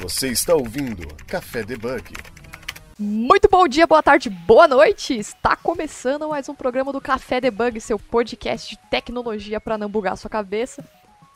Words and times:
Você 0.00 0.28
está 0.28 0.54
ouvindo 0.54 1.06
Café 1.26 1.62
Debug. 1.62 2.14
Muito 2.98 3.50
bom 3.50 3.68
dia, 3.68 3.86
boa 3.86 4.02
tarde, 4.02 4.30
boa 4.30 4.66
noite! 4.66 5.12
Está 5.14 5.54
começando 5.54 6.26
mais 6.26 6.48
um 6.48 6.54
programa 6.54 6.90
do 6.90 7.02
Café 7.02 7.38
Debug, 7.38 7.78
seu 7.82 7.98
podcast 7.98 8.70
de 8.70 8.78
tecnologia 8.88 9.60
para 9.60 9.76
não 9.76 9.90
bugar 9.90 10.16
sua 10.16 10.30
cabeça. 10.30 10.82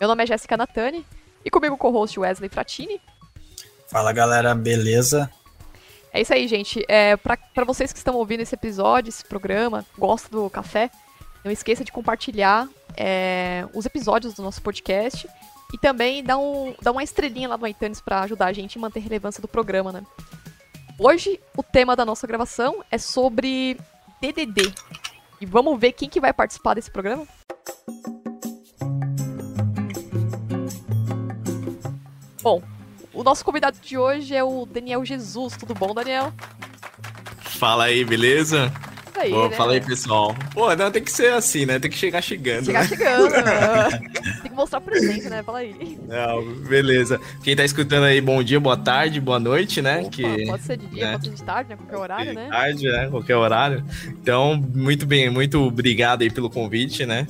Meu 0.01 0.09
nome 0.09 0.23
é 0.23 0.27
Jéssica 0.29 0.57
Natani 0.57 1.05
e 1.45 1.51
comigo 1.51 1.77
com 1.77 1.89
o 1.89 1.91
host 1.91 2.19
Wesley 2.19 2.49
Fratini. 2.49 3.03
Fala 3.87 4.15
galera, 4.15 4.55
beleza? 4.55 5.31
É 6.11 6.23
isso 6.23 6.33
aí, 6.33 6.49
gente. 6.49 6.83
É, 6.89 7.19
para 7.19 7.65
vocês 7.67 7.93
que 7.93 7.99
estão 7.99 8.15
ouvindo 8.15 8.41
esse 8.41 8.55
episódio, 8.55 9.11
esse 9.11 9.27
programa, 9.27 9.85
gostam 9.99 10.41
do 10.41 10.49
café, 10.49 10.91
não 11.45 11.53
esqueça 11.53 11.85
de 11.85 11.93
compartilhar 11.93 12.67
é, 12.97 13.67
os 13.75 13.85
episódios 13.85 14.33
do 14.33 14.43
nosso 14.43 14.63
podcast 14.63 15.29
e 15.73 15.79
também 15.79 16.23
dá, 16.23 16.39
um, 16.39 16.75
dá 16.81 16.93
uma 16.93 17.03
estrelinha 17.03 17.49
lá 17.49 17.57
no 17.57 17.67
iTunes 17.67 18.01
para 18.01 18.21
ajudar 18.23 18.47
a 18.47 18.53
gente 18.53 18.79
a 18.79 18.81
manter 18.81 19.01
a 19.01 19.03
relevância 19.03 19.41
do 19.41 19.49
programa, 19.49 19.93
né? 19.93 20.03
Hoje, 20.99 21.41
o 21.57 21.63
tema 21.63 21.97
da 21.97 22.05
nossa 22.05 22.27
gravação 22.27 22.85
é 22.91 22.99
sobre 22.99 23.77
DDD. 24.21 24.73
E 25.41 25.47
vamos 25.47 25.79
ver 25.79 25.93
quem 25.93 26.09
que 26.09 26.21
vai 26.21 26.33
participar 26.33 26.75
desse 26.75 26.91
programa? 26.91 27.27
Bom, 32.41 32.63
o 33.13 33.25
nosso 33.25 33.45
convidado 33.45 33.79
de 33.81 33.99
hoje 33.99 34.35
é 34.35 34.45
o 34.45 34.67
Daniel 34.67 35.05
Jesus. 35.05 35.57
Tudo 35.57 35.75
bom, 35.75 35.93
Daniel? 35.95 36.33
Fala 37.41 37.85
aí, 37.85 38.05
beleza? 38.05 38.73
Aí, 39.17 39.31
Pô, 39.31 39.49
né? 39.49 39.57
fala 39.57 39.73
aí, 39.75 39.81
pessoal. 39.81 40.35
Pô, 40.53 40.75
não, 40.75 40.91
tem 40.91 41.03
que 41.03 41.11
ser 41.13 41.33
assim, 41.33 41.65
né? 41.65 41.79
Tem 41.79 41.91
que 41.91 41.97
chegar 41.97 42.21
chegando, 42.21 42.67
Chegar 42.67 42.83
né? 42.83 42.89
chegando. 42.89 43.31
né? 43.31 43.89
Tem 44.43 44.51
que 44.51 44.57
mostrar 44.57 44.81
presente, 44.81 45.29
né? 45.29 45.43
Fala 45.43 45.59
aí. 45.59 45.99
Não, 46.09 46.45
beleza. 46.67 47.21
Quem 47.43 47.55
tá 47.55 47.65
escutando 47.65 48.05
aí, 48.05 48.21
bom 48.21 48.43
dia, 48.43 48.59
boa 48.59 48.77
tarde, 48.77 49.21
boa 49.21 49.39
noite, 49.39 49.81
né? 49.81 50.01
Opa, 50.01 50.11
que 50.11 50.47
Pode 50.47 50.63
ser 50.65 50.77
de 50.79 50.87
dia, 50.89 51.07
né? 51.07 51.13
pode 51.13 51.29
ser 51.29 51.35
de 51.35 51.43
tarde, 51.45 51.71
né? 51.71 51.77
Qualquer 51.77 51.97
horário, 51.97 52.35
né? 52.35 52.49
Tarde, 52.51 52.87
né? 52.89 53.09
Qualquer 53.11 53.37
horário. 53.37 53.85
Então, 54.09 54.57
muito 54.75 55.07
bem, 55.07 55.31
muito 55.31 55.61
obrigado 55.63 56.23
aí 56.23 56.31
pelo 56.31 56.51
convite, 56.51 57.07
né? 57.07 57.27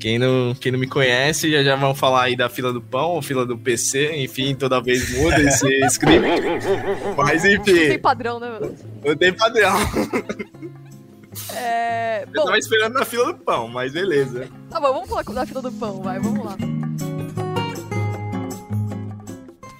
Quem 0.00 0.18
não, 0.18 0.54
quem 0.60 0.70
não 0.72 0.78
me 0.78 0.86
conhece, 0.86 1.50
já 1.50 1.62
já 1.62 1.74
vão 1.76 1.92
falar 1.94 2.24
aí 2.24 2.36
da 2.36 2.48
fila 2.48 2.72
do 2.72 2.80
pão, 2.80 3.20
fila 3.20 3.44
do 3.44 3.58
PC, 3.58 4.14
enfim, 4.16 4.54
toda 4.54 4.80
vez 4.80 5.10
muda 5.16 5.40
esse 5.40 5.66
script. 5.86 6.24
Mas 7.16 7.42
Não 7.44 7.62
tem 7.62 7.86
enfim, 7.88 7.98
padrão, 7.98 8.38
né? 8.38 8.58
não 9.04 9.16
tem 9.16 9.32
padrão. 9.32 9.76
É... 11.54 12.24
Eu 12.24 12.32
Bom, 12.32 12.44
tava 12.46 12.58
esperando 12.58 12.94
na 12.94 13.04
fila 13.04 13.32
do 13.32 13.38
pão, 13.38 13.68
mas 13.68 13.92
beleza. 13.92 14.48
tá 14.70 14.80
bom, 14.80 14.92
vamos 14.92 15.08
falar 15.08 15.22
da 15.22 15.46
fila 15.46 15.62
do 15.62 15.72
pão, 15.72 16.02
vai, 16.02 16.18
vamos 16.18 16.44
lá. 16.44 16.56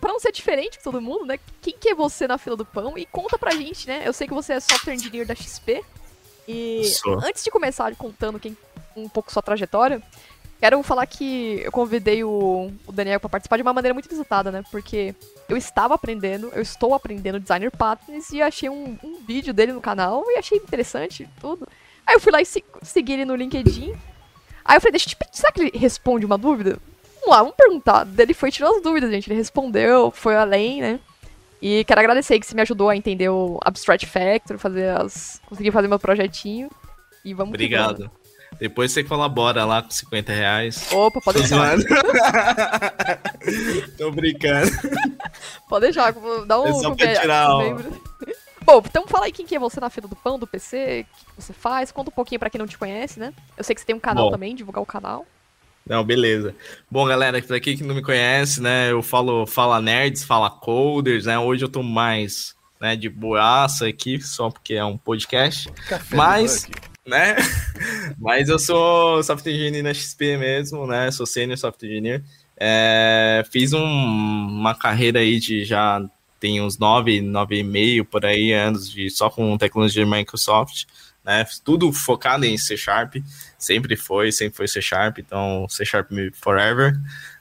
Pra 0.00 0.12
não 0.12 0.20
ser 0.20 0.33
diferente 0.33 0.78
de 0.78 0.84
todo 0.84 1.00
mundo, 1.00 1.27
né? 1.27 1.39
Quem 1.61 1.77
que 1.78 1.91
é 1.91 1.95
você 1.95 2.27
na 2.27 2.39
fila 2.39 2.56
do 2.56 2.65
pão? 2.65 2.97
E 2.97 3.05
conta 3.06 3.39
pra 3.39 3.50
gente, 3.53 3.87
né? 3.87 4.03
Eu 4.05 4.12
sei 4.12 4.27
que 4.27 4.34
você 4.34 4.55
é 4.55 4.61
software 4.61 4.95
engineer 4.95 5.27
da 5.27 5.34
XP. 5.34 5.83
E 6.47 6.84
Sou. 6.84 7.19
antes 7.23 7.45
de 7.45 7.50
começar 7.50 7.95
contando 7.95 8.41
quem, 8.41 8.56
um 8.97 9.09
pouco 9.09 9.31
sua 9.31 9.43
trajetória, 9.43 10.03
quero 10.59 10.83
falar 10.83 11.06
que 11.06 11.61
eu 11.62 11.70
convidei 11.70 12.25
o, 12.25 12.72
o 12.87 12.93
Daniel 12.93 13.20
pra 13.20 13.28
participar 13.28 13.56
de 13.56 13.62
uma 13.62 13.75
maneira 13.75 13.93
muito 13.93 14.09
visitada, 14.09 14.50
né? 14.50 14.65
Porque 14.70 15.15
eu 15.48 15.56
estava 15.56 15.94
aprendendo, 15.94 16.50
eu 16.54 16.60
estou 16.62 16.94
aprendendo 16.94 17.41
designer 17.41 17.70
patterns 17.70 18.30
e 18.30 18.42
achei 18.42 18.68
um, 18.68 18.98
um 19.02 19.20
vídeo 19.27 19.52
dele 19.54 19.72
no 19.72 19.80
canal 19.80 20.22
e 20.28 20.36
achei 20.38 20.58
interessante 20.58 21.28
tudo. 21.41 21.66
Aí 22.06 22.14
eu 22.14 22.20
fui 22.20 22.30
lá 22.32 22.41
e 22.41 22.46
se- 22.46 22.64
segui 22.82 23.14
ele 23.14 23.24
no 23.24 23.34
LinkedIn. 23.34 23.94
Aí 24.64 24.76
eu 24.76 24.80
falei, 24.80 24.92
deixa 24.92 25.06
eu 25.06 25.10
te 25.10 25.16
pedir, 25.16 25.36
será 25.36 25.50
que 25.52 25.60
ele 25.62 25.78
responde 25.78 26.26
uma 26.26 26.36
dúvida? 26.36 26.78
Vamos 27.20 27.30
lá, 27.30 27.38
vamos 27.42 27.56
perguntar. 27.56 28.06
Ele 28.19 28.34
foi 28.34 28.50
tirando 28.50 28.76
as 28.76 28.82
dúvidas, 28.82 29.10
gente. 29.10 29.28
Ele 29.28 29.38
respondeu, 29.38 30.10
foi 30.10 30.36
além, 30.36 30.80
né? 30.80 31.00
E 31.60 31.82
quero 31.84 32.00
agradecer 32.00 32.38
que 32.38 32.46
você 32.46 32.54
me 32.54 32.62
ajudou 32.62 32.88
a 32.88 32.96
entender 32.96 33.28
o 33.28 33.58
Abstract 33.64 34.06
Factor, 34.06 34.58
fazer 34.58 34.91
as. 34.96 35.41
conseguir 35.46 35.72
fazer 35.72 35.88
meu 35.88 35.98
projetinho. 35.98 36.70
E 37.25 37.34
vamos 37.34 37.50
Obrigado. 37.54 38.10
Depois 38.59 38.92
você 38.92 39.04
colabora 39.04 39.64
lá 39.64 39.82
com 39.82 39.91
50 39.91 40.32
reais. 40.32 40.92
Opa, 40.92 41.20
pode 41.20 41.38
deixar. 41.38 41.76
Tô 43.97 44.10
brincando. 44.10 44.70
Pode 45.69 45.86
deixar, 45.86 46.12
vou 46.12 46.44
dar 46.44 46.60
um. 46.60 46.66
É 46.66 46.72
só 46.75 46.94
pra 46.94 47.14
tirar. 47.14 47.48
Bom, 48.69 48.82
então 48.84 49.06
fala 49.06 49.26
aí 49.26 49.32
quem 49.32 49.47
que 49.47 49.56
é 49.56 49.58
você 49.58 49.81
na 49.81 49.88
fila 49.88 50.06
do 50.06 50.16
pão, 50.16 50.38
do 50.38 50.47
PC, 50.47 51.06
o 51.10 51.37
que 51.37 51.42
você 51.42 51.54
faz, 51.54 51.91
conta 51.91 52.10
um 52.10 52.12
pouquinho 52.12 52.38
pra 52.38 52.50
quem 52.50 52.58
não 52.58 52.66
te 52.66 52.76
conhece, 52.76 53.19
né? 53.19 53.32
Eu 53.56 53.64
sei 53.64 53.75
que 53.75 53.81
você 53.81 53.87
tem 53.87 53.97
um 53.97 54.00
canal 54.00 54.26
Bom. 54.26 54.31
também, 54.31 54.54
divulgar 54.54 54.82
o 54.82 54.87
canal. 54.87 55.25
Não, 55.88 56.04
beleza. 56.04 56.54
Bom, 56.91 57.06
galera, 57.06 57.41
pra 57.41 57.58
quem 57.60 57.78
que 57.78 57.82
não 57.82 57.94
me 57.94 58.03
conhece, 58.03 58.60
né, 58.60 58.92
eu 58.92 59.03
falo 59.03 59.47
Fala 59.47 59.81
Nerds, 59.81 60.22
Fala 60.22 60.50
Coders, 60.50 61.25
né, 61.25 61.38
hoje 61.38 61.64
eu 61.64 61.69
tô 61.69 61.82
mais, 61.82 62.54
né, 62.78 62.94
de 62.94 63.08
boaça 63.08 63.88
aqui, 63.88 64.20
só 64.20 64.50
porque 64.50 64.75
é 64.75 64.84
um 64.84 64.98
podcast, 64.98 65.72
Café 65.88 66.14
Mas-. 66.14 66.69
Né, 67.08 67.36
mas 68.19 68.48
eu 68.48 68.58
sou 68.58 69.22
software 69.22 69.52
engineer 69.52 69.82
na 69.84 69.94
XP 69.94 70.36
mesmo, 70.36 70.86
né, 70.86 71.10
sou 71.10 71.26
senior 71.26 71.58
software 71.58 71.88
engineer, 71.88 72.22
É, 72.60 73.44
fiz 73.52 73.72
um- 73.72 73.80
uma 73.84 74.74
carreira 74.74 75.20
aí 75.20 75.38
de 75.38 75.64
já 75.64 76.02
tem 76.41 76.60
uns 76.60 76.76
nove, 76.76 77.20
nove 77.20 77.58
e 77.58 77.62
meio 77.62 78.04
por 78.04 78.26
aí 78.26 78.52
anos 78.52 78.91
de 78.91 79.08
só 79.10 79.30
com 79.30 79.56
tecnologia 79.56 80.04
de 80.04 80.10
Microsoft, 80.10 80.84
né? 81.24 81.44
Tudo 81.64 81.92
focado 81.92 82.44
em 82.44 82.58
C 82.58 82.76
Sharp, 82.76 83.16
sempre 83.56 83.94
foi, 83.96 84.32
sempre 84.32 84.56
foi 84.56 84.66
C 84.69 84.80
Sharp, 84.82 85.19
então 85.19 85.66
C 85.69 85.84
Sharp 85.84 86.10
forever, 86.34 86.94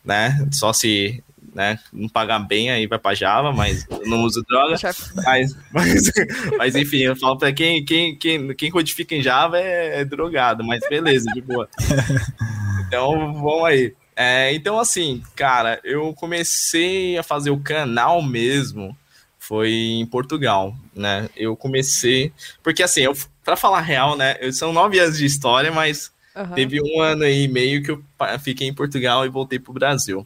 né? 0.05 0.47
Só 0.51 0.71
se 0.73 1.23
né, 1.57 1.79
não 1.91 2.07
pagar 2.07 2.37
bem 2.37 2.69
aí 2.69 2.85
vai 2.85 2.99
para 2.99 3.15
Java, 3.15 3.51
mas 3.51 3.83
eu 3.89 4.07
não 4.07 4.21
uso 4.21 4.45
droga. 4.47 4.75
Mas, 5.25 5.57
mas, 5.71 6.11
mas 6.57 6.75
enfim, 6.75 6.99
eu 6.99 7.15
falo 7.15 7.37
para 7.37 7.51
quem, 7.51 7.83
quem, 7.83 8.15
quem, 8.15 8.53
quem 8.53 8.69
codifica 8.69 9.15
em 9.15 9.23
Java 9.23 9.57
é, 9.57 10.01
é 10.01 10.05
drogado, 10.05 10.63
mas 10.63 10.87
beleza, 10.87 11.25
de 11.33 11.41
boa. 11.41 11.67
Então, 12.87 13.33
vamos 13.33 13.65
aí. 13.65 13.93
É, 14.15 14.53
então, 14.53 14.79
assim, 14.79 15.21
cara, 15.35 15.79
eu 15.83 16.13
comecei 16.13 17.17
a 17.17 17.23
fazer 17.23 17.49
o 17.49 17.59
canal 17.59 18.21
mesmo 18.21 18.95
foi 19.37 19.71
em 19.71 20.05
Portugal, 20.05 20.75
né? 20.95 21.27
Eu 21.35 21.55
comecei. 21.55 22.31
Porque, 22.63 22.83
assim, 22.83 23.01
eu, 23.01 23.13
pra 23.43 23.55
falar 23.57 23.81
real, 23.81 24.15
né? 24.15 24.37
Eu, 24.39 24.53
são 24.53 24.71
nove 24.71 24.99
anos 24.99 25.17
de 25.17 25.25
história, 25.25 25.71
mas 25.71 26.11
Aham. 26.35 26.53
teve 26.55 26.79
um 26.81 27.01
ano 27.01 27.23
aí 27.23 27.43
e 27.43 27.47
meio 27.47 27.83
que 27.83 27.91
eu 27.91 28.01
fiquei 28.41 28.67
em 28.67 28.73
Portugal 28.73 29.25
e 29.25 29.29
voltei 29.29 29.59
pro 29.59 29.73
Brasil. 29.73 30.25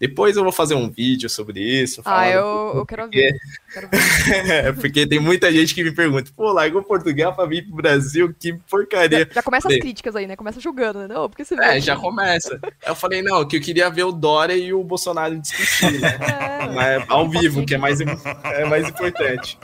Depois 0.00 0.36
eu 0.36 0.44
vou 0.44 0.52
fazer 0.52 0.74
um 0.74 0.88
vídeo 0.88 1.28
sobre 1.28 1.60
isso. 1.60 2.02
Ah, 2.04 2.28
eu, 2.28 2.72
eu 2.76 2.86
quero 2.86 3.08
ver. 3.10 3.34
Quero 3.72 3.88
ver. 3.88 4.74
porque 4.80 5.06
tem 5.06 5.18
muita 5.18 5.50
gente 5.52 5.74
que 5.74 5.82
me 5.82 5.90
pergunta, 5.92 6.30
pô, 6.36 6.52
largou 6.52 6.82
Portugal 6.84 7.34
pra 7.34 7.46
vir 7.46 7.66
pro 7.66 7.74
Brasil, 7.74 8.32
que 8.38 8.52
porcaria. 8.70 9.28
Já 9.32 9.42
começa 9.42 9.68
as 9.68 9.76
críticas 9.76 10.14
aí, 10.14 10.26
né? 10.26 10.36
Começa 10.36 10.60
julgando, 10.60 11.00
né? 11.00 11.08
Não, 11.08 11.28
porque 11.28 11.44
você 11.44 11.56
É, 11.60 11.80
já 11.80 11.96
começa. 11.96 12.60
Eu 12.86 12.94
falei, 12.94 13.22
não, 13.22 13.46
que 13.46 13.56
eu 13.56 13.60
queria 13.60 13.90
ver 13.90 14.04
o 14.04 14.12
Dória 14.12 14.54
e 14.54 14.72
o 14.72 14.84
Bolsonaro 14.84 15.38
discutir, 15.38 16.00
né? 16.00 16.18
É, 16.58 16.68
Mas 16.68 17.04
ao 17.08 17.28
vivo, 17.28 17.64
que 17.64 17.74
é 17.74 17.78
mais, 17.78 18.00
é 18.00 18.64
mais 18.64 18.88
importante. 18.88 19.58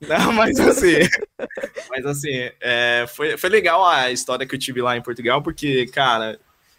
Não, 0.00 0.32
mas 0.32 0.58
assim, 0.60 0.98
mas 1.90 2.06
assim, 2.06 2.50
é, 2.60 3.04
foi, 3.08 3.36
foi 3.36 3.50
legal 3.50 3.84
a 3.84 4.10
história 4.12 4.46
que 4.46 4.54
eu 4.54 4.58
tive 4.58 4.80
lá 4.80 4.96
em 4.96 5.02
Portugal, 5.02 5.42
porque, 5.42 5.86
cara, 5.88 6.38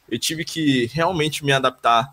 eu 0.09 0.17
tive 0.17 0.45
que 0.45 0.85
realmente 0.93 1.43
me 1.43 1.51
adaptar 1.51 2.07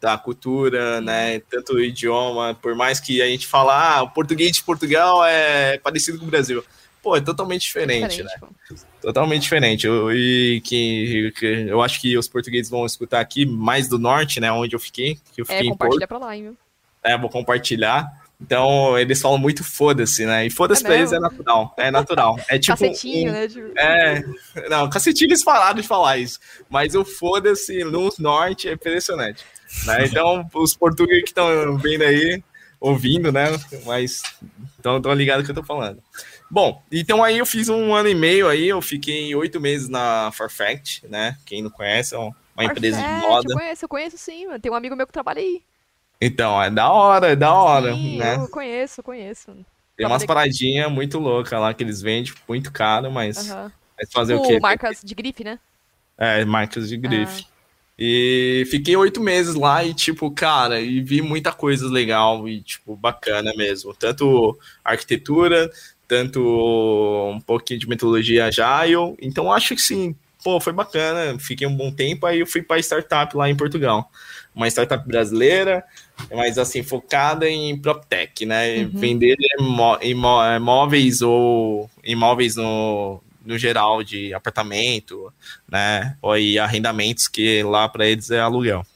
da 0.00 0.18
cultura, 0.18 1.00
né, 1.00 1.40
tanto 1.50 1.74
o 1.74 1.80
idioma, 1.80 2.54
por 2.60 2.74
mais 2.74 3.00
que 3.00 3.22
a 3.22 3.26
gente 3.26 3.46
fala, 3.46 3.96
ah, 3.98 4.02
o 4.02 4.10
português 4.10 4.52
de 4.52 4.62
Portugal 4.62 5.24
é 5.24 5.78
parecido 5.78 6.18
com 6.18 6.24
o 6.26 6.28
Brasil. 6.28 6.62
Pô, 7.02 7.16
é 7.16 7.20
totalmente 7.20 7.62
diferente, 7.62 8.22
né? 8.22 8.30
pô. 8.40 8.48
Totalmente 9.00 9.42
diferente. 9.42 9.86
Eu, 9.86 10.12
e 10.12 10.60
que, 10.64 11.32
que 11.38 11.46
eu 11.68 11.80
acho 11.80 12.00
que 12.00 12.18
os 12.18 12.28
portugueses 12.28 12.68
vão 12.70 12.84
escutar 12.84 13.20
aqui, 13.20 13.46
mais 13.46 13.88
do 13.88 13.98
norte, 13.98 14.40
né, 14.40 14.50
onde 14.52 14.74
eu 14.74 14.80
fiquei, 14.80 15.14
que 15.32 15.40
eu 15.40 15.44
É, 15.48 15.52
fiquei 15.52 15.60
em 15.60 15.68
Porto. 15.68 15.78
compartilha 15.78 16.08
pra 16.08 16.18
lá, 16.18 16.36
hein, 16.36 16.42
viu? 16.42 16.56
É, 17.02 17.16
vou 17.16 17.30
compartilhar. 17.30 18.06
Então, 18.40 18.96
eles 18.98 19.20
falam 19.20 19.36
muito 19.38 19.64
foda-se, 19.64 20.24
né? 20.24 20.46
E 20.46 20.50
foda-se 20.50 20.84
É 20.84 20.86
pra 20.86 20.96
eles 20.96 21.12
é 21.12 21.18
natural. 21.18 21.74
É 21.76 21.90
natural. 21.90 22.38
É 22.48 22.56
tipo. 22.56 22.76
Cacetinho, 22.78 23.30
um- 23.30 23.32
né? 23.34 23.48
Tipo, 23.48 23.72
É. 23.76 24.22
Não, 24.68 24.88
cacetinho 24.88 25.28
eles 25.28 25.42
pararam 25.42 25.80
de 25.80 25.86
falar 25.86 26.18
isso. 26.18 26.38
Mas 26.70 26.94
o 26.94 27.04
foda-se 27.04 27.82
no 27.82 28.12
norte 28.18 28.68
é 28.68 28.74
impressionante. 28.74 29.44
Né? 29.86 30.06
Então, 30.06 30.48
os 30.54 30.74
portugueses 30.74 31.24
que 31.24 31.30
estão 31.30 31.76
vendo 31.78 32.02
aí, 32.02 32.42
ouvindo, 32.80 33.32
né? 33.32 33.46
Mas 33.84 34.22
estão 34.76 35.00
ligados 35.14 35.44
que 35.44 35.50
eu 35.50 35.54
tô 35.54 35.62
falando. 35.62 36.02
Bom, 36.50 36.82
então 36.90 37.22
aí 37.22 37.38
eu 37.38 37.46
fiz 37.46 37.68
um 37.68 37.94
ano 37.94 38.08
e 38.08 38.14
meio 38.14 38.48
aí, 38.48 38.68
eu 38.68 38.80
fiquei 38.80 39.34
oito 39.34 39.60
meses 39.60 39.88
na 39.88 40.30
Farfetch, 40.32 41.02
né? 41.04 41.36
Quem 41.44 41.62
não 41.62 41.70
conhece, 41.70 42.14
é 42.14 42.18
uma 42.18 42.34
empresa 42.64 42.96
de 42.96 43.02
Farfetch, 43.02 43.28
moda. 43.28 43.52
Eu 43.52 43.58
conheço, 43.58 43.84
eu 43.84 43.88
conheço 43.88 44.18
sim. 44.18 44.46
Tem 44.60 44.72
um 44.72 44.74
amigo 44.74 44.96
meu 44.96 45.06
que 45.06 45.12
trabalha 45.12 45.40
aí. 45.40 45.62
Então, 46.20 46.60
é 46.60 46.70
da 46.70 46.90
hora, 46.90 47.28
é 47.28 47.36
da 47.36 47.52
hora, 47.52 47.92
sim, 47.94 48.18
né? 48.18 48.36
eu 48.36 48.48
conheço, 48.48 49.00
eu 49.00 49.04
conheço. 49.04 49.56
Tem 49.96 50.06
umas 50.06 50.24
paradinhas 50.24 50.90
muito 50.90 51.18
loucas 51.18 51.60
lá 51.60 51.74
que 51.74 51.82
eles 51.82 52.00
vendem 52.00 52.32
muito 52.48 52.72
caro, 52.72 53.10
mas 53.10 53.48
mas 53.98 54.12
fazer 54.12 54.34
o 54.34 54.42
Tipo, 54.42 54.54
quê? 54.54 54.60
marcas 54.60 55.00
de 55.02 55.14
grife, 55.14 55.42
né? 55.44 55.58
É, 56.16 56.44
marcas 56.44 56.88
de 56.88 56.96
grife. 56.96 57.46
E 57.98 58.64
fiquei 58.70 58.96
oito 58.96 59.20
meses 59.20 59.56
lá 59.56 59.82
e, 59.82 59.92
tipo, 59.92 60.30
cara, 60.30 60.80
e 60.80 61.00
vi 61.00 61.20
muita 61.20 61.50
coisa 61.50 61.88
legal 61.88 62.48
e, 62.48 62.60
tipo, 62.60 62.94
bacana 62.94 63.52
mesmo. 63.56 63.92
Tanto 63.92 64.56
arquitetura, 64.84 65.68
tanto 66.06 66.40
um 67.34 67.40
pouquinho 67.40 67.80
de 67.80 67.88
metodologia 67.88 68.46
agile. 68.46 69.16
Então, 69.20 69.52
acho 69.52 69.74
que 69.74 69.82
sim, 69.82 70.14
pô, 70.44 70.60
foi 70.60 70.72
bacana. 70.72 71.36
Fiquei 71.40 71.66
um 71.66 71.74
bom 71.74 71.90
tempo, 71.90 72.24
aí 72.24 72.38
eu 72.38 72.46
fui 72.46 72.62
para 72.62 72.78
startup 72.78 73.36
lá 73.36 73.50
em 73.50 73.56
Portugal. 73.56 74.08
Uma 74.54 74.68
startup 74.68 75.06
brasileira, 75.06 75.84
mas 76.32 76.56
assim, 76.56 76.84
focada 76.84 77.48
em 77.48 77.76
PropTech, 77.76 78.46
né? 78.46 78.84
Uhum. 78.84 78.90
Vender 78.94 79.36
imó 79.58 79.98
imóveis 80.00 81.20
ou 81.20 81.90
imóveis 82.04 82.56
no, 82.56 83.20
no 83.48 83.56
geral 83.56 84.04
de 84.04 84.34
apartamento, 84.34 85.32
né? 85.66 86.14
Ou 86.20 86.32
aí 86.32 86.58
arrendamentos 86.58 87.26
que 87.26 87.62
lá 87.62 87.88
para 87.88 88.06
eles 88.06 88.30
é 88.30 88.38
aluguel. 88.38 88.86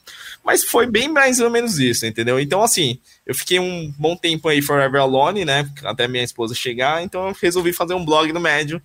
Mas 0.44 0.62
foi 0.62 0.86
bem 0.86 1.08
mais 1.08 1.40
ou 1.40 1.48
menos 1.48 1.78
isso, 1.78 2.04
entendeu? 2.04 2.38
Então, 2.38 2.62
assim, 2.62 2.98
eu 3.26 3.34
fiquei 3.34 3.58
um 3.58 3.90
bom 3.98 4.14
tempo 4.14 4.46
aí 4.48 4.60
forever 4.60 5.00
alone, 5.00 5.46
né? 5.46 5.70
Até 5.84 6.06
minha 6.06 6.22
esposa 6.22 6.54
chegar, 6.54 7.02
então 7.02 7.28
eu 7.28 7.36
resolvi 7.40 7.72
fazer 7.72 7.94
um 7.94 8.04
blog 8.04 8.30
no 8.30 8.40
médio, 8.40 8.82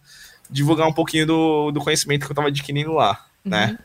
divulgar 0.49 0.87
um 0.87 0.93
pouquinho 0.93 1.25
do, 1.25 1.71
do 1.71 1.81
conhecimento 1.81 2.25
que 2.25 2.31
eu 2.31 2.35
tava 2.35 2.47
adquirindo 2.47 2.93
lá, 2.93 3.25
uhum. 3.43 3.51
né? 3.51 3.77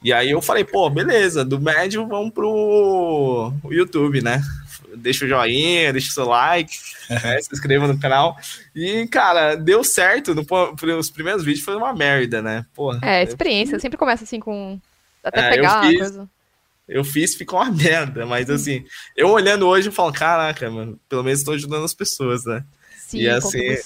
E 0.00 0.12
aí 0.12 0.30
eu 0.30 0.40
falei, 0.40 0.62
pô, 0.62 0.88
beleza, 0.88 1.44
do 1.44 1.60
médio 1.60 2.06
vamos 2.06 2.32
pro 2.32 3.52
YouTube, 3.68 4.20
né? 4.22 4.40
Deixa 4.98 5.24
o 5.24 5.28
joinha, 5.28 5.92
deixa 5.92 6.10
o 6.10 6.12
seu 6.12 6.26
like, 6.26 6.76
né, 7.08 7.40
se 7.40 7.52
inscreva 7.52 7.86
no 7.86 7.98
canal. 7.98 8.36
E, 8.74 9.06
cara, 9.06 9.54
deu 9.54 9.82
certo. 9.82 10.34
No, 10.34 10.44
os 10.98 11.10
primeiros 11.10 11.44
vídeos 11.44 11.64
foi 11.64 11.76
uma 11.76 11.92
merda, 11.94 12.42
né? 12.42 12.66
Porra, 12.74 13.00
é, 13.02 13.22
experiência. 13.22 13.76
Eu... 13.76 13.80
Sempre 13.80 13.98
começa 13.98 14.24
assim 14.24 14.40
com. 14.40 14.78
Até 15.22 15.40
é, 15.40 15.50
pegar 15.50 15.84
eu 15.84 15.90
fiz, 15.90 15.98
coisa. 15.98 16.28
Eu 16.88 17.04
fiz, 17.04 17.34
ficou 17.34 17.60
uma 17.60 17.70
merda. 17.70 18.26
Mas 18.26 18.50
assim, 18.50 18.84
eu 19.16 19.28
olhando 19.28 19.66
hoje, 19.66 19.88
eu 19.88 19.92
falo, 19.92 20.12
caraca, 20.12 20.70
mano, 20.70 20.98
pelo 21.08 21.22
menos 21.22 21.40
estou 21.40 21.54
ajudando 21.54 21.84
as 21.84 21.94
pessoas, 21.94 22.44
né? 22.44 22.64
Sim, 22.96 23.18
e 23.18 23.28
assim. 23.28 23.76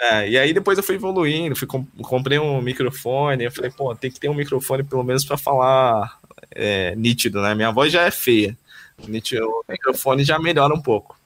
É, 0.00 0.28
e 0.28 0.38
aí 0.38 0.52
depois 0.52 0.78
eu 0.78 0.84
fui 0.84 0.94
evoluindo, 0.94 1.56
fui 1.56 1.66
comprei 1.66 2.38
um 2.38 2.62
microfone, 2.62 3.44
eu 3.44 3.50
falei, 3.50 3.68
pô, 3.68 3.92
tem 3.96 4.12
que 4.12 4.20
ter 4.20 4.28
um 4.28 4.34
microfone 4.34 4.84
pelo 4.84 5.02
menos 5.02 5.24
para 5.24 5.36
falar 5.36 6.20
é, 6.52 6.94
nítido, 6.94 7.42
né? 7.42 7.52
Minha 7.52 7.72
voz 7.72 7.92
já 7.92 8.02
é 8.02 8.10
feia 8.10 8.56
o 8.98 9.64
microfone 9.68 10.24
já 10.24 10.38
melhora 10.38 10.74
um 10.74 10.80
pouco. 10.80 11.18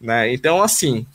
Né? 0.00 0.32
Então, 0.32 0.62
assim. 0.62 1.06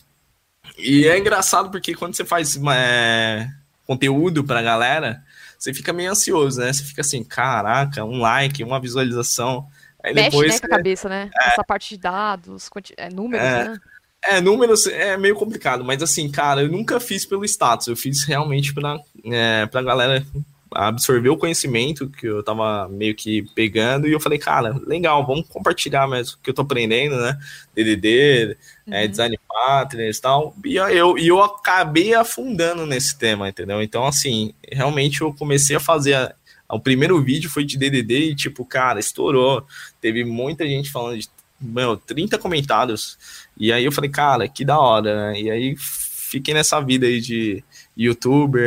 E 0.77 1.07
é 1.07 1.17
engraçado 1.17 1.71
porque 1.71 1.95
quando 1.95 2.15
você 2.15 2.23
faz 2.23 2.57
é, 2.71 3.49
conteúdo 3.85 4.43
pra 4.43 4.61
galera, 4.61 5.23
você 5.57 5.73
fica 5.73 5.91
meio 5.91 6.11
ansioso, 6.11 6.59
né? 6.59 6.71
Você 6.71 6.83
fica 6.83 7.01
assim, 7.01 7.23
caraca, 7.23 8.05
um 8.05 8.19
like, 8.19 8.63
uma 8.63 8.79
visualização. 8.79 9.67
Aí 10.03 10.13
Mexe, 10.13 10.29
depois, 10.29 10.53
né, 10.53 10.59
com 10.59 10.65
a 10.67 10.69
cabeça, 10.69 11.09
né? 11.09 11.31
É, 11.35 11.47
Essa 11.47 11.63
parte 11.63 11.95
de 11.95 12.01
dados, 12.01 12.69
é, 12.95 13.09
números, 13.09 13.45
é, 13.45 13.63
né? 13.69 13.79
É, 14.23 14.41
números 14.41 14.85
é 14.87 15.17
meio 15.17 15.35
complicado, 15.35 15.83
mas 15.83 16.03
assim, 16.03 16.29
cara, 16.29 16.61
eu 16.61 16.69
nunca 16.69 16.99
fiz 16.99 17.25
pelo 17.25 17.45
status, 17.45 17.87
eu 17.87 17.95
fiz 17.95 18.23
realmente 18.23 18.73
pra, 18.73 18.99
é, 19.25 19.65
pra 19.65 19.81
galera 19.81 20.25
absorver 20.71 21.29
o 21.29 21.37
conhecimento 21.37 22.09
que 22.09 22.27
eu 22.27 22.43
tava 22.43 22.87
meio 22.89 23.15
que 23.15 23.43
pegando 23.53 24.07
e 24.07 24.11
eu 24.11 24.19
falei, 24.19 24.37
cara, 24.37 24.79
legal, 24.85 25.25
vamos 25.25 25.47
compartilhar 25.47 26.07
mesmo 26.07 26.37
o 26.37 26.41
que 26.41 26.49
eu 26.49 26.53
tô 26.53 26.61
aprendendo, 26.61 27.17
né? 27.17 27.37
DDD, 27.75 28.57
uhum. 28.87 28.93
é, 28.93 29.07
design 29.07 29.39
patterns 29.47 30.17
e 30.17 30.21
tal. 30.21 30.55
E 30.65 30.75
eu, 30.75 31.17
e 31.17 31.27
eu 31.27 31.41
acabei 31.41 32.13
afundando 32.13 32.85
nesse 32.85 33.17
tema, 33.17 33.49
entendeu? 33.49 33.81
Então, 33.81 34.05
assim, 34.05 34.53
realmente 34.71 35.21
eu 35.21 35.33
comecei 35.33 35.75
a 35.75 35.79
fazer. 35.79 36.15
A, 36.15 36.35
o 36.69 36.79
primeiro 36.79 37.21
vídeo 37.21 37.49
foi 37.49 37.63
de 37.63 37.77
DDD 37.77 38.31
e, 38.31 38.35
tipo, 38.35 38.65
cara, 38.65 38.99
estourou. 38.99 39.65
Teve 40.01 40.25
muita 40.25 40.67
gente 40.67 40.91
falando 40.91 41.17
de, 41.17 41.29
meu, 41.59 41.95
30 41.95 42.37
comentários. 42.37 43.17
E 43.57 43.71
aí 43.71 43.85
eu 43.85 43.91
falei, 43.91 44.09
cara, 44.09 44.47
que 44.47 44.65
da 44.65 44.79
hora, 44.79 45.31
né? 45.31 45.41
E 45.41 45.49
aí 45.49 45.75
fiquei 45.77 46.53
nessa 46.53 46.81
vida 46.81 47.05
aí 47.07 47.21
de 47.21 47.63
youtuber, 47.95 48.63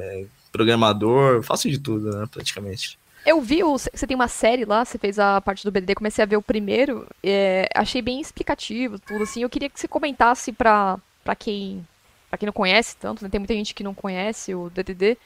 é, 0.00 0.24
programador, 0.52 1.42
faço 1.42 1.68
de 1.68 1.78
tudo, 1.78 2.10
né, 2.10 2.26
praticamente. 2.30 2.98
Eu 3.26 3.40
vi, 3.40 3.62
você 3.62 4.06
tem 4.06 4.14
uma 4.14 4.28
série 4.28 4.64
lá, 4.64 4.84
você 4.84 4.96
fez 4.96 5.18
a 5.18 5.40
parte 5.40 5.64
do 5.64 5.70
BDD, 5.70 5.94
comecei 5.94 6.22
a 6.22 6.26
ver 6.26 6.36
o 6.36 6.42
primeiro, 6.42 7.06
é, 7.22 7.68
achei 7.74 8.00
bem 8.00 8.20
explicativo, 8.20 8.98
tudo 8.98 9.24
assim. 9.24 9.42
Eu 9.42 9.50
queria 9.50 9.68
que 9.68 9.78
você 9.78 9.88
comentasse 9.88 10.52
pra, 10.52 10.98
pra 11.24 11.34
quem 11.34 11.86
para 12.30 12.38
quem 12.38 12.46
não 12.46 12.52
conhece 12.52 12.94
tanto, 12.96 13.24
né, 13.24 13.30
tem 13.30 13.40
muita 13.40 13.54
gente 13.54 13.74
que 13.74 13.82
não 13.82 13.94
conhece 13.94 14.54
o 14.54 14.68
DDD, 14.68 15.16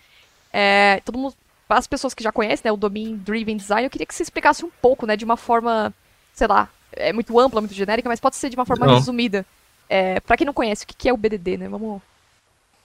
é, 0.53 1.01
todo 1.05 1.19
mundo, 1.19 1.35
as 1.69 1.87
pessoas 1.87 2.15
que 2.15 2.23
já 2.23 2.31
conhecem, 2.31 2.63
né, 2.65 2.73
o 2.73 2.77
Domain 2.77 3.17
Driven 3.17 3.57
Design, 3.57 3.85
eu 3.85 3.91
queria 3.91 4.07
que 4.07 4.15
você 4.15 4.23
explicasse 4.23 4.65
um 4.65 4.71
pouco, 4.81 5.05
né, 5.05 5.17
de 5.17 5.25
uma 5.25 5.37
forma, 5.37 5.93
sei 6.33 6.47
lá, 6.47 6.69
é 6.93 7.13
muito 7.13 7.39
ampla, 7.39 7.61
muito 7.61 7.75
genérica, 7.75 8.09
mas 8.09 8.21
pode 8.21 8.37
ser 8.37 8.51
de 8.51 8.57
uma 8.57 8.67
forma 8.67 8.87
não. 8.87 8.95
resumida. 8.95 9.45
É, 9.89 10.21
para 10.21 10.37
quem 10.37 10.47
não 10.47 10.53
conhece, 10.55 10.85
o 10.85 10.87
que 10.87 11.09
é 11.09 11.13
o 11.13 11.17
BDD, 11.17 11.57
né? 11.57 11.69
Vamos 11.69 12.01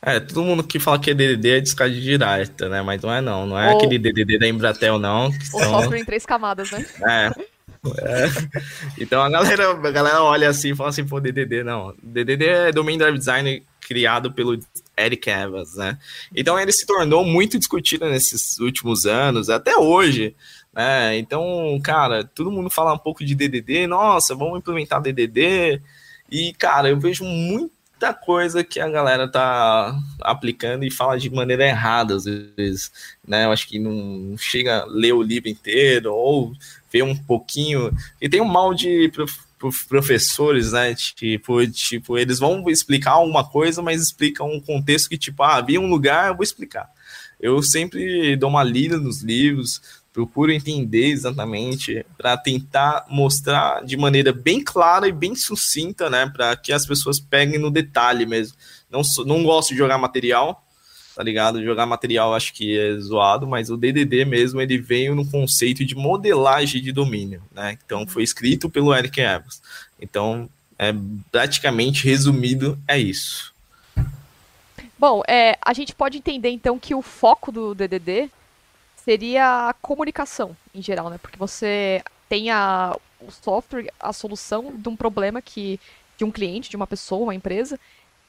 é, 0.02 0.20
todo 0.20 0.44
mundo 0.44 0.64
que 0.64 0.80
fala 0.80 1.00
que 1.00 1.12
é 1.12 1.14
DDD 1.14 1.50
é 1.50 1.60
descarte 1.60 2.00
direta, 2.00 2.70
né? 2.70 2.82
Mas 2.82 3.02
não 3.02 3.12
é 3.12 3.22
não, 3.22 3.48
não 3.48 3.60
é 3.60 3.72
Ou... 3.72 3.78
aquele 3.78 3.98
DDD 3.98 4.38
da 4.38 4.48
Embratel 4.48 5.00
não. 5.00 5.32
Que 5.32 5.38
o 5.38 5.60
são... 5.60 5.72
software 5.72 6.00
em 6.00 6.06
três 6.06 6.26
camadas, 6.26 6.72
né? 6.72 6.86
É. 7.02 7.32
é. 8.00 8.28
Então 9.00 9.22
a 9.22 9.30
galera, 9.30 9.72
a 9.72 9.92
galera 9.92 10.22
olha 10.24 10.50
assim 10.50 10.72
e 10.72 10.76
fala 10.76 10.90
assim, 10.90 11.06
pô, 11.06 11.20
DDD 11.20 11.64
não. 11.64 11.96
DDD 12.02 12.46
é 12.46 12.72
Domain 12.72 12.98
Drive 12.98 13.18
Design 13.18 13.64
criado 13.82 14.32
pelo 14.34 14.60
Eric 14.98 15.30
Evans, 15.30 15.76
né? 15.76 15.98
Então 16.36 16.60
ele 16.60 16.72
se 16.72 16.86
tornou 16.86 17.26
muito 17.26 17.58
discutido 17.58 18.06
nesses 18.06 18.60
últimos 18.60 19.06
anos, 19.06 19.50
até 19.50 19.78
hoje, 19.78 20.36
né? 20.74 21.18
Então, 21.18 21.80
cara, 21.84 22.24
todo 22.24 22.52
mundo 22.52 22.70
fala 22.70 22.94
um 22.94 22.98
pouco 23.00 23.26
de 23.26 23.34
DDD, 23.34 23.88
nossa, 23.88 24.36
vamos 24.36 24.60
implementar 24.60 25.02
DDD. 25.02 25.82
E, 26.30 26.54
cara, 26.54 26.90
eu 26.90 27.00
vejo 27.00 27.24
muito 27.24 27.77
muita 27.98 28.14
coisa 28.14 28.64
que 28.64 28.80
a 28.80 28.88
galera 28.88 29.28
tá 29.28 30.00
aplicando 30.22 30.86
e 30.86 30.92
fala 30.92 31.18
de 31.18 31.32
maneira 31.32 31.66
errada, 31.66 32.16
às 32.16 32.26
vezes, 32.26 32.92
né? 33.28 33.46
Eu 33.46 33.52
acho 33.52 33.68
que 33.68 33.80
não 33.80 34.38
chega 34.38 34.82
a 34.82 34.86
ler 34.86 35.14
o 35.14 35.24
livro 35.24 35.50
inteiro 35.50 36.14
ou 36.14 36.54
ver 36.92 37.02
um 37.02 37.16
pouquinho. 37.16 37.92
E 38.22 38.30
tem 38.30 38.40
um 38.40 38.46
mal 38.46 38.74
de 38.76 39.12
professores, 39.90 40.74
né? 40.74 40.94
Tipo, 40.94 41.66
tipo, 41.72 42.18
eles 42.20 42.38
vão 42.38 42.70
explicar 42.70 43.12
alguma 43.14 43.44
coisa, 43.44 43.82
mas 43.82 44.00
explicam 44.00 44.48
um 44.48 44.62
contexto 44.62 45.10
que, 45.10 45.18
tipo, 45.18 45.42
ah, 45.42 45.56
havia 45.56 45.82
um 45.82 45.90
lugar, 45.90 46.30
eu 46.30 46.36
vou 46.36 46.44
explicar. 46.44 46.88
Eu 47.40 47.62
sempre 47.64 48.36
dou 48.36 48.50
uma 48.50 48.64
lida 48.64 48.98
nos 48.98 49.24
livros, 49.24 49.82
procuro 50.18 50.52
entender 50.52 51.10
exatamente 51.10 52.04
para 52.18 52.36
tentar 52.36 53.06
mostrar 53.08 53.86
de 53.86 53.96
maneira 53.96 54.34
bem 54.34 54.64
clara 54.64 55.08
e 55.08 55.12
bem 55.12 55.36
sucinta, 55.36 56.10
né, 56.10 56.26
para 56.26 56.56
que 56.56 56.74
as 56.74 56.88
pessoas 56.88 57.20
peguem 57.20 57.60
no 57.60 57.70
detalhe 57.70 58.26
mesmo. 58.26 58.58
Não, 58.90 59.04
não 59.28 59.44
gosto 59.44 59.70
de 59.70 59.78
jogar 59.78 60.00
material, 60.00 60.66
tá 61.16 61.22
ligado? 61.22 61.64
Jogar 61.64 61.86
material 61.86 62.34
acho 62.34 62.52
que 62.52 62.80
é 62.80 63.00
zoado, 63.00 63.46
mas 63.46 63.70
o 63.70 63.78
DDD 63.78 64.26
mesmo 64.26 64.60
ele 64.60 64.80
veio 64.80 65.14
no 65.14 65.24
conceito 65.24 65.86
de 65.86 65.94
modelagem 65.94 66.82
de 66.82 66.92
domínio, 66.92 67.44
né? 67.54 67.78
Então 67.86 68.08
foi 68.08 68.24
escrito 68.24 68.72
pelo 68.72 68.96
Eric 68.96 69.22
Evans. 69.22 69.62
Então, 70.02 70.50
é 70.80 70.96
praticamente 71.32 72.06
resumido 72.06 72.76
é 72.88 72.98
isso. 72.98 73.54
Bom, 74.98 75.22
é, 75.28 75.60
a 75.62 75.74
gente 75.74 75.94
pode 75.94 76.18
entender 76.18 76.50
então 76.50 76.80
que 76.80 76.96
o 76.96 77.04
foco 77.04 77.52
do 77.52 77.76
DDD 77.76 78.32
seria 79.08 79.70
a 79.70 79.74
comunicação 79.74 80.54
em 80.76 80.82
geral, 80.82 81.10
né? 81.10 81.18
Porque 81.18 81.40
você 81.40 82.04
tem 82.28 82.52
a, 82.52 82.94
o 83.22 83.32
software, 83.32 83.88
a 83.98 84.12
solução 84.12 84.74
de 84.76 84.90
um 84.90 84.98
problema 84.98 85.42
que 85.42 85.80
de 86.18 86.26
um 86.26 86.32
cliente, 86.32 86.70
de 86.70 86.76
uma 86.76 86.86
pessoa, 86.86 87.24
uma 87.24 87.36
empresa, 87.36 87.80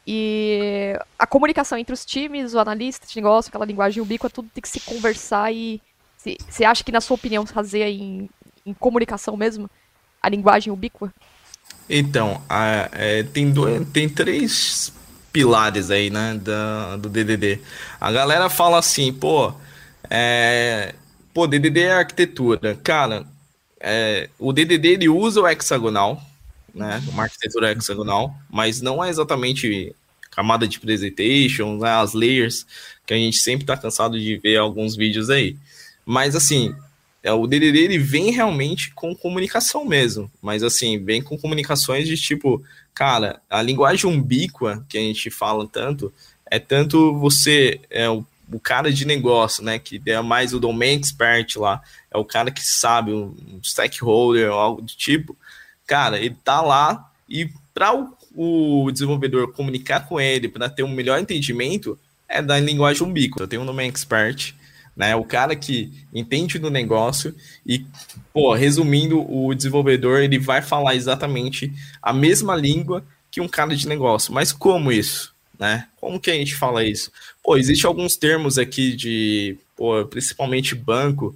e 0.07 0.97
a 1.19 1.27
comunicação 1.27 1.77
entre 1.77 1.93
os 1.93 2.05
times, 2.05 2.55
o 2.55 2.61
analista 2.61 3.05
de 3.09 3.17
negócio, 3.17 3.49
aquela 3.49 3.65
linguagem 3.65 4.01
ubíqua, 4.01 4.31
tudo 4.31 4.49
tem 4.55 4.63
que 4.63 4.69
se 4.69 4.79
conversar 4.79 5.53
e 5.53 5.83
você 6.49 6.65
acha 6.65 6.85
que 6.85 6.93
na 6.93 7.01
sua 7.01 7.17
opinião 7.17 7.45
se 7.45 7.53
baseia 7.53 7.91
em, 7.91 8.31
em 8.65 8.73
comunicação 8.73 9.37
mesmo? 9.37 9.69
A 10.23 10.29
linguagem 10.29 10.73
ubíqua? 10.73 11.13
Então, 11.91 12.41
a, 12.49 12.89
é, 12.93 13.25
tem, 13.25 13.51
dois, 13.51 13.89
tem 13.89 14.09
três 14.09 14.93
pilares 15.33 15.91
aí, 15.91 16.09
né, 16.09 16.39
da, 16.41 16.97
do 16.97 17.09
DDD. 17.09 17.61
A 18.01 18.13
galera 18.13 18.49
fala 18.49 18.79
assim, 18.79 19.13
pô, 19.13 19.53
é, 20.11 20.95
pô, 21.33 21.47
DDD 21.47 21.81
é 21.81 21.93
arquitetura. 21.93 22.75
Cara, 22.83 23.27
é, 23.81 24.29
o 24.39 24.53
DDD 24.53 24.89
ele 24.89 25.09
usa 25.09 25.41
o 25.41 25.49
hexagonal, 25.49 26.23
né? 26.75 27.03
Uma 27.09 27.25
arquitetura 27.25 27.73
hexagonal, 27.73 28.35
mas 28.51 28.81
não 28.81 29.03
é 29.03 29.09
exatamente 29.09 29.95
camada 30.31 30.69
de 30.69 30.79
presentation, 30.79 31.79
né, 31.79 31.91
as 31.91 32.13
layers, 32.13 32.65
que 33.05 33.13
a 33.13 33.17
gente 33.17 33.39
sempre 33.39 33.65
está 33.65 33.77
cansado 33.77 34.19
de 34.21 34.37
ver 34.37 34.57
alguns 34.57 34.95
vídeos 34.95 35.31
aí. 35.31 35.57
Mas 36.07 36.37
assim, 36.37 36.73
é, 37.23 37.33
o 37.33 37.47
DDD 37.47 37.77
ele 37.79 37.99
vem 37.99 38.31
realmente 38.31 38.93
com 38.95 39.17
comunicação 39.17 39.85
mesmo, 39.85 40.31
mas 40.41 40.63
assim, 40.63 41.03
vem 41.03 41.21
com 41.21 41.37
comunicações 41.37 42.07
de 42.07 42.17
tipo, 42.17 42.63
cara, 42.95 43.41
a 43.51 43.61
linguagem 43.61 44.09
umbíqua 44.09 44.85
que 44.89 44.97
a 44.97 45.01
gente 45.01 45.29
fala 45.29 45.67
tanto, 45.67 46.13
é 46.47 46.59
tanto 46.61 47.19
você, 47.19 47.81
é, 47.91 48.09
o 48.09 48.25
o 48.51 48.59
cara 48.59 48.93
de 48.93 49.05
negócio, 49.05 49.63
né? 49.63 49.79
Que 49.79 50.01
é 50.07 50.21
mais 50.21 50.55
o 50.55 50.61
domain 50.61 50.97
expert 50.97 51.57
lá, 51.57 51.83
é 52.11 52.19
o 52.19 52.25
cara 52.25 52.51
que 52.51 52.63
sabe, 52.63 53.13
um 53.13 53.61
stakeholder 53.63 54.51
ou 54.51 54.59
algo 54.59 54.83
do 54.83 54.93
tipo. 54.93 55.37
Cara, 55.87 56.19
ele 56.19 56.37
tá 56.43 56.61
lá 56.61 57.11
e 57.29 57.51
para 57.75 57.95
o, 57.95 58.15
o, 58.35 58.91
desenvolvedor 58.91 59.53
comunicar 59.53 60.07
com 60.07 60.21
ele, 60.21 60.49
para 60.49 60.69
ter 60.69 60.83
um 60.83 60.93
melhor 60.93 61.21
entendimento, 61.21 61.99
é 62.29 62.43
da 62.43 62.59
linguagem 62.59 63.07
umbíqua. 63.07 63.47
Tenho 63.47 63.63
um 63.63 63.67
domain 63.67 63.89
expert, 63.89 64.55
né? 64.97 65.15
O 65.15 65.25
cara 65.25 65.55
que 65.55 65.93
entende 66.13 66.59
do 66.59 66.71
negócio 66.71 67.35
e, 67.65 67.87
pô, 68.33 68.53
resumindo, 68.55 69.21
o 69.31 69.55
desenvolvedor 69.55 70.21
ele 70.21 70.39
vai 70.39 70.61
falar 70.61 70.97
exatamente 70.97 71.73
a 72.03 72.13
mesma 72.13 72.57
língua 72.57 73.05
que 73.31 73.41
um 73.41 73.49
cara 73.49 73.77
de 73.77 73.87
negócio. 73.87 74.33
Mas 74.33 74.53
como 74.53 74.91
isso? 74.91 75.35
Né? 75.59 75.87
Como 76.01 76.21
que 76.21 76.31
a 76.31 76.35
gente 76.35 76.55
fala 76.55 76.85
isso? 76.85 77.11
Pô, 77.43 77.57
existe 77.57 77.85
alguns 77.85 78.17
termos 78.17 78.59
aqui 78.59 78.95
de, 78.95 79.57
pô, 79.77 80.05
principalmente 80.07 80.75
banco, 80.75 81.35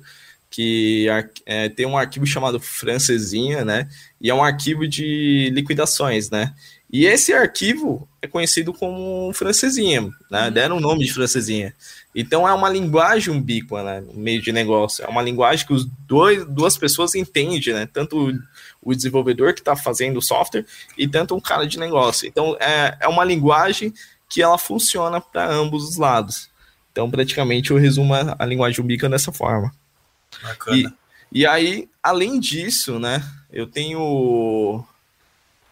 que 0.48 1.06
é, 1.46 1.68
tem 1.70 1.86
um 1.86 1.96
arquivo 1.96 2.26
chamado 2.26 2.60
francesinha, 2.60 3.64
né? 3.64 3.88
E 4.20 4.28
é 4.28 4.34
um 4.34 4.44
arquivo 4.44 4.86
de 4.86 5.50
liquidações, 5.52 6.30
né? 6.30 6.54
E 6.92 7.06
esse 7.06 7.32
arquivo 7.32 8.06
é 8.20 8.26
conhecido 8.26 8.70
como 8.70 9.32
francesinha, 9.32 10.02
né? 10.30 10.44
Uhum. 10.44 10.52
Deram 10.52 10.76
o 10.76 10.80
nome 10.80 11.06
de 11.06 11.12
francesinha. 11.12 11.74
Então 12.14 12.46
é 12.46 12.52
uma 12.52 12.68
linguagem 12.68 13.32
umbíqua, 13.32 13.82
né? 13.82 14.00
No 14.02 14.12
meio 14.12 14.42
de 14.42 14.52
negócio. 14.52 15.02
É 15.02 15.08
uma 15.08 15.22
linguagem 15.22 15.66
que 15.66 15.72
os 15.72 15.86
dois, 16.06 16.44
duas 16.44 16.76
pessoas 16.76 17.14
entendem, 17.14 17.72
né? 17.72 17.88
Tanto 17.90 18.38
o 18.82 18.94
desenvolvedor 18.94 19.54
que 19.54 19.60
está 19.60 19.76
fazendo 19.76 20.18
o 20.18 20.22
software 20.22 20.66
e 20.96 21.06
tanto 21.06 21.34
um 21.34 21.40
cara 21.40 21.66
de 21.66 21.78
negócio. 21.78 22.26
Então 22.26 22.56
é, 22.60 22.96
é 23.00 23.08
uma 23.08 23.24
linguagem 23.24 23.92
que 24.28 24.42
ela 24.42 24.58
funciona 24.58 25.20
para 25.20 25.50
ambos 25.50 25.88
os 25.88 25.96
lados. 25.96 26.50
Então 26.90 27.10
praticamente 27.10 27.70
eu 27.70 27.76
resumo 27.76 28.12
a, 28.14 28.44
linguagem 28.44 28.82
umbíqua 28.82 29.08
dessa 29.08 29.32
forma. 29.32 29.72
Bacana. 30.42 30.76
E, 31.32 31.40
e 31.40 31.46
aí, 31.46 31.88
além 32.02 32.40
disso, 32.40 32.98
né? 32.98 33.22
Eu 33.50 33.66
tenho 33.66 34.84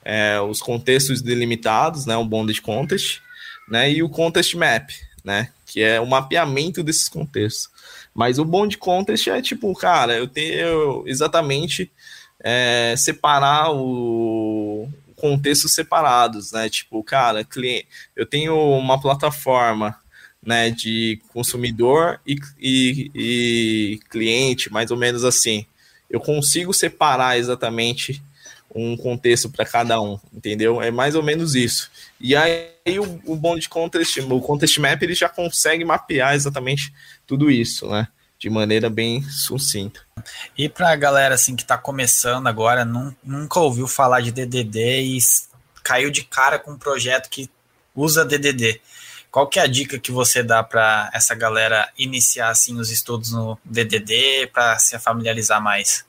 é, 0.05 0.41
os 0.41 0.61
contextos 0.61 1.21
delimitados, 1.23 2.07
né? 2.07 2.17
O 2.17 2.25
bonded 2.25 2.61
contest, 2.63 3.21
né? 3.69 3.91
E 3.91 4.03
o 4.03 4.09
contest 4.09 4.55
map 4.55 4.91
né? 5.25 5.51
Que 5.67 5.83
é 5.83 6.01
o 6.01 6.07
mapeamento 6.07 6.83
desses 6.83 7.09
contextos. 7.09 7.69
Mas 8.15 8.39
o 8.39 8.45
bom 8.45 8.67
de 8.67 8.77
contest 8.77 9.29
é 9.29 9.41
tipo, 9.41 9.73
cara, 9.75 10.15
eu 10.15 10.27
tenho 10.27 11.05
exatamente 11.07 11.91
é, 12.41 12.95
separar 12.97 13.73
o 13.73 14.89
contextos 15.17 15.75
separados, 15.75 16.53
né? 16.53 16.69
Tipo, 16.69 17.05
cara, 17.05 17.45
cliente, 17.45 17.87
eu 18.17 18.25
tenho 18.25 18.57
uma 18.57 18.99
plataforma 19.01 19.95
né, 20.43 20.71
de 20.71 21.21
consumidor 21.33 22.19
e, 22.27 22.39
e, 22.59 23.11
e 23.15 24.01
cliente, 24.09 24.73
mais 24.73 24.91
ou 24.91 24.97
menos 24.97 25.25
assim. 25.25 25.67
Eu 26.09 26.21
consigo 26.21 26.73
separar 26.73 27.39
exatamente 27.39 28.23
um 28.75 28.97
contexto 28.97 29.51
para 29.51 29.67
cada 29.67 30.01
um, 30.01 30.19
entendeu? 30.33 30.81
É 30.81 30.91
mais 30.91 31.15
ou 31.15 31.23
menos 31.23 31.55
isso. 31.55 31.91
E 32.21 32.35
aí 32.35 32.99
o, 32.99 33.21
o 33.27 33.37
bom 33.37 33.59
de 33.59 33.69
contest, 33.69 34.19
o 34.19 34.41
contest 34.41 34.79
map, 34.79 35.03
ele 35.03 35.15
já 35.15 35.29
consegue 35.29 35.85
mapear 35.85 36.35
exatamente 36.35 36.93
tudo 37.27 37.51
isso, 37.51 37.89
né? 37.89 38.09
De 38.41 38.49
maneira 38.49 38.89
bem 38.89 39.23
sucinta. 39.23 40.01
E 40.57 40.69
para 40.69 40.91
a 40.91 40.97
galera 40.97 41.35
assim 41.35 41.55
que 41.55 41.63
está 41.63 41.77
começando 41.77 42.47
agora, 42.47 42.85
nunca 43.23 43.61
ouviu 43.61 43.87
falar 43.87 44.23
de 44.23 44.33
DDD 44.33 45.03
e 45.03 45.19
caiu 45.83 46.11
de 46.11 46.25
cara 46.25 46.59
com 46.59 46.73
um 46.73 46.79
projeto 46.79 47.29
que 47.29 47.51
usa 47.95 48.25
DDD. 48.25 48.81
Qual 49.31 49.47
que 49.47 49.61
é 49.61 49.63
a 49.63 49.67
dica 49.67 49.99
que 49.99 50.11
você 50.11 50.43
dá 50.43 50.63
para 50.63 51.09
essa 51.13 51.35
galera 51.35 51.89
iniciar 51.97 52.49
assim 52.49 52.79
os 52.81 52.91
estudos 52.91 53.31
no 53.31 53.59
DDD 53.65 54.49
para 54.53 54.79
se 54.79 54.99
familiarizar 54.99 55.63
mais? 55.63 56.05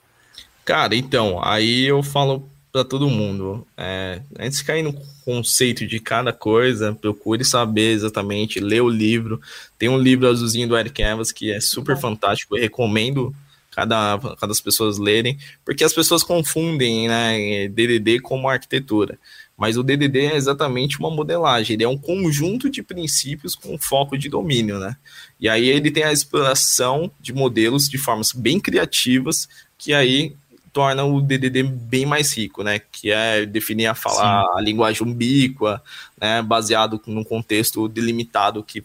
Cara, 0.64 0.94
então, 0.94 1.40
aí 1.42 1.84
eu 1.84 2.02
falo 2.02 2.48
para 2.72 2.84
todo 2.84 3.10
mundo. 3.10 3.66
É, 3.76 4.22
antes 4.40 4.58
de 4.58 4.64
cair 4.64 4.82
no 4.82 4.94
conceito 5.24 5.86
de 5.86 6.00
cada 6.00 6.32
coisa, 6.32 6.94
procure 6.94 7.44
saber 7.44 7.92
exatamente, 7.92 8.58
ler 8.58 8.80
o 8.80 8.88
livro. 8.88 9.40
Tem 9.78 9.90
um 9.90 9.98
livro 9.98 10.26
azulzinho 10.26 10.66
do 10.66 10.76
Eric 10.76 11.02
Evans 11.02 11.30
que 11.30 11.52
é 11.52 11.60
super 11.60 11.98
fantástico, 11.98 12.56
eu 12.56 12.62
recomendo 12.62 13.34
cada, 13.70 14.18
cada 14.38 14.52
as 14.52 14.60
pessoas 14.60 14.98
lerem, 14.98 15.38
porque 15.64 15.84
as 15.84 15.92
pessoas 15.92 16.22
confundem 16.22 17.08
né, 17.08 17.68
DDD 17.68 18.20
como 18.20 18.48
arquitetura. 18.48 19.18
Mas 19.56 19.76
o 19.76 19.82
DDD 19.82 20.20
é 20.20 20.36
exatamente 20.36 20.98
uma 20.98 21.10
modelagem, 21.10 21.74
ele 21.74 21.84
é 21.84 21.88
um 21.88 21.96
conjunto 21.96 22.70
de 22.70 22.82
princípios 22.82 23.54
com 23.54 23.78
foco 23.78 24.16
de 24.16 24.28
domínio, 24.28 24.78
né? 24.78 24.96
E 25.38 25.48
aí 25.48 25.68
ele 25.68 25.90
tem 25.90 26.04
a 26.04 26.12
exploração 26.12 27.10
de 27.20 27.32
modelos 27.32 27.88
de 27.88 27.98
formas 27.98 28.32
bem 28.32 28.58
criativas, 28.58 29.48
que 29.78 29.92
aí 29.92 30.34
torna 30.72 31.04
o 31.04 31.20
DDD 31.20 31.62
bem 31.62 32.06
mais 32.06 32.36
rico, 32.36 32.62
né? 32.62 32.78
Que 32.78 33.10
é 33.10 33.44
definir 33.44 33.86
a 33.86 33.94
falar 33.94 34.44
Sim. 34.44 34.58
a 34.58 34.60
linguagem 34.60 35.06
umbíqua, 35.06 35.82
né? 36.18 36.40
Baseado 36.42 37.00
num 37.06 37.22
contexto 37.22 37.88
delimitado 37.88 38.62
que, 38.62 38.82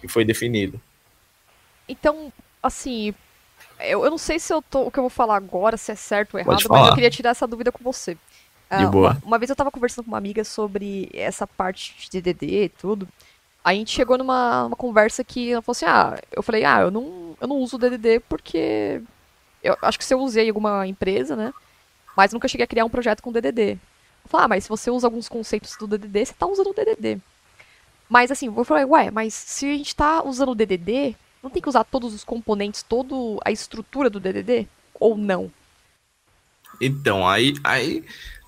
que 0.00 0.08
foi 0.08 0.24
definido. 0.24 0.80
Então, 1.88 2.32
assim, 2.62 3.12
eu, 3.80 4.04
eu 4.04 4.10
não 4.10 4.18
sei 4.18 4.38
se 4.38 4.52
eu 4.52 4.62
tô, 4.62 4.82
o 4.82 4.90
que 4.90 4.98
eu 4.98 5.02
vou 5.02 5.10
falar 5.10 5.36
agora, 5.36 5.76
se 5.76 5.90
é 5.90 5.94
certo 5.94 6.34
ou 6.34 6.40
errado, 6.40 6.62
mas 6.70 6.88
eu 6.88 6.94
queria 6.94 7.10
tirar 7.10 7.30
essa 7.30 7.46
dúvida 7.46 7.72
com 7.72 7.82
você. 7.82 8.16
De 8.70 8.84
uh, 8.84 8.90
boa. 8.90 9.10
Uma, 9.10 9.22
uma, 9.24 9.38
vez 9.38 9.50
eu 9.50 9.56
tava 9.56 9.70
conversando 9.70 10.04
com 10.04 10.10
uma 10.10 10.18
amiga 10.18 10.44
sobre 10.44 11.10
essa 11.12 11.46
parte 11.46 11.94
de 12.08 12.20
DDD 12.20 12.64
e 12.64 12.68
tudo. 12.68 13.08
A 13.62 13.74
gente 13.74 13.90
chegou 13.90 14.16
numa 14.18 14.70
conversa 14.76 15.24
que 15.24 15.52
ela 15.52 15.62
falou 15.62 15.74
assim: 15.74 15.86
Ah, 15.86 16.18
eu 16.32 16.42
falei, 16.42 16.64
ah, 16.64 16.80
eu 16.80 16.90
não, 16.90 17.36
eu 17.40 17.48
não 17.48 17.56
uso 17.56 17.76
o 17.76 17.78
DDD 17.78 18.20
porque 18.28 19.02
eu 19.64 19.76
acho 19.82 19.98
que 19.98 20.04
se 20.04 20.14
eu 20.14 20.20
usei 20.20 20.48
alguma 20.48 20.86
empresa, 20.86 21.34
né? 21.34 21.52
Mas 22.16 22.32
nunca 22.32 22.46
cheguei 22.46 22.64
a 22.64 22.68
criar 22.68 22.84
um 22.84 22.90
projeto 22.90 23.22
com 23.22 23.32
DDD. 23.32 23.78
Falei, 24.26 24.44
ah, 24.44 24.48
mas 24.48 24.64
se 24.64 24.70
você 24.70 24.90
usa 24.90 25.06
alguns 25.06 25.28
conceitos 25.28 25.76
do 25.76 25.86
DDD, 25.86 26.26
você 26.26 26.34
tá 26.34 26.46
usando 26.46 26.68
o 26.70 26.74
DDD. 26.74 27.20
Mas 28.08 28.30
assim, 28.30 28.46
eu 28.46 28.64
falei, 28.64 28.84
ué, 28.84 29.10
mas 29.10 29.34
se 29.34 29.66
a 29.66 29.76
gente 29.76 29.96
tá 29.96 30.22
usando 30.22 30.50
o 30.50 30.54
DDD, 30.54 31.16
não 31.42 31.50
tem 31.50 31.60
que 31.60 31.68
usar 31.68 31.84
todos 31.84 32.14
os 32.14 32.22
componentes, 32.24 32.82
toda 32.82 33.14
a 33.44 33.50
estrutura 33.50 34.08
do 34.08 34.20
DDD? 34.20 34.68
Ou 35.00 35.16
não? 35.16 35.50
Então, 36.80 37.26
aí, 37.26 37.54
aí 37.62 38.04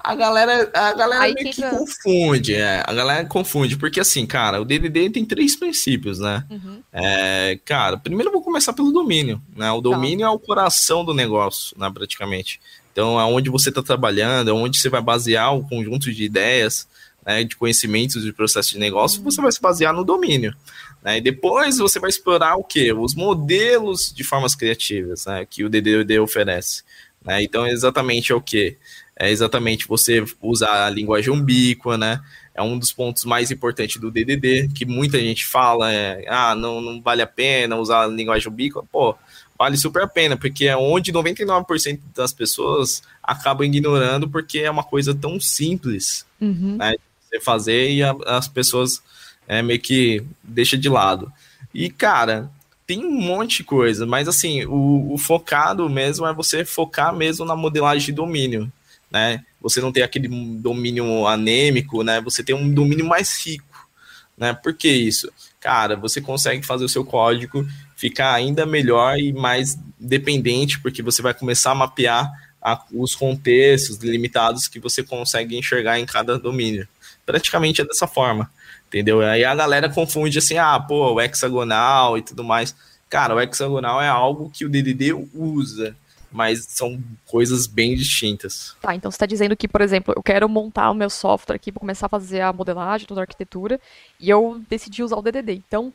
a 0.06 0.14
galera, 0.14 0.70
a 0.72 0.92
galera 0.92 1.24
Aí 1.24 1.34
meio 1.34 1.52
que 1.52 1.60
confunde, 1.62 2.54
é, 2.54 2.80
a 2.86 2.94
galera 2.94 3.24
confunde, 3.24 3.76
porque 3.76 3.98
assim, 3.98 4.24
cara, 4.24 4.60
o 4.60 4.64
DDD 4.64 5.10
tem 5.10 5.24
três 5.24 5.56
princípios, 5.56 6.20
né? 6.20 6.44
Uhum. 6.48 6.80
É, 6.92 7.58
cara, 7.64 7.96
primeiro 7.96 8.28
eu 8.28 8.32
vou 8.32 8.40
começar 8.40 8.72
pelo 8.72 8.92
domínio, 8.92 9.42
né? 9.56 9.68
O 9.72 9.80
domínio 9.80 10.24
tá. 10.24 10.26
é 10.26 10.28
o 10.28 10.38
coração 10.38 11.04
do 11.04 11.12
negócio, 11.12 11.76
né, 11.76 11.90
praticamente. 11.92 12.60
Então, 12.92 13.20
é 13.20 13.24
onde 13.24 13.50
você 13.50 13.68
está 13.68 13.82
trabalhando, 13.82 14.48
é 14.48 14.52
onde 14.52 14.78
você 14.78 14.88
vai 14.88 15.02
basear 15.02 15.52
um 15.52 15.64
conjunto 15.64 16.12
de 16.12 16.22
ideias, 16.22 16.86
né, 17.26 17.42
de 17.42 17.56
conhecimentos 17.56 18.22
de 18.22 18.32
processo 18.32 18.70
de 18.74 18.78
negócio, 18.78 19.18
uhum. 19.18 19.24
você 19.24 19.42
vai 19.42 19.50
se 19.50 19.60
basear 19.60 19.92
no 19.92 20.04
domínio. 20.04 20.54
Né? 21.02 21.18
E 21.18 21.20
depois 21.20 21.78
você 21.78 21.98
vai 21.98 22.10
explorar 22.10 22.54
o 22.54 22.62
quê? 22.62 22.92
Os 22.92 23.16
modelos 23.16 24.12
de 24.14 24.22
formas 24.22 24.54
criativas 24.54 25.26
né, 25.26 25.44
que 25.44 25.64
o 25.64 25.68
DDD 25.68 26.20
oferece. 26.20 26.84
Né? 27.24 27.42
Então, 27.42 27.66
exatamente 27.66 28.30
é 28.30 28.34
o 28.36 28.40
quê? 28.40 28.76
É 29.18 29.30
exatamente 29.30 29.88
você 29.88 30.22
usar 30.42 30.86
a 30.86 30.90
linguagem 30.90 31.32
umbíqua, 31.32 31.96
né? 31.96 32.20
É 32.54 32.62
um 32.62 32.78
dos 32.78 32.92
pontos 32.92 33.24
mais 33.24 33.50
importantes 33.50 33.98
do 34.00 34.10
DDD, 34.10 34.68
que 34.74 34.84
muita 34.84 35.18
gente 35.18 35.46
fala, 35.46 35.92
é, 35.92 36.24
ah, 36.28 36.54
não, 36.54 36.80
não 36.80 37.00
vale 37.00 37.22
a 37.22 37.26
pena 37.26 37.76
usar 37.76 38.04
a 38.04 38.06
linguagem 38.06 38.48
umbíqua. 38.48 38.84
Pô, 38.92 39.16
vale 39.58 39.76
super 39.76 40.02
a 40.02 40.06
pena, 40.06 40.36
porque 40.36 40.66
é 40.66 40.76
onde 40.76 41.12
99% 41.12 41.98
das 42.14 42.32
pessoas 42.32 43.02
acabam 43.22 43.66
ignorando, 43.66 44.28
porque 44.28 44.60
é 44.60 44.70
uma 44.70 44.84
coisa 44.84 45.14
tão 45.14 45.40
simples, 45.40 46.26
uhum. 46.40 46.76
né? 46.76 46.94
Você 47.28 47.40
fazer 47.40 47.90
e 47.90 48.02
a, 48.02 48.14
as 48.26 48.48
pessoas 48.48 49.02
é, 49.48 49.62
meio 49.62 49.80
que 49.80 50.22
deixa 50.42 50.76
de 50.76 50.88
lado. 50.88 51.32
E, 51.72 51.88
cara, 51.90 52.50
tem 52.86 53.04
um 53.04 53.20
monte 53.20 53.58
de 53.58 53.64
coisa, 53.64 54.06
mas 54.06 54.28
assim, 54.28 54.64
o, 54.66 55.12
o, 55.12 55.18
focado 55.18 55.88
mesmo 55.88 56.26
é 56.26 56.32
você 56.32 56.64
focar 56.64 57.14
mesmo 57.14 57.44
na 57.44 57.56
modelagem 57.56 58.06
de 58.06 58.12
domínio 58.12 58.70
né? 59.16 59.42
Você 59.62 59.80
não 59.80 59.90
tem 59.90 60.02
aquele 60.02 60.28
domínio 60.28 61.26
anêmico, 61.26 62.02
né? 62.02 62.20
Você 62.20 62.44
tem 62.44 62.54
um 62.54 62.70
domínio 62.70 63.06
mais 63.06 63.42
rico, 63.44 63.88
né? 64.36 64.52
Por 64.52 64.74
que 64.74 64.88
isso? 64.88 65.32
Cara, 65.58 65.96
você 65.96 66.20
consegue 66.20 66.64
fazer 66.64 66.84
o 66.84 66.88
seu 66.88 67.02
código 67.02 67.66
ficar 67.96 68.34
ainda 68.34 68.66
melhor 68.66 69.18
e 69.18 69.32
mais 69.32 69.78
dependente, 69.98 70.78
porque 70.80 71.02
você 71.02 71.22
vai 71.22 71.32
começar 71.32 71.70
a 71.70 71.74
mapear 71.74 72.30
a, 72.60 72.84
os 72.92 73.14
contextos 73.14 73.96
delimitados 73.96 74.68
que 74.68 74.78
você 74.78 75.02
consegue 75.02 75.56
enxergar 75.56 75.98
em 75.98 76.04
cada 76.04 76.38
domínio. 76.38 76.86
Praticamente 77.24 77.80
é 77.80 77.84
dessa 77.84 78.06
forma, 78.06 78.50
entendeu? 78.86 79.22
Aí 79.22 79.44
a 79.44 79.54
galera 79.54 79.88
confunde 79.88 80.38
assim, 80.38 80.58
ah, 80.58 80.78
pô, 80.78 81.14
o 81.14 81.20
hexagonal 81.20 82.18
e 82.18 82.22
tudo 82.22 82.44
mais. 82.44 82.76
Cara, 83.08 83.34
o 83.34 83.40
hexagonal 83.40 84.02
é 84.02 84.08
algo 84.08 84.50
que 84.50 84.66
o 84.66 84.68
DDD 84.68 85.14
usa, 85.32 85.96
mas 86.36 86.66
são 86.68 87.02
coisas 87.24 87.66
bem 87.66 87.94
distintas. 87.94 88.76
Tá, 88.78 88.94
então 88.94 89.10
você 89.10 89.16
está 89.16 89.24
dizendo 89.24 89.56
que, 89.56 89.66
por 89.66 89.80
exemplo, 89.80 90.12
eu 90.14 90.22
quero 90.22 90.46
montar 90.46 90.90
o 90.90 90.94
meu 90.94 91.08
software 91.08 91.56
aqui 91.56 91.72
para 91.72 91.80
começar 91.80 92.04
a 92.06 92.10
fazer 92.10 92.42
a 92.42 92.52
modelagem, 92.52 93.06
toda 93.06 93.22
a 93.22 93.24
arquitetura, 93.24 93.80
e 94.20 94.28
eu 94.28 94.60
decidi 94.68 95.02
usar 95.02 95.16
o 95.16 95.22
DDD. 95.22 95.62
Então, 95.66 95.90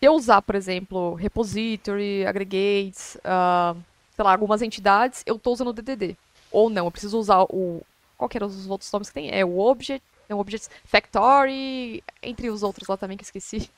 eu 0.00 0.12
usar, 0.14 0.40
por 0.40 0.54
exemplo, 0.54 1.14
repository, 1.14 2.24
aggregates, 2.24 3.16
uh, 3.16 3.76
sei 4.14 4.24
lá, 4.24 4.30
algumas 4.30 4.62
entidades, 4.62 5.24
eu 5.26 5.34
estou 5.34 5.52
usando 5.52 5.68
o 5.68 5.72
DDD. 5.72 6.16
Ou 6.52 6.70
não, 6.70 6.84
eu 6.84 6.90
preciso 6.92 7.18
usar 7.18 7.42
o. 7.42 7.82
Qual 8.16 8.28
que 8.28 8.38
eram 8.38 8.46
os 8.46 8.68
outros 8.68 8.92
nomes 8.92 9.08
que 9.08 9.14
tem? 9.14 9.30
É 9.32 9.44
o 9.44 9.58
Object, 9.58 10.04
é 10.28 10.34
o 10.34 10.38
Object 10.38 10.68
Factory, 10.84 12.04
entre 12.22 12.50
os 12.50 12.62
outros 12.62 12.86
lá 12.86 12.96
também 12.96 13.16
que 13.16 13.24
esqueci. 13.24 13.68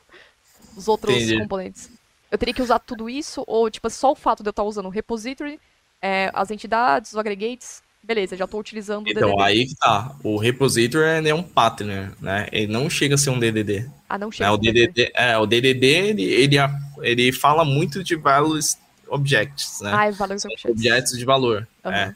Os 0.77 0.87
outros 0.87 1.15
Entendi. 1.15 1.39
componentes. 1.39 1.89
Eu 2.31 2.37
teria 2.37 2.53
que 2.53 2.61
usar 2.61 2.79
tudo 2.81 3.09
isso, 3.09 3.43
ou 3.47 3.71
tipo, 3.71 3.89
só 3.89 4.13
o 4.13 4.17
fato 4.17 4.43
de 4.43 4.49
eu 4.49 4.51
estar 4.51 4.65
usando 4.65 4.87
o 4.87 4.91
repository, 4.91 5.61
é, 6.05 6.31
as 6.35 6.51
entidades, 6.51 7.13
os 7.13 7.19
aggregates, 7.19 7.83
beleza, 8.03 8.37
já 8.37 8.45
estou 8.45 8.61
utilizando 8.61 9.09
então, 9.09 9.23
o 9.23 9.27
DDD. 9.27 9.33
Então, 9.33 9.43
aí 9.43 9.67
que 9.67 9.75
tá. 9.77 10.15
O 10.23 10.37
repository 10.37 11.27
é 11.27 11.35
um 11.35 11.43
partner, 11.43 12.13
né? 12.21 12.47
Ele 12.53 12.71
não 12.71 12.91
chega 12.91 13.15
a 13.15 13.19
ser 13.19 13.31
um 13.31 13.39
DDD. 13.39 13.89
Ah, 14.07 14.19
não 14.19 14.31
chega 14.31 14.51
é, 14.51 14.51
o 14.51 14.59
DDD. 14.59 15.13
É, 15.15 15.39
o 15.39 15.47
DDD, 15.47 15.87
ele, 15.87 16.23
ele, 16.23 16.57
ele 17.01 17.33
fala 17.33 17.65
muito 17.65 18.05
de 18.05 18.17
values 18.17 18.79
objects, 19.09 19.81
né? 19.81 19.93
Ah, 19.95 20.07
é 20.07 20.13
values 20.13 20.45
objects. 20.45 20.71
Objetos 20.71 21.19
de 21.19 21.25
valor, 21.25 21.67
uhum. 21.83 21.91
é. 21.91 22.15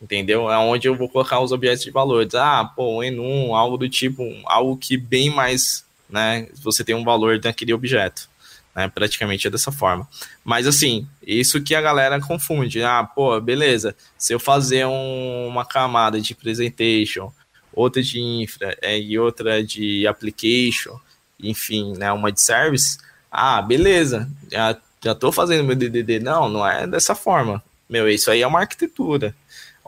Entendeu? 0.00 0.50
É 0.50 0.56
onde 0.56 0.88
eu 0.88 0.96
vou 0.96 1.08
colocar 1.08 1.40
os 1.40 1.52
objetos 1.52 1.84
de 1.84 1.90
valor. 1.90 2.24
Diz, 2.24 2.36
ah, 2.36 2.64
pô, 2.64 2.96
um 2.96 3.04
enum, 3.04 3.54
algo 3.54 3.76
do 3.76 3.90
tipo, 3.90 4.24
algo 4.46 4.74
que 4.74 4.96
bem 4.96 5.28
mais, 5.28 5.84
né? 6.08 6.48
Você 6.62 6.82
tem 6.82 6.94
um 6.94 7.04
valor 7.04 7.38
daquele 7.38 7.74
objeto. 7.74 8.30
Né, 8.78 8.86
praticamente 8.86 9.44
é 9.44 9.50
dessa 9.50 9.72
forma. 9.72 10.08
Mas 10.44 10.64
assim, 10.64 11.04
isso 11.26 11.60
que 11.60 11.74
a 11.74 11.80
galera 11.80 12.20
confunde. 12.20 12.80
Ah, 12.80 13.02
pô, 13.02 13.40
beleza. 13.40 13.92
Se 14.16 14.32
eu 14.32 14.38
fazer 14.38 14.86
um, 14.86 15.48
uma 15.48 15.64
camada 15.64 16.20
de 16.20 16.32
presentation, 16.32 17.32
outra 17.72 18.00
de 18.00 18.20
infra 18.20 18.78
é, 18.80 18.96
e 18.96 19.18
outra 19.18 19.64
de 19.64 20.06
application, 20.06 20.96
enfim, 21.40 21.92
né, 21.98 22.12
uma 22.12 22.30
de 22.30 22.40
service, 22.40 22.98
ah, 23.32 23.60
beleza. 23.60 24.30
Já, 24.48 24.76
já 25.02 25.12
tô 25.12 25.32
fazendo 25.32 25.64
meu 25.64 25.74
DDD. 25.74 26.20
Não, 26.20 26.48
não 26.48 26.64
é 26.64 26.86
dessa 26.86 27.16
forma. 27.16 27.60
Meu, 27.90 28.08
isso 28.08 28.30
aí 28.30 28.42
é 28.42 28.46
uma 28.46 28.60
arquitetura. 28.60 29.34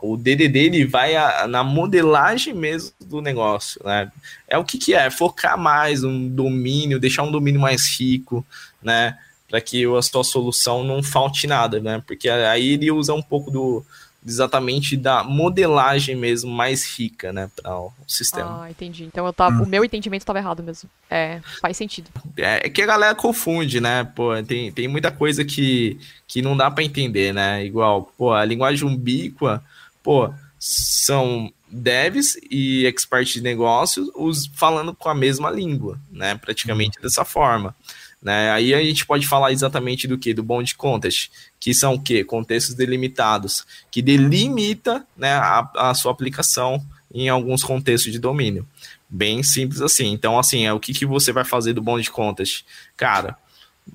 O 0.01 0.17
DDD 0.17 0.57
ele 0.57 0.85
vai 0.85 1.15
a, 1.15 1.47
na 1.47 1.63
modelagem 1.63 2.55
mesmo 2.55 2.91
do 2.99 3.21
negócio, 3.21 3.79
né? 3.85 4.11
É 4.47 4.57
o 4.57 4.65
que, 4.65 4.79
que 4.79 4.95
é? 4.95 5.11
Focar 5.11 5.57
mais 5.57 6.03
um 6.03 6.27
domínio, 6.27 6.99
deixar 6.99 7.21
um 7.21 7.31
domínio 7.31 7.61
mais 7.61 7.99
rico, 7.99 8.43
né? 8.81 9.17
Para 9.47 9.59
que 9.59 9.85
a 9.85 10.01
sua 10.01 10.23
solução 10.23 10.83
não 10.83 11.03
falte 11.03 11.45
nada, 11.45 11.79
né? 11.79 12.01
Porque 12.05 12.29
aí 12.29 12.73
ele 12.73 12.91
usa 12.91 13.13
um 13.13 13.21
pouco 13.21 13.51
do 13.51 13.85
exatamente 14.25 14.95
da 14.95 15.23
modelagem 15.23 16.15
mesmo 16.15 16.51
mais 16.51 16.85
rica, 16.85 17.33
né, 17.33 17.49
para 17.55 17.75
o 17.75 17.91
sistema. 18.07 18.63
Ah, 18.63 18.69
entendi. 18.69 19.03
Então 19.05 19.25
eu 19.25 19.33
tava, 19.33 19.55
hum. 19.55 19.63
o 19.63 19.67
meu 19.67 19.83
entendimento 19.83 20.21
estava 20.21 20.39
errado 20.39 20.61
mesmo. 20.61 20.89
É, 21.09 21.41
faz 21.59 21.75
sentido. 21.75 22.09
É, 22.37 22.67
é, 22.67 22.69
que 22.69 22.81
a 22.81 22.85
galera 22.85 23.15
confunde, 23.15 23.81
né? 23.81 24.03
Pô, 24.03 24.31
tem, 24.43 24.71
tem 24.71 24.87
muita 24.87 25.11
coisa 25.11 25.43
que, 25.43 25.99
que 26.27 26.41
não 26.41 26.55
dá 26.55 26.69
para 26.69 26.83
entender, 26.83 27.33
né? 27.33 27.65
Igual, 27.65 28.13
pô, 28.17 28.31
a 28.31 28.45
linguagem 28.45 28.87
ubíqua, 28.87 29.63
pô, 30.03 30.31
são 30.59 31.51
devs 31.67 32.37
e 32.51 32.85
experts 32.85 33.33
de 33.33 33.41
negócios 33.41 34.09
os 34.13 34.45
falando 34.53 34.93
com 34.93 35.09
a 35.09 35.15
mesma 35.15 35.49
língua, 35.49 35.99
né? 36.11 36.35
Praticamente 36.35 36.99
hum. 36.99 37.01
dessa 37.01 37.25
forma. 37.25 37.75
Né? 38.21 38.51
Aí 38.51 38.73
a 38.73 38.83
gente 38.83 39.05
pode 39.05 39.27
falar 39.27 39.51
exatamente 39.51 40.07
do 40.07 40.17
que? 40.17 40.33
Do 40.33 40.43
bond 40.43 40.75
contest, 40.75 41.31
que 41.59 41.73
são 41.73 41.95
o 41.95 42.01
quê? 42.01 42.23
Contextos 42.23 42.75
delimitados, 42.75 43.65
que 43.89 44.01
delimita 44.01 45.05
né, 45.17 45.33
a, 45.33 45.69
a 45.75 45.93
sua 45.93 46.11
aplicação 46.11 46.85
em 47.13 47.29
alguns 47.29 47.63
contextos 47.63 48.11
de 48.11 48.19
domínio. 48.19 48.67
Bem 49.09 49.43
simples 49.43 49.81
assim. 49.81 50.11
Então, 50.11 50.37
assim, 50.37 50.65
é 50.65 50.71
o 50.71 50.79
que, 50.79 50.93
que 50.93 51.05
você 51.05 51.33
vai 51.33 51.43
fazer 51.43 51.73
do 51.73 51.81
bond 51.81 52.09
contest? 52.11 52.63
Cara, 52.95 53.35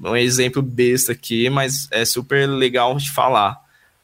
um 0.02 0.16
exemplo 0.16 0.60
besta 0.60 1.12
aqui, 1.12 1.48
mas 1.48 1.88
é 1.90 2.04
super 2.04 2.46
legal 2.46 2.96
de 2.96 3.10
falar. 3.10 3.60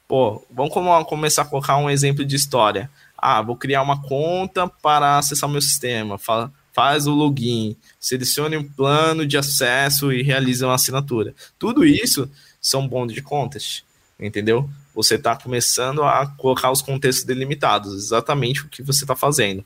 Pô, 0.07 0.45
vamos 0.51 0.73
começar 1.07 1.43
a 1.43 1.47
colocar 1.47 1.77
um 1.77 1.91
exemplo 1.91 2.25
de 2.25 2.37
história. 2.37 2.91
Ah, 3.17 3.43
vou 3.43 3.57
criar 3.57 3.83
uma 3.83 4.01
conta 4.01 4.69
para 4.69 5.19
acessar 5.19 5.49
meu 5.49 5.61
sistema. 5.61 6.19
Fala, 6.19 6.53
faz 6.73 7.07
o 7.07 7.15
login, 7.15 7.77
selecione 8.01 8.57
um 8.57 8.65
plano 8.65 9.27
de 9.27 9.37
acesso 9.37 10.13
e 10.13 10.23
realize 10.23 10.65
uma 10.65 10.75
assinatura. 10.75 11.35
Tudo 11.59 11.85
isso 11.85 12.31
são 12.61 12.89
bônus 12.89 13.13
de 13.13 13.23
contas, 13.23 13.85
entendeu? 14.19 14.69
Você 14.95 15.15
está 15.17 15.37
começando 15.37 16.03
a 16.03 16.27
colocar 16.27 16.71
os 16.71 16.83
contextos 16.83 17.25
delimitados, 17.25 17.95
exatamente 17.95 18.63
o 18.63 18.69
que 18.69 18.83
você 18.83 19.05
está 19.05 19.17
fazendo, 19.17 19.65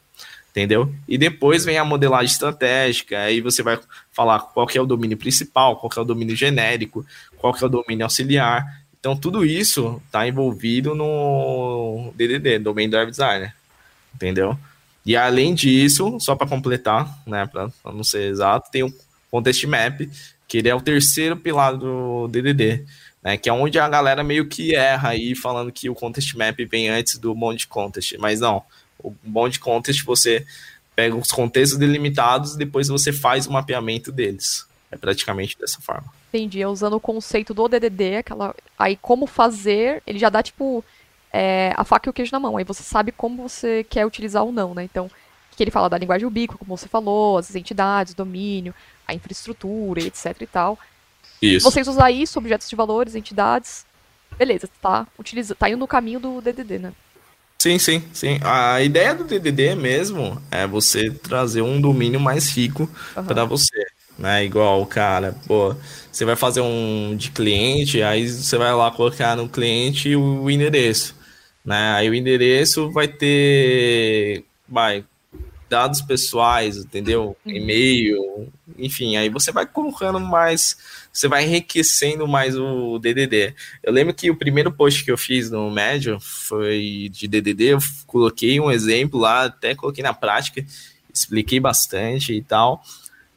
entendeu? 0.50 0.92
E 1.08 1.16
depois 1.16 1.64
vem 1.64 1.78
a 1.78 1.84
modelagem 1.84 2.32
estratégica, 2.32 3.18
aí 3.18 3.40
você 3.40 3.62
vai 3.62 3.78
falar 4.12 4.40
qual 4.40 4.66
é 4.74 4.80
o 4.80 4.86
domínio 4.86 5.16
principal, 5.16 5.76
qual 5.76 5.90
é 5.96 6.00
o 6.00 6.04
domínio 6.04 6.34
genérico, 6.36 7.04
qual 7.36 7.56
é 7.60 7.64
o 7.64 7.68
domínio 7.68 8.04
auxiliar. 8.04 8.64
Então, 8.98 9.16
tudo 9.16 9.44
isso 9.44 10.02
está 10.06 10.26
envolvido 10.26 10.94
no 10.94 12.12
DDD, 12.16 12.58
Domain 12.58 12.88
Drive 12.88 13.10
Designer, 13.10 13.54
entendeu? 14.14 14.58
E 15.06 15.16
além 15.16 15.54
disso, 15.54 16.18
só 16.18 16.34
para 16.34 16.48
completar, 16.48 17.22
né, 17.24 17.46
para 17.46 17.70
não 17.84 18.02
ser 18.02 18.28
exato, 18.28 18.72
tem 18.72 18.82
o 18.82 18.92
Contest 19.30 19.64
Map, 19.64 20.00
que 20.48 20.58
ele 20.58 20.68
é 20.68 20.74
o 20.74 20.80
terceiro 20.80 21.36
pilar 21.36 21.76
do 21.76 22.26
DDD, 22.26 22.84
né, 23.22 23.36
que 23.36 23.48
é 23.48 23.52
onde 23.52 23.78
a 23.78 23.88
galera 23.88 24.24
meio 24.24 24.48
que 24.48 24.74
erra 24.74 25.10
aí 25.10 25.36
falando 25.36 25.70
que 25.70 25.88
o 25.88 25.94
Contest 25.94 26.34
Map 26.34 26.58
vem 26.68 26.88
antes 26.88 27.18
do 27.18 27.32
Bond 27.36 27.68
Contest, 27.68 28.18
mas 28.18 28.40
não. 28.40 28.64
O 28.98 29.14
Bond 29.22 29.60
Contest 29.60 30.04
você 30.04 30.44
pega 30.96 31.14
os 31.14 31.30
contextos 31.30 31.78
delimitados 31.78 32.54
e 32.54 32.58
depois 32.58 32.88
você 32.88 33.12
faz 33.12 33.46
o 33.46 33.52
mapeamento 33.52 34.10
deles. 34.10 34.66
É 34.90 34.96
praticamente 34.96 35.56
dessa 35.58 35.80
forma. 35.80 36.12
Entendi, 36.32 36.62
é 36.62 36.66
usando 36.66 36.94
o 36.94 37.00
conceito 37.00 37.54
do 37.54 37.68
DDD, 37.68 38.16
aquela 38.16 38.54
aí 38.76 38.96
como 38.96 39.26
fazer, 39.26 40.02
ele 40.06 40.18
já 40.18 40.28
dá 40.28 40.42
tipo 40.42 40.84
é, 41.32 41.72
a 41.76 41.84
faca 41.84 42.08
e 42.08 42.10
o 42.10 42.12
queijo 42.12 42.32
na 42.32 42.40
mão. 42.40 42.56
Aí 42.56 42.64
você 42.64 42.82
sabe 42.82 43.12
como 43.12 43.48
você 43.48 43.84
quer 43.84 44.06
utilizar 44.06 44.44
ou 44.44 44.52
não, 44.52 44.74
né? 44.74 44.84
Então, 44.84 45.10
que 45.56 45.62
ele 45.62 45.70
fala 45.70 45.88
da 45.88 45.98
linguagem 45.98 46.26
ubíqua, 46.26 46.58
como 46.58 46.76
você 46.76 46.86
falou, 46.86 47.38
as 47.38 47.54
entidades, 47.54 48.14
domínio, 48.14 48.74
a 49.06 49.14
infraestrutura, 49.14 50.02
etc 50.02 50.36
e 50.40 50.46
tal. 50.46 50.78
Isso. 51.40 51.70
Vocês 51.70 51.88
usar 51.88 52.10
isso, 52.10 52.38
objetos 52.38 52.68
de 52.68 52.76
valores, 52.76 53.14
entidades, 53.14 53.86
beleza, 54.38 54.68
tá, 54.80 55.06
utiliza, 55.18 55.54
tá 55.54 55.68
indo 55.68 55.78
no 55.78 55.88
caminho 55.88 56.20
do 56.20 56.40
DDD, 56.40 56.78
né? 56.78 56.92
Sim, 57.58 57.78
sim, 57.78 58.04
sim. 58.12 58.38
A 58.42 58.82
ideia 58.82 59.14
do 59.14 59.24
DDD 59.24 59.74
mesmo 59.74 60.40
é 60.50 60.66
você 60.66 61.10
trazer 61.10 61.62
um 61.62 61.80
domínio 61.80 62.20
mais 62.20 62.48
rico 62.50 62.88
uhum. 63.16 63.24
para 63.24 63.44
você, 63.44 63.84
né? 64.18 64.44
Igual, 64.44 64.84
cara, 64.86 65.34
pô, 65.46 65.74
você 66.12 66.24
vai 66.24 66.36
fazer 66.36 66.60
um 66.60 67.14
de 67.16 67.30
cliente, 67.30 68.02
aí 68.02 68.28
você 68.28 68.58
vai 68.58 68.74
lá 68.74 68.90
colocar 68.90 69.36
no 69.36 69.48
cliente 69.48 70.14
o 70.14 70.50
endereço. 70.50 71.15
Né? 71.66 71.94
Aí 71.94 72.08
o 72.08 72.14
endereço 72.14 72.90
vai 72.92 73.08
ter 73.08 74.44
vai, 74.68 75.04
dados 75.68 76.00
pessoais, 76.00 76.76
entendeu? 76.76 77.36
Uhum. 77.44 77.52
E-mail, 77.52 78.52
enfim, 78.78 79.16
aí 79.16 79.28
você 79.28 79.50
vai 79.50 79.66
colocando 79.66 80.20
mais, 80.20 80.76
você 81.12 81.28
vai 81.28 81.44
enriquecendo 81.44 82.26
mais 82.26 82.56
o 82.56 82.98
DDD. 82.98 83.54
Eu 83.82 83.92
lembro 83.92 84.14
que 84.14 84.30
o 84.30 84.36
primeiro 84.36 84.70
post 84.70 85.04
que 85.04 85.10
eu 85.10 85.18
fiz 85.18 85.50
no 85.50 85.70
Medium 85.70 86.20
foi 86.20 87.08
de 87.12 87.26
DDD, 87.26 87.64
eu 87.64 87.78
coloquei 88.06 88.60
um 88.60 88.70
exemplo 88.70 89.18
lá, 89.18 89.44
até 89.44 89.74
coloquei 89.74 90.02
na 90.02 90.14
prática, 90.14 90.64
expliquei 91.12 91.58
bastante 91.58 92.32
e 92.32 92.42
tal. 92.42 92.82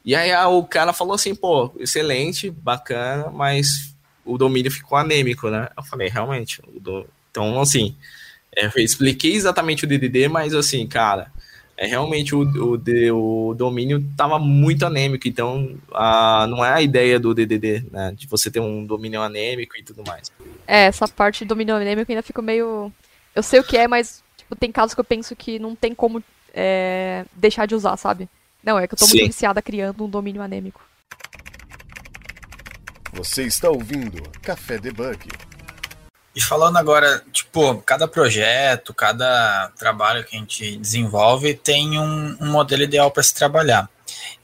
E 0.04 0.14
aí 0.14 0.32
o 0.46 0.62
cara 0.64 0.92
falou 0.92 1.14
assim, 1.14 1.34
pô, 1.34 1.72
excelente, 1.78 2.50
bacana, 2.50 3.30
mas 3.30 3.94
o 4.24 4.38
domínio 4.38 4.70
ficou 4.70 4.96
anêmico, 4.96 5.50
né? 5.50 5.68
Eu 5.76 5.82
falei, 5.82 6.08
realmente, 6.08 6.62
do... 6.80 7.06
então 7.30 7.60
assim, 7.60 7.96
é, 8.56 8.66
eu 8.66 8.72
expliquei 8.76 9.34
exatamente 9.34 9.84
o 9.84 9.88
DDD, 9.88 10.28
mas 10.28 10.54
assim, 10.54 10.86
cara, 10.86 11.32
é 11.76 11.86
realmente 11.86 12.34
o, 12.34 12.42
o, 12.42 13.48
o 13.50 13.54
domínio 13.54 13.98
estava 13.98 14.38
muito 14.38 14.84
anêmico, 14.84 15.26
então 15.26 15.78
a, 15.92 16.46
não 16.48 16.64
é 16.64 16.72
a 16.72 16.82
ideia 16.82 17.18
do 17.18 17.34
DDD, 17.34 17.86
né, 17.90 18.12
de 18.14 18.26
você 18.26 18.50
ter 18.50 18.60
um 18.60 18.84
domínio 18.84 19.22
anêmico 19.22 19.76
e 19.78 19.82
tudo 19.82 20.02
mais. 20.06 20.30
É, 20.66 20.86
essa 20.86 21.08
parte 21.08 21.40
de 21.40 21.48
domínio 21.48 21.74
anêmico 21.74 22.10
ainda 22.10 22.22
fica 22.22 22.42
meio... 22.42 22.92
Eu 23.34 23.42
sei 23.42 23.60
o 23.60 23.64
que 23.64 23.76
é, 23.76 23.88
mas 23.88 24.22
tipo, 24.36 24.54
tem 24.56 24.70
casos 24.70 24.94
que 24.94 25.00
eu 25.00 25.04
penso 25.04 25.34
que 25.36 25.58
não 25.58 25.74
tem 25.74 25.94
como 25.94 26.22
é, 26.52 27.24
deixar 27.34 27.66
de 27.66 27.74
usar, 27.74 27.96
sabe? 27.96 28.28
Não, 28.62 28.78
é 28.78 28.86
que 28.86 28.94
eu 28.94 28.98
tô 28.98 29.06
Sim. 29.06 29.18
muito 29.18 29.32
viciada 29.32 29.62
criando 29.62 30.04
um 30.04 30.10
domínio 30.10 30.42
anêmico. 30.42 30.82
Você 33.12 33.44
está 33.44 33.70
ouvindo 33.70 34.22
Café 34.42 34.78
Debug. 34.78 35.28
E 36.34 36.40
falando 36.40 36.76
agora, 36.76 37.22
tipo, 37.32 37.82
cada 37.82 38.06
projeto, 38.06 38.94
cada 38.94 39.70
trabalho 39.78 40.24
que 40.24 40.36
a 40.36 40.38
gente 40.38 40.76
desenvolve 40.76 41.54
tem 41.54 41.98
um, 41.98 42.36
um 42.40 42.50
modelo 42.50 42.82
ideal 42.82 43.10
para 43.10 43.22
se 43.22 43.34
trabalhar. 43.34 43.88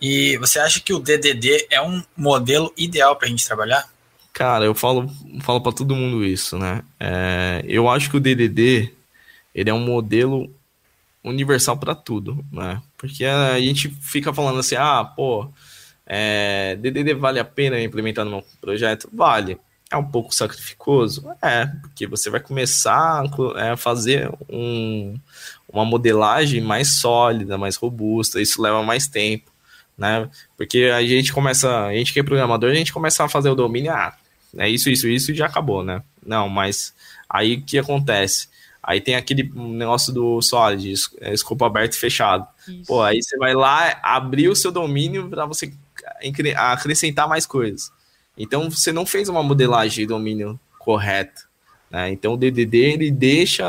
E 0.01 0.37
você 0.39 0.59
acha 0.59 0.81
que 0.81 0.93
o 0.93 0.99
DDD 0.99 1.69
é 1.71 1.81
um 1.81 2.03
modelo 2.17 2.73
ideal 2.77 3.17
para 3.17 3.27
a 3.27 3.31
gente 3.31 3.47
trabalhar? 3.47 3.89
Cara, 4.33 4.65
eu 4.65 4.75
falo, 4.75 5.11
falo 5.43 5.61
para 5.61 5.73
todo 5.73 5.97
mundo 5.97 6.25
isso, 6.25 6.59
né? 6.59 6.83
É, 7.01 7.63
eu 7.67 7.89
acho 7.89 8.11
que 8.11 8.17
o 8.17 8.21
DDD 8.21 8.93
ele 9.55 9.71
é 9.71 9.75
um 9.75 9.81
modelo 9.81 10.53
universal 11.25 11.77
para 11.79 11.95
tudo, 11.95 12.45
né? 12.53 12.83
Porque 12.99 13.25
a 13.25 13.59
gente 13.59 13.89
fica 13.89 14.33
falando 14.35 14.59
assim, 14.59 14.77
ah, 14.77 15.05
pô, 15.05 15.51
É, 16.07 16.77
DDD 16.77 17.15
vale 17.15 17.41
a 17.41 17.45
pena 17.45 17.81
implementar 17.81 18.25
no 18.25 18.45
projeto? 18.61 19.09
Vale. 19.13 19.59
É 19.91 19.97
um 19.97 20.05
pouco 20.05 20.35
sacrificoso? 20.35 21.29
É, 21.41 21.67
porque 21.67 22.07
você 22.07 22.29
vai 22.29 22.41
começar 22.41 23.23
a 23.23 23.61
é, 23.61 23.77
fazer 23.77 24.31
um, 24.49 25.17
uma 25.69 25.85
modelagem 25.85 26.61
mais 26.61 26.97
sólida, 26.97 27.57
mais 27.57 27.77
robusta, 27.77 28.41
isso 28.41 28.61
leva 28.61 28.83
mais 28.83 29.07
tempo, 29.07 29.51
né? 29.97 30.29
Porque 30.57 30.85
a 30.93 31.03
gente 31.03 31.33
começa, 31.33 31.87
a 31.87 31.95
gente 31.95 32.13
que 32.13 32.19
é 32.19 32.23
programador, 32.25 32.71
a 32.71 32.75
gente 32.75 32.93
começa 32.93 33.25
a 33.25 33.29
fazer 33.29 33.49
o 33.49 33.55
domínio, 33.55 33.93
ah, 33.93 34.13
é 34.59 34.69
isso, 34.69 34.91
isso, 34.91 35.07
isso 35.07 35.31
e 35.31 35.35
já 35.35 35.47
acabou, 35.47 35.85
né? 35.85 36.03
Não, 36.25 36.49
mas 36.49 36.93
aí 37.29 37.55
o 37.55 37.63
que 37.63 37.79
acontece? 37.79 38.49
Aí 38.83 39.01
tem 39.01 39.17
aquele 39.17 39.51
negócio 39.55 40.13
do 40.13 40.41
Solid, 40.41 40.95
é, 41.21 41.33
escopo 41.33 41.65
aberto 41.65 41.95
e 41.95 41.99
fechado. 41.99 42.47
Isso. 42.69 42.87
Pô, 42.87 43.03
aí 43.03 43.23
você 43.23 43.37
vai 43.37 43.53
lá 43.53 43.99
abrir 44.03 44.49
o 44.49 44.55
seu 44.57 44.71
domínio 44.71 45.29
para 45.29 45.45
você 45.45 45.73
acrescentar 46.57 47.29
mais 47.29 47.47
coisas. 47.47 47.91
Então 48.37 48.71
você 48.71 48.93
não 48.93 49.07
fez 49.07 49.29
uma 49.29 49.43
modelagem 49.43 50.05
de 50.05 50.07
domínio 50.07 50.59
correta. 50.79 51.43
Né? 51.91 52.11
Então 52.11 52.35
o 52.35 52.37
DDD 52.37 52.79
ele 52.79 53.11
deixa 53.11 53.65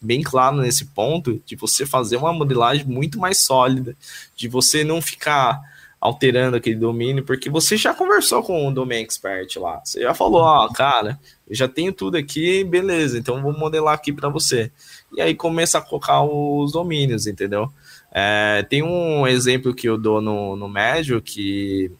bem 0.00 0.22
claro 0.22 0.58
nesse 0.58 0.86
ponto 0.86 1.42
de 1.44 1.56
você 1.56 1.86
fazer 1.86 2.16
uma 2.16 2.32
modelagem 2.32 2.86
muito 2.86 3.18
mais 3.18 3.44
sólida, 3.44 3.96
de 4.36 4.48
você 4.48 4.84
não 4.84 5.00
ficar 5.00 5.60
alterando 6.00 6.56
aquele 6.56 6.76
domínio, 6.76 7.22
porque 7.24 7.50
você 7.50 7.76
já 7.76 7.92
conversou 7.92 8.42
com 8.42 8.66
o 8.66 8.72
domain 8.72 9.02
expert 9.02 9.56
lá. 9.58 9.82
Você 9.84 10.00
já 10.00 10.14
falou, 10.14 10.40
ó, 10.40 10.64
oh, 10.64 10.72
cara, 10.72 11.20
eu 11.46 11.54
já 11.54 11.68
tenho 11.68 11.92
tudo 11.92 12.16
aqui, 12.16 12.64
beleza, 12.64 13.18
então 13.18 13.42
vou 13.42 13.52
modelar 13.52 13.94
aqui 13.94 14.10
para 14.10 14.30
você. 14.30 14.72
E 15.12 15.20
aí 15.20 15.34
começa 15.34 15.76
a 15.76 15.82
colocar 15.82 16.22
os 16.22 16.72
domínios, 16.72 17.26
entendeu? 17.26 17.70
É, 18.10 18.64
tem 18.68 18.82
um 18.82 19.26
exemplo 19.26 19.74
que 19.74 19.88
eu 19.88 19.98
dou 19.98 20.22
no, 20.22 20.56
no 20.56 20.68
médio 20.68 21.20
que, 21.20 21.92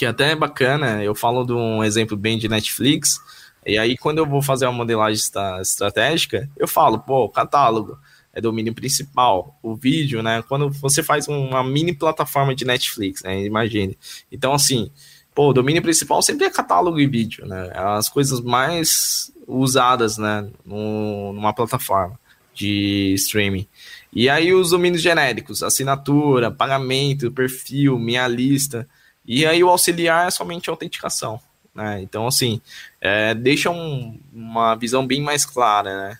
que 0.00 0.06
até 0.06 0.30
é 0.30 0.34
bacana. 0.34 1.04
Eu 1.04 1.14
falo 1.14 1.44
de 1.44 1.52
um 1.52 1.84
exemplo 1.84 2.16
bem 2.16 2.38
de 2.38 2.48
Netflix. 2.48 3.20
E 3.66 3.76
aí, 3.76 3.98
quando 3.98 4.16
eu 4.16 4.24
vou 4.24 4.40
fazer 4.40 4.64
uma 4.64 4.72
modelagem 4.72 5.22
estratégica, 5.60 6.48
eu 6.56 6.66
falo, 6.66 6.98
pô, 7.00 7.28
catálogo 7.28 7.98
é 8.32 8.40
domínio 8.40 8.74
principal. 8.74 9.58
O 9.62 9.74
vídeo, 9.76 10.22
né? 10.22 10.42
Quando 10.48 10.70
você 10.70 11.02
faz 11.02 11.28
uma 11.28 11.62
mini 11.62 11.92
plataforma 11.92 12.54
de 12.54 12.64
Netflix, 12.64 13.22
né? 13.22 13.44
Imagine. 13.44 13.98
Então, 14.32 14.54
assim, 14.54 14.90
pô, 15.34 15.50
o 15.50 15.52
domínio 15.52 15.82
principal 15.82 16.22
sempre 16.22 16.46
é 16.46 16.50
catálogo 16.50 16.98
e 16.98 17.06
vídeo, 17.06 17.44
né? 17.44 17.70
É 17.70 17.80
as 17.80 18.08
coisas 18.08 18.40
mais 18.40 19.30
usadas, 19.46 20.16
né? 20.16 20.48
numa 20.64 21.52
plataforma 21.52 22.18
de 22.54 23.12
streaming. 23.16 23.66
E 24.10 24.30
aí 24.30 24.54
os 24.54 24.70
domínios 24.70 25.02
genéricos, 25.02 25.62
assinatura, 25.62 26.50
pagamento, 26.50 27.30
perfil, 27.30 27.98
minha 27.98 28.26
lista. 28.26 28.88
E 29.32 29.46
aí 29.46 29.62
o 29.62 29.68
auxiliar 29.68 30.26
é 30.26 30.30
somente 30.32 30.68
autenticação. 30.68 31.40
Né? 31.72 32.02
Então, 32.02 32.26
assim, 32.26 32.60
é, 33.00 33.32
deixa 33.32 33.70
um, 33.70 34.18
uma 34.32 34.74
visão 34.74 35.06
bem 35.06 35.22
mais 35.22 35.46
clara 35.46 36.08
né? 36.08 36.18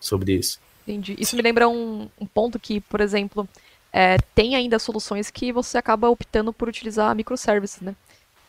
sobre 0.00 0.32
isso. 0.32 0.58
Entendi. 0.88 1.14
Isso 1.18 1.36
me 1.36 1.42
lembra 1.42 1.68
um, 1.68 2.08
um 2.18 2.24
ponto 2.24 2.58
que, 2.58 2.80
por 2.80 3.02
exemplo, 3.02 3.46
é, 3.92 4.16
tem 4.34 4.56
ainda 4.56 4.78
soluções 4.78 5.30
que 5.30 5.52
você 5.52 5.76
acaba 5.76 6.08
optando 6.08 6.50
por 6.50 6.66
utilizar 6.66 7.14
microservices, 7.14 7.82
né? 7.82 7.94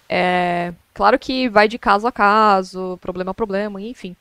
É, 0.07 0.73
claro 0.93 1.19
que 1.19 1.49
vai 1.49 1.67
de 1.67 1.77
caso 1.77 2.07
a 2.07 2.13
caso, 2.13 2.97
problema 3.01 3.31
a 3.31 3.33
problema, 3.33 3.81
enfim. 3.81 4.15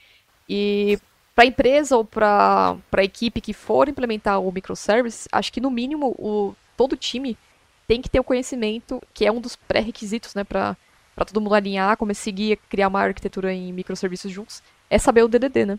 E 0.48 0.98
para 1.32 1.44
a 1.44 1.46
empresa 1.46 1.96
ou 1.96 2.04
para 2.04 2.76
a 2.90 3.04
equipe 3.04 3.40
que 3.40 3.52
for 3.52 3.88
implementar 3.88 4.40
o 4.40 4.50
microservice, 4.50 5.28
acho 5.30 5.52
que 5.52 5.60
no 5.60 5.70
mínimo 5.70 6.08
o, 6.18 6.56
todo 6.76 6.96
time 6.96 7.38
tem 7.86 8.00
que 8.00 8.08
ter 8.08 8.20
o 8.20 8.24
conhecimento, 8.24 9.02
que 9.12 9.26
é 9.26 9.32
um 9.32 9.40
dos 9.40 9.56
pré-requisitos, 9.56 10.34
né, 10.34 10.44
para 10.44 10.76
todo 11.26 11.40
mundo 11.40 11.54
alinhar, 11.54 11.96
seguir, 12.14 12.58
criar 12.68 12.88
uma 12.88 13.00
arquitetura 13.00 13.52
em 13.52 13.72
microserviços 13.72 14.32
juntos, 14.32 14.62
é 14.90 14.98
saber 14.98 15.22
o 15.22 15.28
DDD, 15.28 15.66
né? 15.66 15.78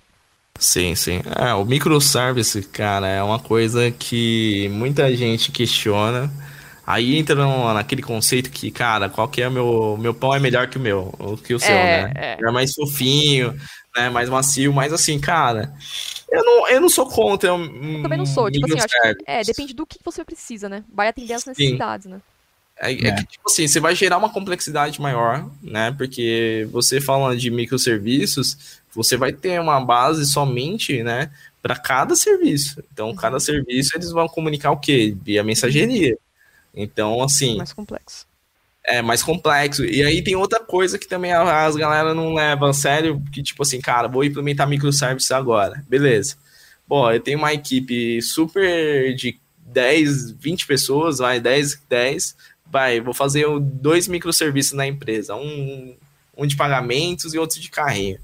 Sim, 0.57 0.95
sim. 0.95 1.21
É, 1.37 1.53
o 1.53 1.65
microservice, 1.65 2.61
cara, 2.63 3.07
é 3.07 3.21
uma 3.21 3.39
coisa 3.39 3.91
que 3.91 4.69
muita 4.69 5.13
gente 5.15 5.51
questiona. 5.51 6.31
Aí 6.85 7.15
entra 7.17 7.35
no, 7.35 7.73
naquele 7.73 8.03
conceito 8.03 8.51
que, 8.51 8.69
cara, 8.69 9.09
qual 9.09 9.27
que 9.27 9.41
é 9.41 9.47
o 9.47 9.51
meu. 9.51 9.97
Meu 9.99 10.13
pão 10.13 10.35
é 10.35 10.39
melhor 10.39 10.67
que 10.67 10.77
o 10.77 10.81
meu, 10.81 11.37
que 11.43 11.53
o 11.53 11.59
seu, 11.59 11.73
é, 11.73 12.03
né? 12.03 12.13
É. 12.15 12.37
é 12.39 12.51
mais 12.51 12.73
fofinho, 12.73 13.59
né? 13.95 14.09
Mais 14.09 14.29
macio, 14.29 14.71
mas 14.71 14.93
assim, 14.93 15.19
cara. 15.19 15.73
Eu 16.31 16.43
não, 16.43 16.67
eu 16.69 16.81
não 16.81 16.89
sou 16.89 17.07
contra. 17.07 17.49
Eu 17.49 17.57
também 18.03 18.17
não 18.17 18.25
sou. 18.25 18.51
Tipo 18.51 18.65
assim, 18.67 18.77
acho 18.77 18.87
que, 18.87 19.23
é, 19.25 19.43
depende 19.43 19.73
do 19.73 19.85
que 19.85 19.97
você 20.03 20.23
precisa, 20.23 20.69
né? 20.69 20.83
Vai 20.93 21.07
atender 21.07 21.33
as 21.33 21.45
necessidades, 21.45 22.05
Sim. 22.05 22.13
né? 22.13 22.21
É, 22.77 22.91
é, 22.91 23.11
que, 23.13 23.25
tipo 23.25 23.49
assim, 23.49 23.67
você 23.67 23.79
vai 23.79 23.95
gerar 23.95 24.17
uma 24.17 24.29
complexidade 24.29 25.01
maior, 25.01 25.49
né? 25.63 25.91
Porque 25.97 26.67
você 26.71 26.99
falando 26.99 27.39
de 27.39 27.49
microserviços, 27.49 28.79
você 28.93 29.15
vai 29.15 29.31
ter 29.31 29.59
uma 29.59 29.79
base 29.79 30.25
somente, 30.25 31.01
né? 31.01 31.31
Para 31.61 31.77
cada 31.77 32.15
serviço. 32.15 32.83
Então, 32.91 33.09
uhum. 33.09 33.15
cada 33.15 33.39
serviço 33.39 33.95
eles 33.95 34.11
vão 34.11 34.27
comunicar 34.27 34.71
o 34.71 34.77
quê? 34.77 35.15
Via 35.23 35.43
mensageria. 35.43 36.17
Então, 36.75 37.21
assim. 37.23 37.57
Mais 37.57 37.73
complexo. 37.73 38.27
É 38.83 39.01
mais 39.01 39.23
complexo. 39.23 39.83
E 39.83 40.03
aí 40.03 40.21
tem 40.23 40.35
outra 40.35 40.59
coisa 40.59 40.99
que 40.99 41.07
também 41.07 41.33
as 41.33 41.75
galera 41.75 42.13
não 42.13 42.33
leva 42.33 42.69
a 42.69 42.73
sério, 42.73 43.21
que 43.31 43.41
tipo 43.41 43.63
assim, 43.63 43.81
cara, 43.81 44.07
vou 44.07 44.23
implementar 44.23 44.67
microservices 44.67 45.31
agora. 45.31 45.83
Beleza. 45.88 46.35
Bom, 46.88 47.11
eu 47.11 47.19
tenho 47.19 47.39
uma 47.39 47.51
equipe 47.51 48.21
super 48.21 49.15
de 49.15 49.39
10, 49.57 50.31
20 50.31 50.67
pessoas, 50.67 51.17
vai, 51.17 51.39
10, 51.39 51.81
10 51.89 52.35
vai, 52.75 52.99
vou 52.99 53.13
fazer 53.13 53.45
dois 53.59 54.07
microserviços 54.07 54.73
na 54.73 54.85
empresa, 54.85 55.35
um, 55.35 55.95
um 56.38 56.45
de 56.45 56.55
pagamentos 56.55 57.33
e 57.33 57.38
outro 57.38 57.59
de 57.59 57.69
carrinho. 57.69 58.19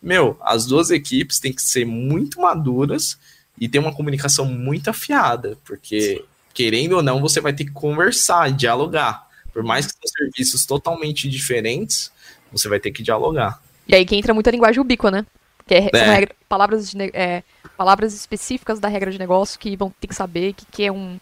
Meu, 0.00 0.38
as 0.40 0.66
duas 0.66 0.90
equipes 0.90 1.40
têm 1.40 1.52
que 1.52 1.62
ser 1.62 1.84
muito 1.84 2.40
maduras 2.40 3.18
e 3.60 3.68
ter 3.68 3.78
uma 3.78 3.94
comunicação 3.94 4.44
muito 4.44 4.88
afiada, 4.88 5.58
porque 5.64 6.24
querendo 6.58 6.94
ou 6.94 7.02
não, 7.04 7.20
você 7.20 7.40
vai 7.40 7.52
ter 7.52 7.66
que 7.66 7.70
conversar, 7.70 8.50
dialogar. 8.50 9.28
Por 9.52 9.62
mais 9.62 9.86
que 9.86 9.92
sejam 9.92 10.32
serviços 10.32 10.66
totalmente 10.66 11.28
diferentes, 11.28 12.10
você 12.50 12.68
vai 12.68 12.80
ter 12.80 12.90
que 12.90 13.00
dialogar. 13.00 13.62
E 13.86 13.94
aí 13.94 14.04
que 14.04 14.16
entra 14.16 14.34
muita 14.34 14.50
linguagem 14.50 14.80
ubíqua, 14.80 15.08
né? 15.08 15.24
Que 15.68 15.74
é, 15.76 15.90
é. 15.92 16.04
Regra, 16.14 16.34
palavras, 16.48 16.90
de, 16.90 17.10
é, 17.14 17.44
palavras 17.76 18.12
específicas 18.12 18.80
da 18.80 18.88
regra 18.88 19.12
de 19.12 19.20
negócio 19.20 19.56
que 19.56 19.76
vão 19.76 19.94
ter 20.00 20.08
que 20.08 20.14
saber 20.16 20.50
o 20.50 20.54
que, 20.54 20.66
que 20.66 20.84
é 20.84 20.90
um, 20.90 21.16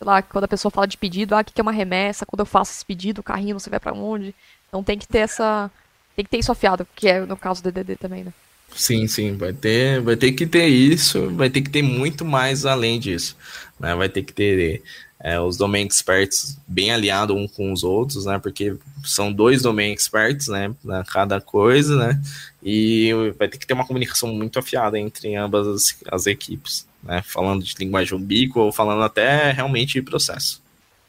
lá, 0.00 0.22
quando 0.22 0.44
a 0.44 0.48
pessoa 0.48 0.72
fala 0.72 0.88
de 0.88 0.96
pedido, 0.96 1.34
ah, 1.34 1.42
o 1.42 1.44
que 1.44 1.60
é 1.60 1.62
uma 1.62 1.70
remessa, 1.70 2.24
quando 2.24 2.40
eu 2.40 2.46
faço 2.46 2.72
esse 2.72 2.86
pedido, 2.86 3.18
o 3.18 3.22
carrinho 3.22 3.60
você 3.60 3.68
vai 3.68 3.78
para 3.78 3.92
onde. 3.92 4.34
Então 4.68 4.82
tem 4.82 4.96
que 4.96 5.06
ter 5.06 5.18
essa. 5.18 5.70
Tem 6.16 6.24
que 6.24 6.30
ter 6.30 6.38
isso 6.38 6.50
afiado, 6.50 6.88
que 6.96 7.08
é 7.08 7.20
no 7.20 7.36
caso 7.36 7.62
do 7.62 7.70
DDD 7.70 7.96
também, 7.96 8.24
né? 8.24 8.32
Sim, 8.74 9.06
sim, 9.08 9.36
vai 9.36 9.52
ter, 9.52 10.00
vai 10.00 10.16
ter 10.16 10.32
que 10.32 10.46
ter 10.46 10.66
isso, 10.66 11.30
vai 11.30 11.50
ter 11.50 11.62
que 11.62 11.70
ter 11.70 11.82
muito 11.82 12.24
mais 12.24 12.64
além 12.64 13.00
disso. 13.00 13.36
Né? 13.78 13.94
Vai 13.94 14.08
ter 14.08 14.22
que 14.22 14.32
ter 14.32 14.82
é, 15.20 15.40
os 15.40 15.56
domain 15.56 15.86
experts 15.86 16.56
bem 16.66 16.92
aliados 16.92 17.36
um 17.36 17.48
com 17.48 17.72
os 17.72 17.82
outros, 17.82 18.24
né? 18.24 18.38
Porque 18.38 18.76
são 19.04 19.32
dois 19.32 19.62
domain 19.62 19.92
experts, 19.92 20.46
né? 20.46 20.72
Na 20.84 21.04
cada 21.04 21.40
coisa, 21.40 21.96
né? 21.96 22.20
E 22.62 23.12
vai 23.36 23.48
ter 23.48 23.58
que 23.58 23.66
ter 23.66 23.74
uma 23.74 23.86
comunicação 23.86 24.32
muito 24.32 24.58
afiada 24.58 24.98
entre 24.98 25.34
ambas 25.34 25.66
as, 25.66 25.96
as 26.10 26.26
equipes 26.26 26.88
né? 27.02 27.22
Falando 27.22 27.62
de 27.62 27.74
linguagem 27.78 28.16
ubíqua 28.16 28.60
ou 28.60 28.72
falando 28.72 29.02
até 29.02 29.52
realmente 29.52 29.94
de 29.94 30.02
processo. 30.02 30.62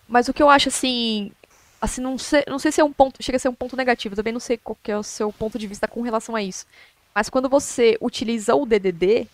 Mas 0.08 0.28
o 0.28 0.34
que 0.34 0.42
eu 0.42 0.50
acho 0.50 0.70
assim, 0.70 1.32
assim 1.82 2.02
não 2.02 2.18
sei, 2.18 2.44
não 2.48 2.60
sei 2.60 2.72
se 2.72 2.82
é 2.82 2.84
um 2.84 2.92
ponto, 2.92 3.22
chega 3.22 3.36
a 3.36 3.40
ser 3.40 3.50
um 3.50 3.54
ponto 3.54 3.76
negativo, 3.76 4.16
também 4.16 4.34
não 4.34 4.40
sei 4.40 4.58
qual 4.58 4.78
é 4.88 4.98
o 4.98 5.04
seu 5.04 5.32
ponto 5.32 5.58
de 5.58 5.68
vista 5.68 5.88
com 5.88 6.02
relação 6.02 6.36
a 6.36 6.42
isso. 6.42 6.66
Mas 7.14 7.30
quando 7.30 7.50
você 7.50 7.98
utiliza 8.02 8.56
o 8.56 8.66
DDD, 8.66 9.28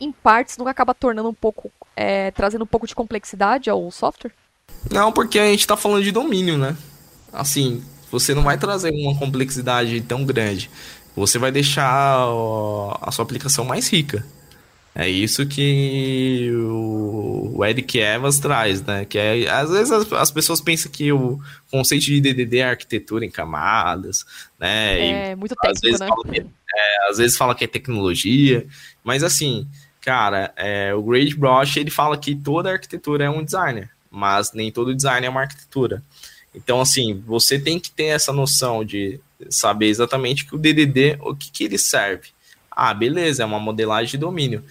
em 0.00 0.12
partes 0.12 0.56
não 0.56 0.66
acaba 0.66 0.94
tornando 0.94 1.28
um 1.28 1.34
pouco, 1.34 1.70
é, 1.94 2.30
trazendo 2.30 2.62
um 2.62 2.66
pouco 2.66 2.86
de 2.86 2.94
complexidade 2.94 3.70
ao 3.70 3.90
software? 3.90 4.32
Não, 4.90 5.12
porque 5.12 5.38
a 5.38 5.46
gente 5.46 5.60
está 5.60 5.76
falando 5.76 6.04
de 6.04 6.12
domínio, 6.12 6.56
né? 6.56 6.76
Assim, 7.32 7.82
você 8.10 8.34
não 8.34 8.42
vai 8.42 8.56
trazer 8.56 8.90
uma 8.90 9.18
complexidade 9.18 10.00
tão 10.02 10.24
grande. 10.24 10.70
Você 11.14 11.38
vai 11.38 11.50
deixar 11.50 12.26
a 13.00 13.10
sua 13.10 13.24
aplicação 13.24 13.64
mais 13.64 13.88
rica. 13.88 14.24
É 14.98 15.06
isso 15.06 15.44
que 15.44 16.50
o, 16.54 17.62
Eric 17.62 17.98
Evans 17.98 18.38
traz, 18.38 18.82
né? 18.82 19.04
Que 19.04 19.18
é, 19.18 19.50
às 19.50 19.70
vezes 19.70 19.92
as, 19.92 20.10
as, 20.10 20.30
pessoas 20.30 20.58
pensam 20.58 20.90
que 20.90 21.12
o 21.12 21.38
conceito 21.70 22.06
de 22.06 22.18
DDD 22.18 22.58
é 22.58 22.70
arquitetura 22.70 23.22
em 23.22 23.30
camadas, 23.30 24.24
né? 24.58 24.98
É 24.98 25.32
e 25.32 25.36
muito 25.36 25.54
técnico, 25.54 25.98
né? 26.28 26.46
É, 26.74 27.10
às 27.10 27.18
vezes 27.18 27.36
fala 27.36 27.54
que 27.54 27.64
é 27.64 27.68
tecnologia, 27.68 28.66
mas 29.02 29.22
assim, 29.22 29.68
cara, 30.00 30.52
é, 30.56 30.94
o 30.94 31.02
Great 31.02 31.36
Brosh 31.36 31.76
ele 31.76 31.90
fala 31.90 32.18
que 32.18 32.34
toda 32.34 32.72
arquitetura 32.72 33.24
é 33.24 33.30
um 33.30 33.44
designer, 33.44 33.90
mas 34.10 34.52
nem 34.52 34.70
todo 34.70 34.94
design 34.94 35.26
é 35.26 35.30
uma 35.30 35.42
arquitetura. 35.42 36.02
Então, 36.54 36.80
assim, 36.80 37.22
você 37.26 37.58
tem 37.58 37.78
que 37.78 37.90
ter 37.90 38.06
essa 38.06 38.32
noção 38.32 38.84
de 38.84 39.20
saber 39.50 39.86
exatamente 39.86 40.46
que 40.46 40.54
o 40.54 40.58
DDD, 40.58 41.18
o 41.20 41.34
que, 41.34 41.50
que 41.50 41.64
ele 41.64 41.76
serve. 41.76 42.30
Ah, 42.70 42.94
beleza, 42.94 43.42
é 43.42 43.46
uma 43.46 43.60
modelagem 43.60 44.12
de 44.12 44.18
domínio 44.18 44.64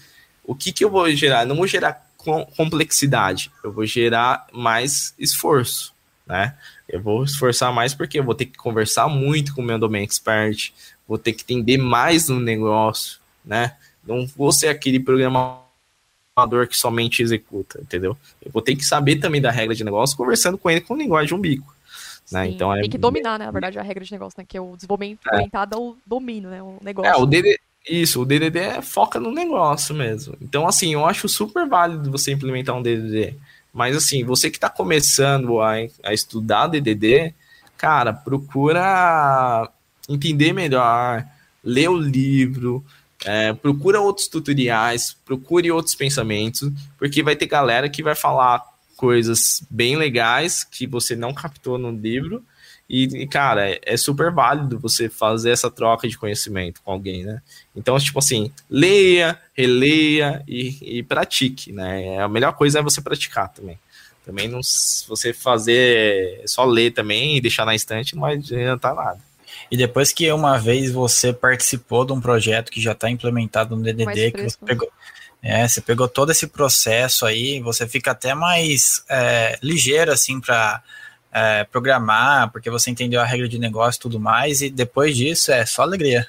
o 0.48 0.56
que, 0.56 0.72
que 0.72 0.84
eu 0.84 0.90
vou 0.90 1.10
gerar? 1.12 1.42
Eu 1.42 1.48
não 1.48 1.56
vou 1.56 1.68
gerar 1.68 2.06
complexidade, 2.56 3.52
eu 3.64 3.72
vou 3.72 3.86
gerar 3.86 4.48
mais 4.52 5.14
esforço. 5.20 5.94
né? 6.26 6.56
Eu 6.88 7.02
vou 7.02 7.24
esforçar 7.24 7.72
mais 7.72 7.94
porque 7.94 8.20
eu 8.20 8.24
vou 8.24 8.34
ter 8.34 8.46
que 8.46 8.58
conversar 8.58 9.08
muito 9.08 9.54
com 9.54 9.62
o 9.62 9.66
meu 9.66 9.78
domain 9.78 10.04
expert, 10.04 10.72
vou 11.08 11.18
ter 11.18 11.34
que 11.34 11.44
entender 11.44 11.78
mais 11.78 12.28
no 12.30 12.40
negócio, 12.40 13.20
né? 13.44 13.76
Não 14.06 14.26
vou 14.28 14.52
ser 14.52 14.68
aquele 14.68 15.00
programador 15.00 16.68
que 16.68 16.78
somente 16.78 17.22
executa, 17.22 17.80
entendeu? 17.82 18.18
Eu 18.44 18.52
vou 18.52 18.62
ter 18.62 18.76
que 18.76 18.84
saber 18.84 19.18
também 19.18 19.42
da 19.42 19.52
regra 19.52 19.76
de 19.76 19.84
negócio 19.84 20.18
conversando 20.18 20.58
com 20.58 20.70
ele 20.70 20.82
com 20.82 20.96
linguagem 20.96 21.28
de 21.28 21.36
umbigo. 21.36 21.76
Né? 22.32 22.50
Então 22.50 22.74
tem 22.74 22.86
é... 22.86 22.90
que 22.90 22.98
dominar, 22.98 23.38
né? 23.38 23.46
Na 23.46 23.52
verdade, 23.52 23.78
a 23.78 23.84
regra 23.84 24.04
de 24.04 24.12
negócio, 24.12 24.36
né? 24.38 24.46
Que 24.48 24.58
é 24.58 24.62
o 24.62 24.76
desenvolvimento 24.76 25.20
é. 25.30 25.36
orientado 25.36 25.76
ao 25.76 25.98
domínio, 26.06 26.50
né? 26.50 26.62
O 26.62 26.78
negócio. 26.82 27.12
É, 27.12 27.16
o 27.16 27.26
DD... 27.26 27.60
Isso, 27.88 28.20
o 28.20 28.26
DDD 28.26 28.58
é 28.58 28.82
foca 28.82 29.20
no 29.20 29.32
negócio 29.32 29.94
mesmo. 29.94 30.36
Então, 30.42 30.68
assim, 30.68 30.94
eu 30.94 31.06
acho 31.06 31.30
super 31.30 31.68
válido 31.68 32.10
você 32.10 32.32
implementar 32.32 32.76
um 32.76 32.82
DDD. 32.82 33.36
Mas, 33.72 33.96
assim, 33.96 34.24
você 34.24 34.50
que 34.50 34.58
está 34.58 34.72
começando 34.72 35.62
a, 35.62 35.74
a 36.04 36.12
estudar 36.12 36.66
DDD, 36.66 37.32
cara, 37.78 38.12
procura 38.12 39.70
entender 40.08 40.54
melhor, 40.54 41.26
ler 41.64 41.90
o 41.90 41.98
livro, 41.98 42.84
é, 43.24 43.54
procura 43.54 44.00
outros 44.00 44.28
tutoriais, 44.28 45.16
procure 45.26 45.72
outros 45.72 45.96
pensamentos, 45.96 46.72
porque 46.98 47.24
vai 47.24 47.36
ter 47.36 47.48
galera 47.48 47.90
que 47.90 48.04
vai 48.04 48.16
falar 48.16 48.64
coisas 48.96 49.66
bem 49.70 49.96
legais 49.96 50.64
que 50.64 50.88
você 50.88 51.16
não 51.16 51.34
captou 51.34 51.78
no 51.78 51.92
livro. 51.92 52.44
E, 52.88 53.26
cara, 53.26 53.68
é, 53.68 53.82
é 53.84 53.98
super 53.98 54.32
válido 54.32 54.78
você 54.78 55.10
fazer 55.10 55.50
essa 55.50 55.72
troca 55.72 56.08
de 56.08 56.18
conhecimento 56.18 56.82
com 56.84 56.92
alguém, 56.92 57.24
né? 57.24 57.42
Então, 57.76 57.98
tipo 57.98 58.20
assim, 58.20 58.52
leia, 58.70 59.40
releia 59.56 60.44
e, 60.48 61.00
e 61.00 61.04
pratique, 61.04 61.72
né? 61.72 62.20
A 62.20 62.28
melhor 62.28 62.54
coisa 62.54 62.80
é 62.80 62.84
você 62.84 63.02
praticar 63.02 63.50
também. 63.50 63.80
Também 64.24 64.48
não, 64.48 64.60
você 65.08 65.34
fazer 65.34 66.44
só 66.46 66.64
ler 66.64 66.92
também 66.92 67.38
e 67.38 67.42
deixar 67.42 67.66
na 67.66 67.74
estante, 67.74 68.14
não 68.14 68.22
vai 68.22 68.36
adiantar 68.36 68.94
nada. 68.94 69.20
E 69.72 69.78
depois 69.78 70.12
que 70.12 70.32
uma 70.32 70.58
vez 70.58 70.92
você 70.92 71.34
participou 71.34 72.06
de 72.06 72.14
um 72.14 72.22
projeto 72.22 72.72
que 72.72 72.82
já 72.82 72.92
está 72.92 73.10
implementado 73.10 73.76
no 73.76 73.84
DDD, 73.84 74.32
que 74.32 74.44
você 74.44 74.58
pegou, 74.64 74.90
é, 75.42 75.68
você 75.68 75.82
pegou 75.82 76.08
todo 76.08 76.32
esse 76.32 76.48
processo 76.48 77.26
aí, 77.26 77.60
você 77.60 77.88
fica 77.88 78.12
até 78.12 78.34
mais 78.34 79.04
é, 79.10 79.58
ligeiro 79.62 80.12
assim 80.12 80.40
para 80.40 80.82
é, 81.32 81.64
programar, 81.66 82.52
porque 82.52 82.70
você 82.70 82.90
entendeu 82.90 83.20
a 83.22 83.26
regra 83.26 83.48
de 83.48 83.60
negócio 83.60 84.00
e 84.00 84.02
tudo 84.02 84.20
mais, 84.20 84.62
e 84.62 84.70
depois 84.70 85.16
disso 85.16 85.52
é 85.52 85.66
só 85.66 85.82
alegria. 85.82 86.28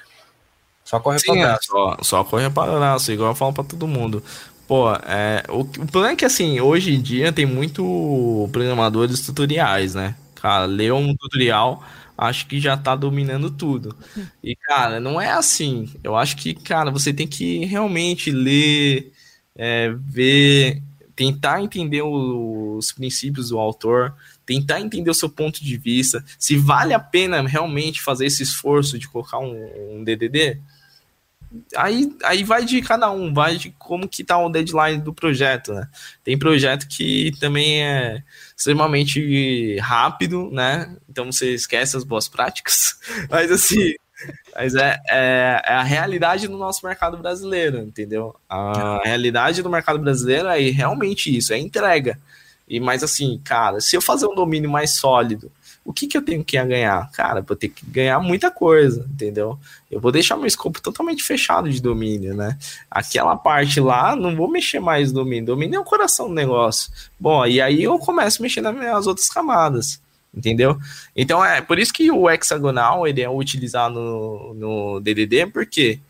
Só 0.83 0.99
correr 0.99 1.19
para 1.25 1.39
é, 1.39 1.57
só, 1.61 1.97
só 2.01 2.23
correr 2.23 2.49
para 2.49 2.71
o 2.71 2.77
braço, 2.77 3.11
igual 3.11 3.31
eu 3.31 3.35
falo 3.35 3.53
para 3.53 3.63
todo 3.63 3.87
mundo. 3.87 4.23
Pô, 4.67 4.93
é, 4.93 5.43
o, 5.49 5.61
o 5.61 5.87
problema 5.87 6.11
é 6.11 6.15
que 6.15 6.25
assim, 6.25 6.59
hoje 6.59 6.93
em 6.93 7.01
dia 7.01 7.31
tem 7.31 7.45
muito 7.45 8.49
programadores 8.51 9.21
tutoriais, 9.21 9.95
né? 9.95 10.15
Cara, 10.35 10.65
lê 10.65 10.91
um 10.91 11.15
tutorial, 11.15 11.83
acho 12.17 12.47
que 12.47 12.59
já 12.59 12.75
tá 12.75 12.95
dominando 12.95 13.51
tudo. 13.51 13.95
E, 14.43 14.55
cara, 14.55 14.99
não 14.99 15.21
é 15.21 15.29
assim. 15.29 15.89
Eu 16.03 16.15
acho 16.15 16.35
que, 16.37 16.53
cara, 16.53 16.89
você 16.89 17.13
tem 17.13 17.27
que 17.27 17.63
realmente 17.65 18.31
ler, 18.31 19.11
é, 19.55 19.93
ver, 19.99 20.81
tentar 21.15 21.61
entender 21.61 22.01
os 22.01 22.91
princípios 22.91 23.49
do 23.49 23.59
autor, 23.59 24.15
tentar 24.45 24.81
entender 24.81 25.09
o 25.09 25.15
seu 25.15 25.29
ponto 25.29 25.63
de 25.63 25.77
vista, 25.77 26.23
se 26.39 26.57
vale 26.57 26.93
a 26.93 26.99
pena 26.99 27.45
realmente 27.47 28.01
fazer 28.01 28.25
esse 28.25 28.41
esforço 28.41 28.97
de 28.97 29.07
colocar 29.07 29.39
um, 29.39 29.97
um 29.97 30.03
DDD. 30.03 30.59
Aí, 31.75 32.11
aí 32.23 32.43
vai 32.43 32.65
de 32.65 32.81
cada 32.81 33.09
um, 33.11 33.33
vai 33.33 33.57
de 33.57 33.71
como 33.77 34.07
que 34.07 34.23
tá 34.23 34.37
o 34.37 34.49
deadline 34.49 35.01
do 35.01 35.13
projeto, 35.13 35.73
né? 35.73 35.87
Tem 36.23 36.37
projeto 36.37 36.87
que 36.87 37.31
também 37.39 37.83
é 37.83 38.23
extremamente 38.55 39.77
rápido, 39.79 40.49
né? 40.51 40.95
Então 41.09 41.31
você 41.31 41.53
esquece 41.53 41.95
as 41.95 42.03
boas 42.03 42.27
práticas. 42.27 42.99
Mas 43.29 43.51
assim, 43.51 43.93
mas 44.55 44.73
é, 44.73 44.99
é, 45.07 45.61
é, 45.63 45.73
a 45.73 45.83
realidade 45.83 46.47
do 46.47 46.57
nosso 46.57 46.85
mercado 46.85 47.17
brasileiro, 47.17 47.77
entendeu? 47.79 48.35
A 48.49 49.01
realidade 49.03 49.61
do 49.61 49.69
mercado 49.69 49.99
brasileiro 49.99 50.47
é 50.47 50.59
realmente 50.71 51.35
isso, 51.35 51.53
é 51.53 51.59
entrega. 51.59 52.19
E 52.67 52.79
mais 52.79 53.03
assim, 53.03 53.39
cara, 53.43 53.79
se 53.79 53.95
eu 53.95 54.01
fazer 54.01 54.25
um 54.25 54.35
domínio 54.35 54.69
mais 54.69 54.95
sólido, 54.95 55.51
o 55.87 55.93
que, 55.93 56.05
que 56.05 56.17
eu 56.17 56.21
tenho 56.21 56.43
que 56.43 56.61
ganhar? 56.65 57.09
Cara, 57.13 57.39
vou 57.39 57.55
ter 57.55 57.69
que 57.69 57.85
ganhar 57.85 58.19
muita 58.19 58.51
coisa, 58.51 59.07
entendeu? 59.09 59.57
Eu 59.89 60.01
vou 60.01 60.11
deixar 60.11 60.35
meu 60.35 60.45
escopo 60.45 60.81
totalmente 60.81 61.23
fechado 61.23 61.69
de 61.69 61.81
domínio, 61.81 62.35
né? 62.35 62.57
Aquela 62.91 63.37
parte 63.37 63.79
lá, 63.79 64.13
não 64.13 64.35
vou 64.35 64.51
mexer 64.51 64.81
mais 64.81 65.13
no 65.13 65.23
domínio. 65.23 65.45
Domínio 65.45 65.77
é 65.77 65.79
o 65.79 65.85
coração 65.85 66.27
do 66.27 66.33
negócio. 66.33 66.91
Bom, 67.17 67.45
e 67.45 67.61
aí 67.61 67.81
eu 67.81 67.97
começo 67.99 68.41
a 68.41 68.43
mexer 68.43 68.59
nas 68.59 69.07
outras 69.07 69.29
camadas, 69.29 70.01
entendeu? 70.35 70.77
Então 71.15 71.43
é 71.43 71.61
por 71.61 71.79
isso 71.79 71.93
que 71.93 72.11
o 72.11 72.29
hexagonal 72.29 73.07
ele 73.07 73.21
é 73.21 73.29
utilizado 73.29 73.95
no, 73.97 74.53
no 74.55 74.99
DDD, 74.99 75.47
porque 75.53 76.01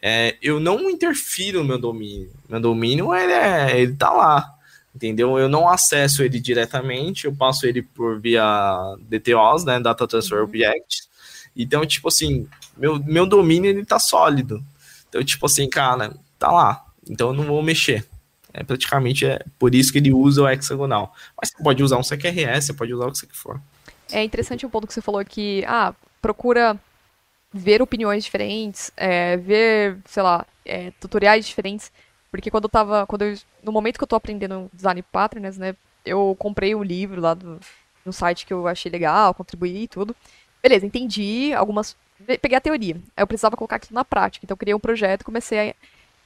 é, 0.00 0.34
eu 0.40 0.58
não 0.58 0.88
interfiro 0.88 1.58
no 1.58 1.66
meu 1.66 1.78
domínio. 1.78 2.30
Meu 2.48 2.58
domínio 2.58 3.14
ele, 3.14 3.32
é, 3.32 3.78
ele 3.78 3.94
tá 3.96 4.10
lá, 4.10 4.55
entendeu? 4.96 5.38
Eu 5.38 5.48
não 5.48 5.68
acesso 5.68 6.22
ele 6.22 6.40
diretamente, 6.40 7.26
eu 7.26 7.34
passo 7.34 7.66
ele 7.66 7.82
por 7.82 8.18
via 8.18 8.96
DTOs, 9.00 9.64
né, 9.64 9.78
Data 9.78 10.08
Transfer 10.08 10.38
uhum. 10.38 10.44
Objects. 10.44 11.08
Então, 11.54 11.84
tipo 11.84 12.08
assim, 12.08 12.48
meu, 12.76 12.98
meu 13.04 13.26
domínio 13.26 13.70
ele 13.70 13.84
tá 13.84 13.98
sólido. 13.98 14.64
Então, 15.08 15.22
tipo 15.22 15.44
assim, 15.46 15.68
cara, 15.68 16.14
tá 16.38 16.50
lá. 16.50 16.84
Então 17.08 17.28
eu 17.28 17.34
não 17.34 17.44
vou 17.44 17.62
mexer. 17.62 18.06
É 18.52 18.64
praticamente 18.64 19.26
é 19.26 19.38
por 19.58 19.74
isso 19.74 19.92
que 19.92 19.98
ele 19.98 20.12
usa 20.12 20.42
o 20.42 20.48
hexagonal. 20.48 21.14
Mas 21.40 21.50
você 21.50 21.62
pode 21.62 21.82
usar 21.82 21.98
um 21.98 22.02
CQRS, 22.02 22.66
você 22.66 22.72
pode 22.72 22.94
usar 22.94 23.06
o 23.06 23.12
que 23.12 23.18
você 23.18 23.26
for. 23.32 23.60
É 24.10 24.24
interessante 24.24 24.64
o 24.64 24.70
ponto 24.70 24.86
que 24.86 24.94
você 24.94 25.02
falou 25.02 25.22
que, 25.24 25.62
ah, 25.66 25.94
procura 26.22 26.78
ver 27.52 27.82
opiniões 27.82 28.24
diferentes, 28.24 28.90
é, 28.96 29.36
ver, 29.36 29.98
sei 30.06 30.22
lá, 30.22 30.46
é, 30.64 30.90
tutoriais 31.00 31.46
diferentes. 31.46 31.92
Porque 32.36 32.50
quando 32.50 32.64
eu 32.64 32.70
tava. 32.70 33.06
Quando 33.06 33.22
eu, 33.22 33.36
no 33.62 33.72
momento 33.72 33.96
que 33.98 34.04
eu 34.04 34.08
tô 34.08 34.16
aprendendo 34.16 34.70
design 34.72 35.02
patterns, 35.02 35.56
né? 35.56 35.74
Eu 36.04 36.36
comprei 36.38 36.74
o 36.74 36.78
um 36.78 36.82
livro 36.82 37.20
lá 37.20 37.34
do, 37.34 37.58
no 38.04 38.12
site 38.12 38.46
que 38.46 38.52
eu 38.52 38.68
achei 38.68 38.90
legal, 38.90 39.34
contribuí 39.34 39.84
e 39.84 39.88
tudo. 39.88 40.14
Beleza, 40.62 40.86
entendi 40.86 41.52
algumas. 41.54 41.96
Peguei 42.40 42.56
a 42.56 42.60
teoria. 42.60 42.96
Aí 43.16 43.22
eu 43.22 43.26
precisava 43.26 43.56
colocar 43.56 43.76
aquilo 43.76 43.94
na 43.94 44.04
prática. 44.04 44.44
Então 44.44 44.54
eu 44.54 44.58
criei 44.58 44.74
um 44.74 44.80
projeto 44.80 45.24
comecei 45.24 45.70
a. 45.70 45.74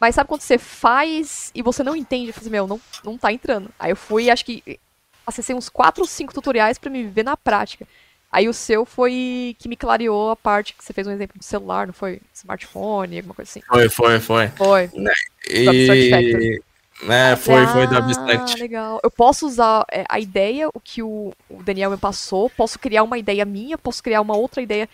Mas 0.01 0.15
sabe 0.15 0.29
quando 0.29 0.41
você 0.41 0.59
faz 0.59 1.51
e 1.55 1.63
você 1.63 1.83
não 1.83 1.95
entende? 1.95 2.29
Eu 2.29 2.35
falei, 2.35 2.47
assim, 2.47 2.51
meu, 2.51 2.67
não, 2.67 2.81
não 3.05 3.19
tá 3.19 3.33
entrando. 3.33 3.71
Aí 3.79 3.93
eu 3.93 3.97
fui, 3.97 4.31
acho 4.31 4.45
que 4.45 4.81
acessei 5.27 5.55
uns 5.55 5.69
4 5.69 6.03
ou 6.03 6.09
5 6.09 6.33
tutoriais 6.33 6.79
para 6.79 6.91
me 6.91 7.05
ver 7.05 7.23
na 7.23 7.37
prática. 7.37 7.87
Aí 8.33 8.49
o 8.49 8.55
seu 8.55 8.85
foi 8.87 9.57
que 9.59 9.69
me 9.69 9.77
clareou 9.77 10.31
a 10.31 10.37
parte 10.37 10.73
que 10.73 10.85
você 10.85 10.93
fez 10.93 11.07
um 11.07 11.11
exemplo 11.11 11.39
do 11.39 11.45
celular, 11.45 11.87
não 11.87 11.95
foi? 11.95 12.21
Smartphone, 12.33 13.17
alguma 13.17 13.35
coisa 13.35 13.51
assim. 13.51 13.61
Foi, 13.67 13.89
foi, 13.89 14.21
foi. 14.21 14.49
Foi. 14.49 14.91
Né, 14.95 15.13
e... 15.49 16.61
É, 17.09 17.35
foi, 17.35 17.67
foi 17.67 17.87
do 17.87 17.97
Abstract. 17.97 18.55
Ah, 18.57 18.61
legal. 18.61 19.01
Eu 19.03 19.11
posso 19.11 19.47
usar 19.47 19.85
é, 19.91 20.05
a 20.09 20.21
ideia, 20.21 20.69
o 20.69 20.79
que 20.79 21.03
o, 21.03 21.33
o, 21.49 21.63
Daniel 21.63 21.91
me 21.91 21.97
passou, 21.97 22.51
posso 22.51 22.79
criar 22.79 23.03
uma 23.03 23.17
ideia 23.17 23.45
minha, 23.45 23.79
posso 23.79 24.03
criar 24.03 24.21
uma 24.21 24.37
outra 24.37 24.61
ideia 24.61 24.89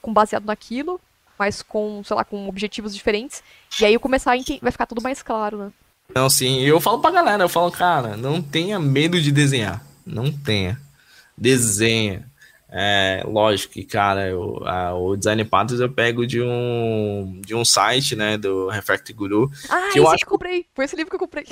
com 0.00 0.12
baseado 0.12 0.44
naquilo, 0.44 1.00
mas 1.38 1.60
com, 1.60 2.02
sei 2.04 2.16
lá, 2.16 2.24
com 2.24 2.48
objetivos 2.48 2.94
diferentes. 2.94 3.42
E 3.80 3.84
aí 3.84 3.94
eu 3.94 4.00
começar 4.00 4.30
a 4.30 4.36
entender, 4.36 4.60
vai 4.62 4.70
ficar 4.70 4.86
tudo 4.86 5.02
mais 5.02 5.22
claro, 5.22 5.58
né? 5.58 5.72
Não, 6.14 6.30
sim, 6.30 6.60
eu 6.60 6.80
falo 6.80 7.00
pra 7.00 7.10
galera, 7.10 7.42
eu 7.42 7.48
falo, 7.48 7.70
cara, 7.72 8.16
não 8.16 8.40
tenha 8.40 8.78
medo 8.78 9.20
de 9.20 9.32
desenhar. 9.32 9.84
Não 10.06 10.30
tenha. 10.30 10.80
Desenha. 11.36 12.30
É, 12.76 13.22
lógico 13.24 13.74
que, 13.74 13.84
cara, 13.84 14.26
eu, 14.26 14.60
a, 14.66 14.92
o 14.94 15.16
Design 15.16 15.44
Patterns 15.44 15.80
eu 15.80 15.88
pego 15.88 16.26
de 16.26 16.42
um, 16.42 17.40
de 17.46 17.54
um 17.54 17.64
site, 17.64 18.16
né, 18.16 18.36
do 18.36 18.68
Refract 18.68 19.12
Guru. 19.12 19.48
Ah, 19.70 19.90
que 19.92 20.00
eu 20.00 20.08
acho 20.08 20.24
que 20.24 20.30
comprei. 20.30 20.66
Foi 20.74 20.84
esse 20.84 20.96
livro 20.96 21.08
que 21.08 21.14
eu 21.14 21.20
comprei. 21.20 21.46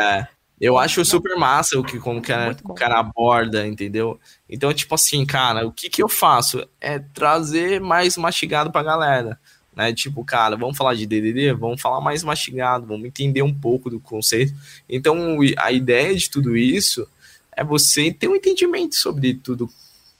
É, 0.00 0.26
eu 0.60 0.76
acho 0.76 1.04
super 1.04 1.36
massa 1.36 1.78
o 1.78 1.84
que 1.84 2.00
como 2.00 2.20
que 2.20 2.32
a, 2.32 2.56
o 2.64 2.74
cara 2.74 2.98
aborda, 2.98 3.64
entendeu? 3.64 4.18
Então, 4.50 4.74
tipo 4.74 4.92
assim, 4.96 5.24
cara, 5.24 5.64
o 5.64 5.70
que 5.70 5.88
que 5.88 6.02
eu 6.02 6.08
faço? 6.08 6.68
É 6.80 6.98
trazer 6.98 7.80
mais 7.80 8.16
mastigado 8.16 8.72
pra 8.72 8.82
galera, 8.82 9.38
né? 9.72 9.92
Tipo, 9.92 10.24
cara, 10.24 10.56
vamos 10.56 10.76
falar 10.76 10.94
de 10.94 11.06
DDD? 11.06 11.52
Vamos 11.52 11.80
falar 11.80 12.00
mais 12.00 12.24
mastigado, 12.24 12.88
vamos 12.88 13.06
entender 13.06 13.42
um 13.42 13.54
pouco 13.54 13.88
do 13.88 14.00
conceito. 14.00 14.52
Então, 14.88 15.38
a 15.58 15.70
ideia 15.70 16.12
de 16.12 16.28
tudo 16.28 16.56
isso 16.56 17.08
é 17.52 17.62
você 17.62 18.12
ter 18.12 18.26
um 18.26 18.34
entendimento 18.34 18.96
sobre 18.96 19.32
tudo 19.32 19.70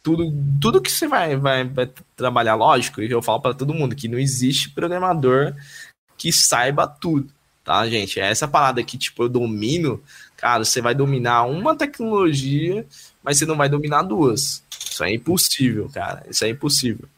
tudo, 0.06 0.32
tudo 0.60 0.80
que 0.80 0.88
você 0.88 1.08
vai, 1.08 1.34
vai, 1.34 1.64
vai 1.64 1.90
trabalhar, 2.14 2.54
lógico, 2.54 3.02
e 3.02 3.10
eu 3.10 3.20
falo 3.20 3.40
para 3.40 3.54
todo 3.54 3.74
mundo 3.74 3.96
que 3.96 4.06
não 4.06 4.20
existe 4.20 4.70
programador 4.70 5.52
que 6.16 6.32
saiba 6.32 6.86
tudo, 6.86 7.28
tá, 7.64 7.84
gente? 7.88 8.20
É 8.20 8.30
essa 8.30 8.46
parada 8.46 8.80
que, 8.84 8.96
tipo, 8.96 9.24
eu 9.24 9.28
domino, 9.28 10.00
cara, 10.36 10.64
você 10.64 10.80
vai 10.80 10.94
dominar 10.94 11.42
uma 11.46 11.74
tecnologia, 11.74 12.86
mas 13.20 13.36
você 13.36 13.46
não 13.46 13.56
vai 13.56 13.68
dominar 13.68 14.02
duas. 14.02 14.62
Isso 14.78 15.02
é 15.02 15.12
impossível, 15.12 15.90
cara. 15.92 16.24
Isso 16.30 16.44
é 16.44 16.50
impossível. 16.50 17.08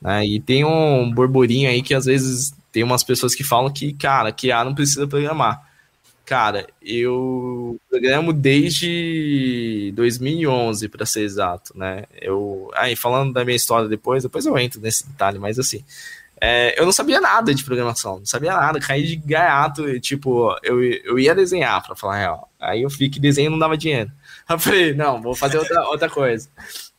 Né? 0.00 0.24
E 0.24 0.40
tem 0.40 0.64
um 0.64 1.12
burburinho 1.12 1.68
aí 1.68 1.82
que 1.82 1.94
às 1.94 2.04
vezes 2.04 2.54
tem 2.70 2.84
umas 2.84 3.02
pessoas 3.02 3.34
que 3.34 3.42
falam 3.42 3.72
que, 3.72 3.92
cara, 3.92 4.30
que 4.30 4.52
A 4.52 4.62
não 4.62 4.72
precisa 4.72 5.04
programar. 5.08 5.65
Cara, 6.26 6.66
eu 6.82 7.80
programo 7.88 8.32
desde 8.32 9.92
2011, 9.94 10.88
para 10.88 11.06
ser 11.06 11.22
exato, 11.22 11.72
né? 11.78 12.04
Eu, 12.20 12.68
aí 12.74 12.96
falando 12.96 13.32
da 13.32 13.44
minha 13.44 13.56
história 13.56 13.88
depois, 13.88 14.24
depois 14.24 14.44
eu 14.44 14.58
entro 14.58 14.80
nesse 14.80 15.08
detalhe, 15.08 15.38
mas 15.38 15.56
assim, 15.56 15.84
é, 16.40 16.78
eu 16.78 16.84
não 16.84 16.92
sabia 16.92 17.20
nada 17.20 17.54
de 17.54 17.64
programação, 17.64 18.18
não 18.18 18.26
sabia 18.26 18.52
nada, 18.52 18.80
caí 18.80 19.06
de 19.06 19.16
gaiato, 19.16 19.98
tipo, 20.00 20.54
eu, 20.64 20.82
eu 20.82 21.18
ia 21.18 21.34
desenhar, 21.34 21.82
para 21.82 21.94
falar 21.94 22.16
a 22.16 22.18
real. 22.18 22.52
Aí 22.60 22.82
eu 22.82 22.88
vi 22.88 23.08
que 23.08 23.20
desenho 23.20 23.50
não 23.50 23.58
dava 23.58 23.76
dinheiro. 23.76 24.10
Eu 24.48 24.58
falei, 24.60 24.94
não, 24.94 25.20
vou 25.20 25.34
fazer 25.34 25.58
outra, 25.58 25.82
outra 25.88 26.08
coisa. 26.08 26.48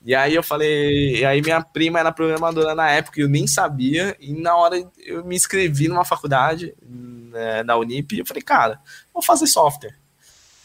E 0.08 0.16
aí 0.16 0.36
eu 0.36 0.42
falei, 0.42 1.18
e 1.18 1.26
aí 1.26 1.42
minha 1.42 1.62
prima 1.62 2.00
era 2.00 2.14
programadora 2.14 2.74
na 2.74 2.90
época, 2.90 3.20
eu 3.20 3.28
nem 3.28 3.46
sabia, 3.46 4.16
e 4.22 4.32
na 4.32 4.56
hora 4.56 4.82
eu 5.06 5.26
me 5.26 5.36
inscrevi 5.36 5.90
numa 5.90 6.06
faculdade 6.06 6.74
né, 6.82 7.62
na 7.64 7.76
Unip, 7.76 8.16
e 8.16 8.20
eu 8.20 8.26
falei, 8.26 8.42
cara, 8.42 8.80
vou 9.14 9.22
fazer 9.22 9.48
software. 9.48 9.98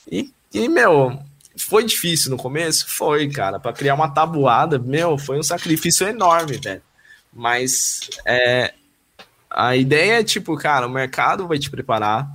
E, 0.08 0.32
e 0.54 0.68
meu, 0.68 1.18
foi 1.58 1.82
difícil 1.82 2.30
no 2.30 2.36
começo? 2.36 2.88
Foi, 2.88 3.28
cara, 3.30 3.58
para 3.58 3.72
criar 3.72 3.96
uma 3.96 4.08
tabuada, 4.08 4.78
meu, 4.78 5.18
foi 5.18 5.40
um 5.40 5.42
sacrifício 5.42 6.06
enorme, 6.06 6.58
velho. 6.58 6.82
Mas 7.32 8.10
é, 8.24 8.72
a 9.50 9.74
ideia 9.74 10.20
é 10.20 10.24
tipo, 10.24 10.56
cara, 10.56 10.86
o 10.86 10.90
mercado 10.90 11.48
vai 11.48 11.58
te 11.58 11.68
preparar, 11.68 12.30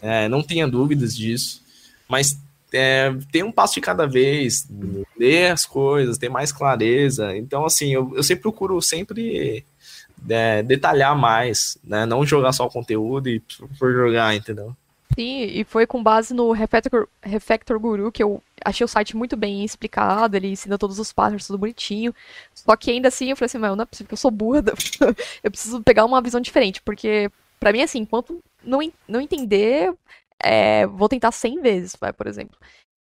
é, 0.00 0.26
não 0.26 0.42
tenha 0.42 0.66
dúvidas 0.66 1.14
disso, 1.14 1.62
mas 2.08 2.38
é, 2.72 3.14
tem 3.30 3.42
um 3.42 3.52
passo 3.52 3.74
de 3.74 3.80
cada 3.80 4.06
vez, 4.06 4.68
ler 5.18 5.52
as 5.52 5.64
coisas, 5.64 6.18
ter 6.18 6.28
mais 6.28 6.52
clareza. 6.52 7.36
Então, 7.36 7.64
assim, 7.64 7.92
eu, 7.92 8.12
eu 8.16 8.22
sempre 8.22 8.42
procuro 8.42 8.80
sempre 8.82 9.64
é, 10.28 10.62
detalhar 10.62 11.16
mais, 11.16 11.78
né? 11.84 12.04
Não 12.06 12.26
jogar 12.26 12.52
só 12.52 12.66
o 12.66 12.70
conteúdo 12.70 13.28
e 13.28 13.40
por 13.78 13.92
jogar, 13.92 14.34
entendeu? 14.34 14.74
Sim, 15.14 15.44
e 15.44 15.64
foi 15.64 15.86
com 15.86 16.02
base 16.02 16.34
no 16.34 16.52
Refactor, 16.52 17.08
Refactor 17.22 17.80
Guru 17.80 18.12
que 18.12 18.22
eu 18.22 18.42
achei 18.62 18.84
o 18.84 18.88
site 18.88 19.16
muito 19.16 19.36
bem 19.36 19.64
explicado, 19.64 20.36
ele 20.36 20.48
ensina 20.48 20.76
todos 20.76 20.98
os 20.98 21.12
passos, 21.12 21.46
tudo 21.46 21.58
bonitinho. 21.58 22.14
Só 22.54 22.76
que 22.76 22.90
ainda 22.90 23.08
assim 23.08 23.30
eu 23.30 23.36
falei 23.36 23.46
assim, 23.46 23.58
mas 23.58 23.74
não 23.74 23.82
é 23.82 23.86
possível 23.86 24.08
que 24.08 24.14
eu 24.14 24.18
sou 24.18 24.30
burra, 24.30 24.62
eu 25.42 25.50
preciso 25.50 25.82
pegar 25.82 26.04
uma 26.04 26.20
visão 26.20 26.40
diferente, 26.40 26.82
porque 26.82 27.30
para 27.58 27.72
mim, 27.72 27.82
assim, 27.82 28.00
enquanto 28.00 28.42
não, 28.62 28.80
não 29.08 29.20
entender, 29.20 29.92
é, 30.42 30.86
vou 30.86 31.08
tentar 31.08 31.32
100 31.32 31.60
vezes, 31.60 31.96
vai, 32.00 32.12
por 32.12 32.26
exemplo. 32.26 32.58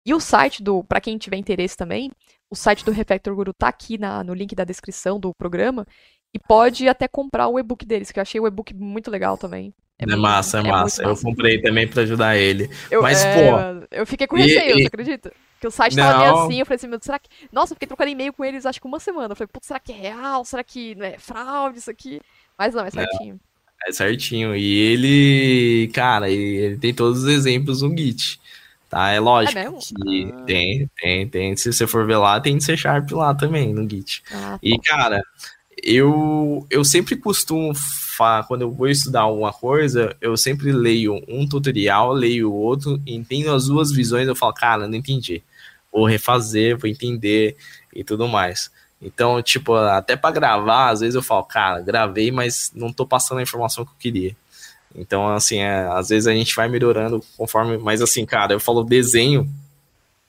E 0.05 0.15
o 0.15 0.21
site 0.21 0.63
do, 0.63 0.83
para 0.83 1.01
quem 1.01 1.17
tiver 1.17 1.37
interesse 1.37 1.77
também, 1.77 2.11
o 2.51 2.57
site 2.57 2.85
do 2.85 2.91
Refactor 2.91 3.35
Guru 3.35 3.53
tá 3.55 3.69
aqui 3.69 3.97
na, 3.97 4.25
no 4.25 4.35
link 4.35 4.55
da 4.55 4.65
descrição 4.65 5.19
do 5.19 5.33
programa 5.33 5.87
e 6.35 6.39
pode 6.39 6.89
até 6.89 7.07
comprar 7.07 7.49
o 7.49 7.59
e-book 7.59 7.85
deles, 7.87 8.11
que 8.11 8.19
eu 8.19 8.23
achei 8.23 8.41
o 8.41 8.47
e-book 8.47 8.75
muito 8.75 9.11
legal 9.11 9.39
também. 9.39 9.73
É, 9.99 10.13
é 10.13 10.17
massa, 10.17 10.59
é, 10.59 10.61
é 10.61 10.69
massa. 10.69 11.03
Eu 11.03 11.17
comprei 11.17 11.61
também 11.61 11.87
para 11.87 12.03
ajudar 12.03 12.37
ele. 12.37 12.69
Eu, 12.91 13.03
Mas, 13.03 13.25
é, 13.25 13.51
pô. 13.51 13.87
Eu 13.91 14.07
fiquei 14.07 14.27
com 14.27 14.37
receio, 14.37 14.79
e, 14.79 14.83
você 14.83 14.87
acredita? 14.89 15.33
Que 15.61 15.67
o 15.67 15.71
site 15.71 15.95
tava 15.95 16.19
meio 16.19 16.37
assim, 16.39 16.59
eu 16.59 16.67
falei 16.67 16.77
assim, 16.77 16.89
meu, 16.89 16.99
será 17.01 17.19
que. 17.21 17.29
Nossa, 17.53 17.73
eu 17.73 17.77
fiquei 17.77 17.87
trocando 17.87 18.11
e-mail 18.11 18.33
com 18.33 18.45
eles 18.45 18.67
acho 18.67 18.81
que 18.81 18.87
uma 18.87 18.99
semana. 18.99 19.33
Eu 19.33 19.37
falei, 19.37 19.49
putz, 19.53 19.69
será 19.69 19.79
que 19.79 19.93
é 19.93 19.95
real? 19.95 20.45
Será 20.45 20.65
que 20.65 20.95
não 20.97 21.07
é 21.07 21.19
fraude 21.19 21.79
isso 21.79 21.91
aqui? 21.91 22.21
Mas 22.59 22.75
não, 22.75 22.85
é 22.85 22.91
certinho. 22.91 23.35
Não, 23.35 23.52
é 23.87 23.93
certinho. 23.93 24.55
E 24.57 24.79
ele, 24.79 25.91
cara, 25.93 26.31
ele 26.31 26.77
tem 26.77 26.93
todos 26.95 27.23
os 27.23 27.29
exemplos 27.29 27.83
no 27.83 27.97
Git. 27.97 28.41
Tá? 28.89 29.11
É 29.11 29.19
lógico 29.19 29.59
é 29.59 29.65
que 29.65 30.33
ah. 30.33 30.43
tem, 30.45 30.91
tem, 31.01 31.29
tem. 31.29 31.57
Se 31.57 31.73
você 31.73 31.87
for 31.87 32.07
ver 32.07 32.19
lá, 32.19 32.39
tem 32.41 32.61
C 32.61 32.77
Sharp 32.77 33.11
lá 33.13 33.35
também 33.35 33.73
no 33.73 33.89
Git. 33.89 34.23
Ah, 34.31 34.59
e, 34.63 34.79
cara, 34.79 35.23
eu, 35.83 36.67
eu 36.71 36.85
sempre 36.85 37.17
costumo, 37.17 37.73
quando 38.47 38.63
eu 38.63 38.71
vou 38.71 38.89
estudar 38.89 39.23
alguma 39.23 39.53
coisa, 39.53 40.15
eu 40.21 40.37
sempre 40.37 40.71
leio 40.73 41.23
um 41.27 41.49
tutorial, 41.49 42.13
leio 42.13 42.51
o 42.51 42.55
outro, 42.55 43.01
entendo 43.07 43.51
as 43.53 43.67
duas 43.67 43.91
visões, 43.91 44.29
eu 44.29 44.37
falo, 44.37 44.53
cara, 44.53 44.87
não 44.87 44.95
entendi. 44.95 45.43
Vou 45.91 46.07
refazer, 46.07 46.79
vou 46.79 46.89
entender 46.89 47.57
e 47.95 48.05
tudo 48.05 48.29
mais. 48.29 48.71
Então, 49.03 49.43
tipo, 49.43 49.75
até 49.75 50.15
para 50.15 50.31
gravar, 50.31 50.91
às 50.91 51.01
vezes 51.01 51.17
eu 51.17 51.23
falo, 51.23 51.43
cara, 51.43 51.81
gravei, 51.81 52.31
mas 52.31 52.71
não 52.73 52.93
tô 52.93 53.05
passando 53.05 53.39
a 53.39 53.43
informação 53.43 53.85
que 53.85 53.91
eu 53.91 53.97
queria. 53.99 54.37
Então, 54.95 55.29
assim, 55.29 55.59
é, 55.59 55.89
às 55.89 56.11
vezes 56.11 56.29
a 56.29 56.33
gente 56.33 56.55
vai 56.55 56.69
melhorando 56.69 57.23
conforme. 57.37 57.79
Mas, 57.79 58.01
assim, 58.01 58.25
cara, 58.25 58.53
eu 58.53 58.61
falo 58.61 58.85
desenho, 58.85 59.49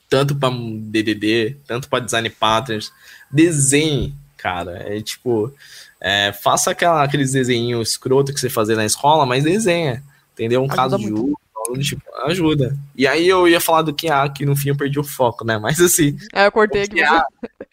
tanto 0.09 0.35
para 0.35 0.49
DDD, 0.49 1.57
tanto 1.67 1.87
para 1.87 2.03
design 2.03 2.29
patterns. 2.31 2.91
Desenhe, 3.31 4.15
cara. 4.37 4.83
É 4.87 4.99
tipo, 5.01 5.53
é, 6.01 6.33
faça 6.33 6.71
aquela, 6.71 7.03
aqueles 7.03 7.31
desenhos 7.33 7.91
escroto 7.91 8.33
que 8.33 8.39
você 8.39 8.49
fazia 8.49 8.75
na 8.75 8.85
escola, 8.85 9.25
mas 9.25 9.43
desenha. 9.43 10.01
Entendeu? 10.33 10.61
Um 10.61 10.65
ajuda 10.65 10.75
caso 10.75 10.97
de 10.97 11.13
uso, 11.13 11.37
tipo, 11.79 12.01
ajuda. 12.25 12.77
E 12.95 13.07
aí 13.07 13.27
eu 13.27 13.47
ia 13.47 13.59
falar 13.59 13.81
do 13.81 13.93
QA, 13.93 14.29
que 14.29 14.45
no 14.45 14.55
fim 14.55 14.69
eu 14.69 14.77
perdi 14.77 14.99
o 14.99 15.03
foco, 15.03 15.45
né? 15.45 15.57
Mas 15.57 15.79
assim. 15.79 16.17
É, 16.33 16.47
eu 16.47 16.51
cortei 16.51 16.83
aqui. 16.83 16.95
QA, 16.95 17.23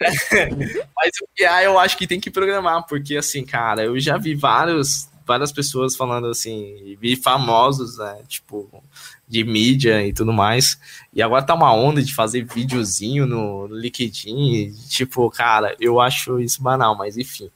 mas 0.97 1.13
o 1.23 1.29
QA 1.37 1.63
eu 1.65 1.79
acho 1.79 1.97
que 1.97 2.07
tem 2.07 2.21
que 2.21 2.31
programar, 2.31 2.87
porque 2.87 3.17
assim, 3.17 3.45
cara, 3.45 3.85
eu 3.85 3.99
já 3.99 4.17
vi 4.17 4.35
vários 4.35 5.11
várias 5.31 5.53
pessoas 5.53 5.95
falando 5.95 6.27
assim, 6.27 6.97
vi 7.01 7.15
famosos, 7.15 7.99
né, 7.99 8.21
tipo, 8.27 8.83
de 9.29 9.45
mídia 9.45 10.05
e 10.05 10.13
tudo 10.13 10.33
mais. 10.33 10.77
E 11.15 11.23
agora 11.23 11.45
tá 11.45 11.55
uma 11.55 11.73
onda 11.73 12.03
de 12.03 12.13
fazer 12.13 12.43
videozinho 12.43 13.27
no, 13.27 13.69
no 13.69 13.77
LinkedIn. 13.77 14.73
tipo, 14.89 15.31
cara, 15.31 15.77
eu 15.79 16.01
acho 16.01 16.41
isso 16.41 16.61
banal, 16.61 16.97
mas 16.97 17.17
enfim. 17.17 17.49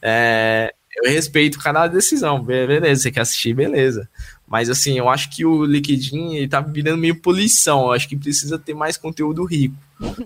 É, 0.00 0.72
eu 1.02 1.10
respeito 1.10 1.58
cada 1.58 1.88
decisão, 1.88 2.40
beleza, 2.40 3.02
você 3.02 3.10
quer 3.10 3.22
assistir, 3.22 3.54
beleza. 3.54 4.08
Mas 4.46 4.70
assim, 4.70 4.96
eu 4.96 5.08
acho 5.08 5.30
que 5.30 5.44
o 5.44 5.64
LinkedIn 5.64 6.34
ele 6.34 6.48
tá 6.48 6.60
virando 6.60 6.98
meio 6.98 7.20
poluição. 7.20 7.86
Eu 7.86 7.92
acho 7.92 8.08
que 8.08 8.16
precisa 8.16 8.58
ter 8.58 8.74
mais 8.74 8.96
conteúdo 8.96 9.44
rico. 9.44 9.74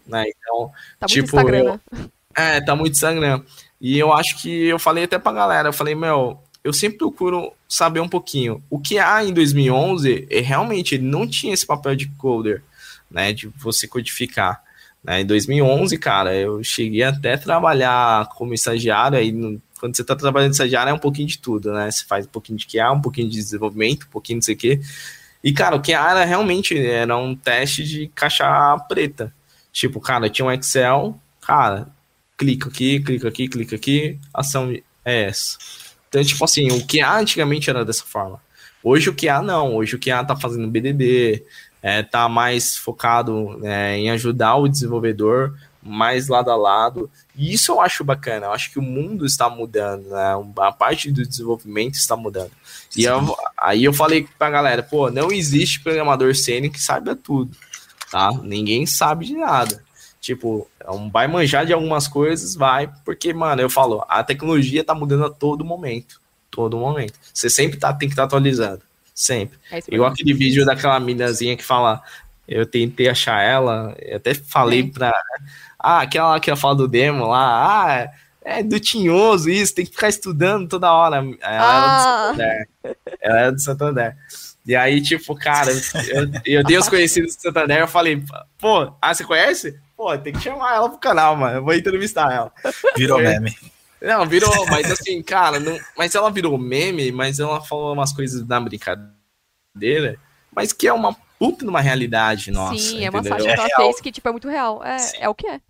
Né? 0.06 0.24
Então, 0.28 0.70
tá 0.98 1.06
tipo. 1.06 1.35
Muito 1.35 1.48
Instagram, 1.48 1.78
né? 1.92 2.09
É, 2.37 2.61
tá 2.61 2.76
muito 2.76 2.92
Instagram. 2.92 3.42
E 3.80 3.98
eu 3.98 4.12
acho 4.12 4.40
que 4.40 4.66
eu 4.66 4.78
falei 4.78 5.04
até 5.04 5.18
pra 5.18 5.33
galera, 5.33 5.68
eu 5.70 5.72
falei, 5.72 5.94
meu, 5.94 6.38
eu 6.62 6.72
sempre 6.72 6.98
procuro 6.98 7.52
saber 7.68 8.00
um 8.00 8.09
pouquinho. 8.09 8.62
O 8.68 8.78
que 8.78 8.98
há 8.98 9.24
em 9.24 9.33
2011, 9.33 10.26
é, 10.30 10.40
realmente, 10.40 10.94
ele 10.94 11.04
não 11.04 11.26
tinha 11.26 11.54
esse 11.54 11.66
papel 11.66 11.96
de 11.96 12.06
coder, 12.09 12.62
né, 13.11 13.33
de 13.33 13.48
você 13.56 13.88
codificar. 13.88 14.62
Né? 15.02 15.22
Em 15.22 15.26
2011, 15.26 15.96
cara, 15.96 16.35
eu 16.35 16.62
cheguei 16.62 17.02
até 17.02 17.35
a 17.35 17.38
trabalhar 17.38 18.28
como 18.37 18.52
estagiário, 18.52 19.16
aí 19.16 19.33
no, 19.33 19.61
quando 19.80 19.96
você 19.96 20.02
está 20.02 20.14
trabalhando 20.14 20.50
de 20.50 20.56
estagiário 20.56 20.90
é 20.90 20.94
um 20.94 20.98
pouquinho 20.98 21.26
de 21.26 21.38
tudo, 21.38 21.72
né? 21.72 21.90
Você 21.90 22.04
faz 22.04 22.26
um 22.26 22.28
pouquinho 22.28 22.58
de 22.58 22.66
QA, 22.66 22.92
um 22.92 23.00
pouquinho 23.00 23.28
de 23.28 23.36
desenvolvimento, 23.36 24.06
um 24.06 24.10
pouquinho 24.10 24.38
de 24.38 24.44
sei 24.44 24.54
o 24.54 24.58
quê. 24.58 24.80
E, 25.42 25.52
cara, 25.52 25.74
o 25.74 25.82
QA 25.82 26.10
era 26.10 26.24
realmente 26.24 26.78
era 26.78 27.16
um 27.16 27.34
teste 27.34 27.82
de 27.82 28.08
caixa 28.14 28.78
preta. 28.88 29.34
Tipo, 29.72 30.00
cara, 30.00 30.28
tinha 30.28 30.46
um 30.46 30.52
Excel, 30.52 31.18
cara, 31.40 31.88
clica 32.36 32.68
aqui, 32.68 33.00
clica 33.00 33.28
aqui, 33.28 33.48
clica 33.48 33.76
aqui, 33.76 34.18
ação 34.34 34.70
é 35.04 35.22
essa 35.24 35.56
então, 36.10 36.24
tipo 36.24 36.44
assim, 36.44 36.68
o 36.72 36.84
QA 36.84 37.18
antigamente 37.18 37.70
era 37.70 37.84
dessa 37.84 38.04
forma. 38.04 38.42
Hoje 38.82 39.08
o 39.08 39.14
QA 39.14 39.40
não, 39.40 39.76
hoje 39.76 39.94
o 39.94 39.98
QA 39.98 40.24
tá 40.24 40.34
fazendo 40.34 40.66
BDD, 40.66 41.44
é, 41.80 42.02
tá 42.02 42.28
mais 42.28 42.76
focado 42.76 43.64
é, 43.64 43.96
em 43.96 44.10
ajudar 44.10 44.56
o 44.56 44.68
desenvolvedor 44.68 45.56
mais 45.82 46.28
lado 46.28 46.50
a 46.50 46.56
lado. 46.56 47.10
E 47.36 47.52
isso 47.52 47.72
eu 47.72 47.80
acho 47.80 48.04
bacana, 48.04 48.46
eu 48.46 48.52
acho 48.52 48.70
que 48.70 48.78
o 48.78 48.82
mundo 48.82 49.24
está 49.24 49.48
mudando, 49.48 50.08
né? 50.08 50.34
A 50.58 50.72
parte 50.72 51.10
do 51.10 51.26
desenvolvimento 51.26 51.94
está 51.94 52.16
mudando. 52.16 52.52
E 52.96 53.04
eu, 53.04 53.36
aí 53.56 53.84
eu 53.84 53.92
falei 53.92 54.28
pra 54.38 54.50
galera, 54.50 54.82
pô, 54.82 55.10
não 55.10 55.30
existe 55.30 55.80
programador 55.80 56.34
sênior 56.34 56.72
que 56.72 56.80
saiba 56.80 57.14
tudo, 57.16 57.56
tá? 58.10 58.30
Ninguém 58.42 58.86
sabe 58.86 59.26
de 59.26 59.34
nada. 59.34 59.82
Tipo, 60.20 60.68
vai 61.10 61.26
manjar 61.26 61.64
de 61.64 61.72
algumas 61.72 62.06
coisas, 62.06 62.54
vai, 62.54 62.90
porque, 63.04 63.32
mano, 63.32 63.62
eu 63.62 63.70
falo, 63.70 64.04
a 64.06 64.22
tecnologia 64.22 64.84
tá 64.84 64.94
mudando 64.94 65.24
a 65.24 65.30
todo 65.30 65.64
momento. 65.64 66.20
Todo 66.50 66.76
momento. 66.76 67.14
Você 67.32 67.48
sempre 67.48 67.78
tá, 67.78 67.92
tem 67.92 68.08
que 68.08 68.12
estar 68.12 68.22
tá 68.22 68.26
atualizando. 68.26 68.82
Sempre. 69.14 69.58
É 69.70 69.80
Igual 69.88 70.10
aquele 70.10 70.34
vídeo 70.34 70.66
daquela 70.66 70.98
minazinha 71.00 71.56
que 71.56 71.64
fala, 71.64 72.02
eu 72.46 72.66
tentei 72.66 73.08
achar 73.08 73.40
ela, 73.42 73.94
eu 74.00 74.16
até 74.16 74.34
falei 74.34 74.80
é. 74.80 74.86
pra. 74.86 75.12
Ah, 75.82 76.02
aquela 76.02 76.38
que 76.38 76.54
fala 76.54 76.74
do 76.74 76.88
demo 76.88 77.26
lá, 77.26 78.04
ah, 78.04 78.10
é 78.42 78.62
do 78.62 78.78
tinhoso 78.78 79.50
isso, 79.50 79.74
tem 79.74 79.84
que 79.84 79.92
ficar 79.92 80.08
estudando 80.08 80.68
toda 80.68 80.92
hora. 80.92 81.16
Ela 81.40 81.40
ah. 81.40 82.33
era 82.33 82.33
do 82.33 82.40
Santander. 82.40 82.68
Ela 83.20 83.40
era 83.40 83.52
do 83.52 83.60
Santander. 83.60 84.16
E 84.66 84.76
aí, 84.76 85.00
tipo, 85.00 85.35
cara, 85.35 85.70
eu, 86.08 86.31
eu 86.44 86.64
dei 86.64 86.76
os 86.76 86.88
conhecidos 86.88 87.35
do 87.35 87.42
Santander, 87.42 87.78
eu 87.78 87.88
falei, 87.88 88.22
pô, 88.58 88.92
ah, 89.00 89.14
você 89.14 89.24
conhece? 89.24 89.81
Pô, 89.96 90.16
tem 90.16 90.33
que 90.33 90.40
chamar 90.40 90.74
ela 90.74 90.88
pro 90.88 90.98
canal, 90.98 91.37
mano. 91.37 91.56
Eu 91.56 91.64
vou 91.64 91.74
entrevistar 91.74 92.33
ela. 92.33 92.52
Virou 92.96 93.18
meme. 93.20 93.54
Não, 94.00 94.26
virou, 94.26 94.66
mas 94.66 94.90
assim, 94.90 95.22
cara, 95.22 95.60
não, 95.60 95.78
mas 95.96 96.14
ela 96.14 96.31
virou 96.31 96.56
meme, 96.56 97.12
mas 97.12 97.38
ela 97.38 97.60
falou 97.60 97.92
umas 97.92 98.12
coisas 98.12 98.46
na 98.46 98.58
brincadeira, 98.58 100.18
mas 100.54 100.72
que 100.72 100.88
é 100.88 100.92
uma 100.92 101.14
puta 101.38 101.64
numa 101.66 101.83
realidade 101.83 102.50
nossa. 102.50 102.78
Sim, 102.78 103.04
é 103.04 103.10
uma 103.10 103.22
sátira 103.22 103.54
que 103.54 103.60
ela 103.60 103.68
fez 103.76 104.00
que, 104.00 104.10
tipo, 104.10 104.26
é 104.26 104.33
muito 104.33 104.48
real. 104.48 104.83
É, 104.83 104.96
é 105.20 105.28
o 105.28 105.35
que 105.35 105.46
é. 105.46 105.60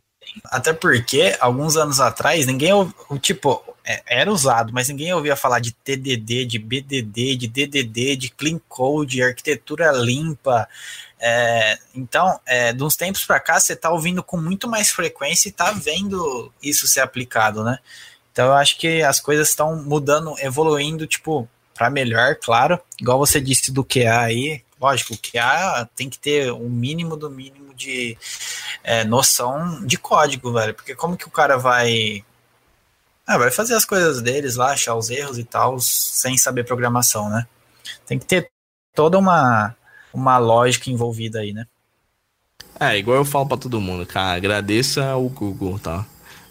Até 0.45 0.72
porque, 0.72 1.37
alguns 1.41 1.76
anos 1.76 2.01
atrás, 2.01 2.47
ninguém, 2.47 2.72
tipo, 3.20 3.62
é, 3.85 4.03
era 4.07 4.31
usado, 4.31 4.72
mas 4.72 4.89
ninguém 4.89 5.12
ouvia 5.12 5.35
falar 5.35 5.59
de 5.59 5.72
TDD, 5.72 6.45
de 6.45 6.59
BDD, 6.59 7.37
de 7.37 7.49
DDD, 7.49 8.16
de 8.16 8.31
clean 8.31 8.61
code, 8.68 9.22
arquitetura 9.22 9.91
limpa. 9.93 10.68
É, 11.18 11.78
então, 11.95 12.39
é, 12.47 12.72
de 12.72 12.83
uns 12.83 12.97
tempos 12.97 13.24
para 13.24 13.41
cá, 13.41 13.59
você 13.59 13.72
está 13.72 13.91
ouvindo 13.91 14.22
com 14.22 14.37
muito 14.37 14.68
mais 14.68 14.91
frequência 14.91 15.49
e 15.49 15.51
está 15.51 15.72
vendo 15.72 16.53
isso 16.62 16.87
ser 16.87 17.01
aplicado, 17.01 17.64
né? 17.64 17.78
Então, 18.33 18.47
eu 18.47 18.55
acho 18.55 18.78
que 18.78 19.03
as 19.03 19.20
coisas 19.20 19.49
estão 19.49 19.76
mudando, 19.76 20.35
evoluindo, 20.39 21.07
tipo, 21.07 21.49
para 21.74 21.91
melhor, 21.91 22.37
claro. 22.37 22.81
Igual 23.01 23.18
você 23.18 23.41
disse 23.41 23.72
do 23.72 23.85
QA 23.85 24.20
aí, 24.20 24.62
lógico, 24.81 25.14
o 25.14 25.18
QA 25.18 25.89
tem 25.95 26.09
que 26.09 26.18
ter 26.18 26.51
o 26.51 26.64
um 26.64 26.70
mínimo 26.70 27.16
do 27.16 27.31
mínimo 27.31 27.74
de 27.74 28.16
é, 28.83 29.05
noção 29.05 29.85
de 29.85 29.97
código, 29.97 30.53
velho. 30.53 30.74
Porque 30.74 30.95
como 30.95 31.16
que 31.16 31.28
o 31.28 31.31
cara 31.31 31.57
vai 31.57 32.24
ah, 33.26 33.39
vai 33.39 33.51
fazer 33.51 33.74
as 33.74 33.85
coisas 33.85 34.20
deles 34.20 34.57
lá, 34.57 34.72
achar 34.72 34.97
os 34.97 35.09
erros 35.09 35.39
e 35.39 35.45
tal, 35.45 35.78
sem 35.78 36.37
saber 36.37 36.64
programação, 36.64 37.31
né? 37.31 37.47
Tem 38.05 38.18
que 38.18 38.26
ter 38.26 38.51
toda 38.93 39.18
uma, 39.18 39.76
uma 40.12 40.37
lógica 40.39 40.91
envolvida 40.91 41.39
aí, 41.39 41.53
né? 41.53 41.64
É, 42.78 42.97
igual 42.99 43.18
eu 43.18 43.24
falo 43.24 43.47
para 43.47 43.57
todo 43.57 43.81
mundo, 43.81 44.05
cara, 44.05 44.37
agradeça 44.37 45.14
o 45.14 45.28
Google, 45.28 45.78
tá? 45.78 46.05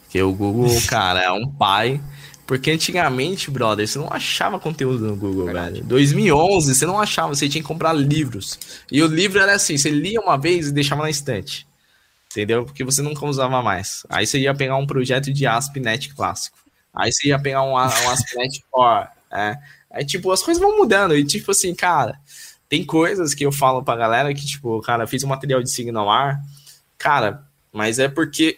Porque 0.04 0.22
o 0.22 0.32
Google, 0.32 0.70
cara, 0.88 1.22
é 1.22 1.32
um 1.32 1.52
pai. 1.52 2.02
Porque 2.50 2.72
antigamente, 2.72 3.52
brother, 3.52 3.88
você 3.88 4.00
não 4.00 4.12
achava 4.12 4.60
conteúdo 4.60 5.06
no 5.06 5.16
Google, 5.16 5.46
Verdade. 5.46 5.74
velho. 5.74 5.86
2011, 5.86 6.74
você 6.74 6.84
não 6.84 7.00
achava, 7.00 7.36
você 7.36 7.48
tinha 7.48 7.62
que 7.62 7.68
comprar 7.68 7.94
livros. 7.94 8.58
E 8.92 9.04
o 9.04 9.06
livro 9.06 9.40
era 9.40 9.54
assim, 9.54 9.78
você 9.78 9.92
lia 9.92 10.20
uma 10.20 10.36
vez 10.36 10.68
e 10.68 10.72
deixava 10.72 11.04
na 11.04 11.12
estante. 11.12 11.68
Entendeu? 12.32 12.66
Porque 12.66 12.84
você 12.84 13.04
nunca 13.04 13.24
usava 13.24 13.62
mais. 13.62 14.04
Aí 14.10 14.26
você 14.26 14.40
ia 14.40 14.56
pegar 14.56 14.78
um 14.78 14.88
projeto 14.88 15.32
de 15.32 15.46
ASP.NET 15.46 16.12
clássico. 16.16 16.58
Aí 16.92 17.14
você 17.14 17.28
ia 17.28 17.38
pegar 17.38 17.62
um, 17.62 17.74
um 17.74 17.78
ASP.NET 17.78 18.64
Core. 18.72 19.10
É. 19.32 19.56
Aí, 19.92 20.04
tipo, 20.04 20.32
as 20.32 20.42
coisas 20.42 20.60
vão 20.60 20.76
mudando. 20.76 21.16
E, 21.16 21.24
tipo 21.24 21.52
assim, 21.52 21.76
cara, 21.76 22.20
tem 22.68 22.84
coisas 22.84 23.36
que 23.36 23.46
eu 23.46 23.52
falo 23.52 23.84
pra 23.84 23.96
galera 23.96 24.34
que, 24.34 24.44
tipo, 24.44 24.82
cara, 24.82 25.06
fiz 25.06 25.24
um 25.24 25.28
material 25.28 25.62
de 25.62 25.70
Signal 25.70 26.10
ar. 26.10 26.42
Cara, 26.98 27.44
mas 27.72 28.00
é 28.00 28.08
porque 28.10 28.58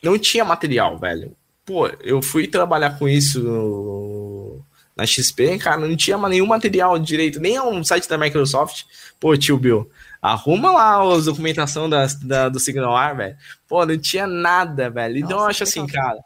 não 0.00 0.16
tinha 0.16 0.44
material, 0.44 0.96
velho. 0.96 1.34
Pô, 1.72 1.88
eu 2.02 2.20
fui 2.20 2.46
trabalhar 2.46 2.98
com 2.98 3.08
isso 3.08 3.40
no, 3.40 4.60
na 4.94 5.06
XP, 5.06 5.56
cara, 5.56 5.80
não 5.80 5.96
tinha 5.96 6.18
nenhum 6.28 6.44
material 6.44 6.98
direito, 6.98 7.40
nem 7.40 7.58
um 7.58 7.82
site 7.82 8.06
da 8.06 8.18
Microsoft. 8.18 8.82
Pô, 9.18 9.34
tio 9.38 9.56
Bill, 9.56 9.90
arruma 10.20 10.70
lá 10.70 10.96
a 10.96 11.20
documentação 11.20 11.88
da, 11.88 12.06
da 12.22 12.50
do 12.50 12.60
Signal 12.60 13.16
velho. 13.16 13.34
Pô, 13.66 13.86
não 13.86 13.96
tinha 13.96 14.26
nada, 14.26 14.90
velho. 14.90 15.16
Então 15.16 15.30
Nossa, 15.30 15.44
eu 15.44 15.48
acho 15.48 15.62
assim, 15.62 15.86
cara 15.86 16.18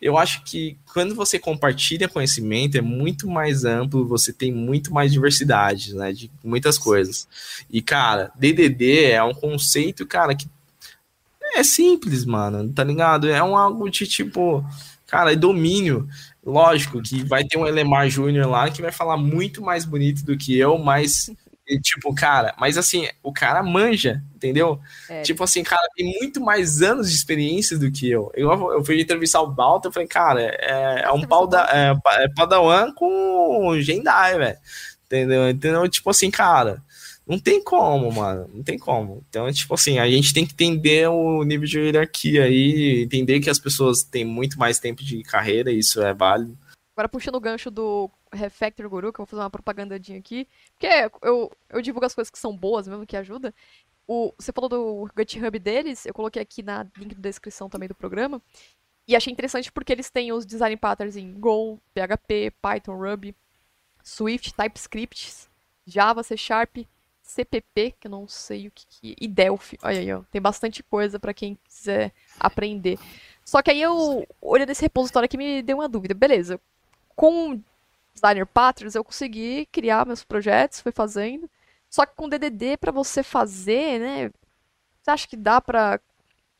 eu 0.00 0.18
acho 0.18 0.44
que 0.44 0.78
quando 0.92 1.14
você 1.14 1.38
compartilha 1.38 2.08
conhecimento 2.08 2.76
é 2.76 2.82
muito 2.82 3.26
mais 3.26 3.64
amplo, 3.64 4.06
você 4.06 4.32
tem 4.32 4.52
muito 4.52 4.92
mais 4.92 5.10
diversidade, 5.10 5.94
né, 5.94 6.12
de 6.12 6.30
muitas 6.44 6.76
coisas. 6.76 7.26
E 7.70 7.80
cara, 7.80 8.30
DDD 8.36 9.06
é 9.06 9.22
um 9.22 9.32
conceito, 9.32 10.06
cara, 10.06 10.34
que 10.34 10.48
é 11.56 11.64
simples, 11.64 12.24
mano, 12.24 12.72
tá 12.72 12.84
ligado? 12.84 13.28
É 13.28 13.42
um 13.42 13.56
algo 13.56 13.88
de 13.90 14.06
tipo, 14.06 14.64
cara, 15.06 15.32
é 15.32 15.36
domínio. 15.36 16.08
Lógico 16.44 17.02
que 17.02 17.24
vai 17.24 17.44
ter 17.44 17.58
um 17.58 17.66
Elemar 17.66 18.08
Júnior 18.08 18.48
lá 18.48 18.70
que 18.70 18.80
vai 18.82 18.92
falar 18.92 19.16
muito 19.16 19.60
mais 19.62 19.84
bonito 19.84 20.24
do 20.24 20.36
que 20.36 20.56
eu, 20.56 20.78
mas 20.78 21.30
e, 21.68 21.80
tipo, 21.80 22.14
cara, 22.14 22.54
mas 22.58 22.78
assim, 22.78 23.08
o 23.24 23.32
cara 23.32 23.60
manja, 23.60 24.22
entendeu? 24.36 24.78
É. 25.08 25.22
Tipo 25.22 25.42
assim, 25.42 25.64
cara, 25.64 25.82
tem 25.96 26.16
muito 26.20 26.40
mais 26.40 26.80
anos 26.80 27.10
de 27.10 27.16
experiência 27.16 27.76
do 27.76 27.90
que 27.90 28.08
eu. 28.08 28.30
Eu, 28.34 28.50
eu 28.72 28.84
fui 28.84 29.00
entrevistar 29.00 29.40
o 29.40 29.50
Balta, 29.50 29.88
eu 29.88 29.92
falei, 29.92 30.06
cara, 30.06 30.40
é, 30.42 31.02
é 31.04 31.10
um 31.10 31.22
pau 31.22 31.44
da, 31.44 31.68
é, 31.72 32.22
é 32.22 32.28
Padawan 32.28 32.92
com 32.92 33.74
Gendai, 33.80 34.38
velho. 34.38 34.58
Entendeu? 35.06 35.50
Entendeu? 35.50 35.88
Tipo 35.88 36.10
assim, 36.10 36.30
cara, 36.30 36.80
não 37.26 37.40
tem 37.40 37.62
como, 37.62 38.12
mano. 38.12 38.48
Não 38.54 38.62
tem 38.62 38.78
como. 38.78 39.24
Então, 39.28 39.52
tipo 39.52 39.74
assim, 39.74 39.98
a 39.98 40.08
gente 40.08 40.32
tem 40.32 40.46
que 40.46 40.52
entender 40.52 41.08
o 41.08 41.42
nível 41.42 41.66
de 41.66 41.80
hierarquia 41.80 42.44
aí, 42.44 43.02
entender 43.02 43.40
que 43.40 43.50
as 43.50 43.58
pessoas 43.58 44.02
têm 44.04 44.24
muito 44.24 44.58
mais 44.58 44.78
tempo 44.78 45.02
de 45.02 45.22
carreira, 45.24 45.72
isso 45.72 46.00
é 46.00 46.14
válido. 46.14 46.56
Agora 46.96 47.08
puxando 47.08 47.34
o 47.34 47.40
gancho 47.40 47.70
do 47.70 48.08
Refactor 48.32 48.88
Guru, 48.88 49.12
que 49.12 49.20
eu 49.20 49.24
vou 49.24 49.26
fazer 49.26 49.42
uma 49.42 49.50
propagandinha 49.50 50.18
aqui, 50.18 50.48
porque 50.72 50.86
eu, 51.22 51.50
eu 51.68 51.82
divulgo 51.82 52.06
as 52.06 52.14
coisas 52.14 52.30
que 52.30 52.38
são 52.38 52.56
boas 52.56 52.86
mesmo, 52.86 53.04
que 53.04 53.16
ajuda. 53.16 53.52
O, 54.06 54.32
você 54.38 54.52
falou 54.52 54.68
do 54.70 55.10
GitHub 55.18 55.58
deles, 55.58 56.06
eu 56.06 56.14
coloquei 56.14 56.40
aqui 56.40 56.62
na 56.62 56.86
link 56.96 57.14
da 57.14 57.28
descrição 57.28 57.68
também 57.68 57.88
do 57.88 57.94
programa. 57.94 58.40
E 59.06 59.14
achei 59.14 59.32
interessante 59.32 59.70
porque 59.70 59.92
eles 59.92 60.10
têm 60.10 60.32
os 60.32 60.46
design 60.46 60.76
patterns 60.76 61.16
em 61.16 61.32
Go, 61.32 61.80
PHP, 61.92 62.52
Python, 62.62 62.96
Ruby, 62.96 63.34
Swift, 64.02 64.54
TypeScript, 64.54 65.48
Java, 65.86 66.22
C 66.22 66.36
Sharp, 66.36 66.78
CPP, 67.26 67.94
que 67.98 68.06
eu 68.06 68.10
não 68.10 68.28
sei 68.28 68.68
o 68.68 68.70
que, 68.70 68.86
que 68.86 69.16
e 69.20 69.26
Delphi. 69.26 69.76
Olha 69.82 69.98
aí, 69.98 70.12
ó, 70.12 70.22
tem 70.30 70.40
bastante 70.40 70.82
coisa 70.82 71.18
para 71.18 71.34
quem 71.34 71.58
quiser 71.64 72.12
aprender. 72.38 72.98
Só 73.44 73.60
que 73.60 73.70
aí 73.70 73.82
eu, 73.82 74.26
olhando 74.40 74.70
esse 74.70 74.82
repositório 74.82 75.26
aqui, 75.26 75.36
me 75.36 75.60
deu 75.62 75.78
uma 75.78 75.88
dúvida. 75.88 76.14
Beleza, 76.14 76.60
com 77.14 77.60
Designer 78.14 78.46
Patterns 78.46 78.94
eu 78.94 79.04
consegui 79.04 79.66
criar 79.72 80.06
meus 80.06 80.24
projetos, 80.24 80.80
fui 80.80 80.92
fazendo. 80.92 81.50
Só 81.90 82.06
que 82.06 82.14
com 82.14 82.28
DDD 82.28 82.76
para 82.76 82.92
você 82.92 83.22
fazer, 83.22 84.00
né? 84.00 84.30
Você 85.02 85.10
acha 85.10 85.28
que 85.28 85.36
dá 85.36 85.60
pra, 85.60 86.00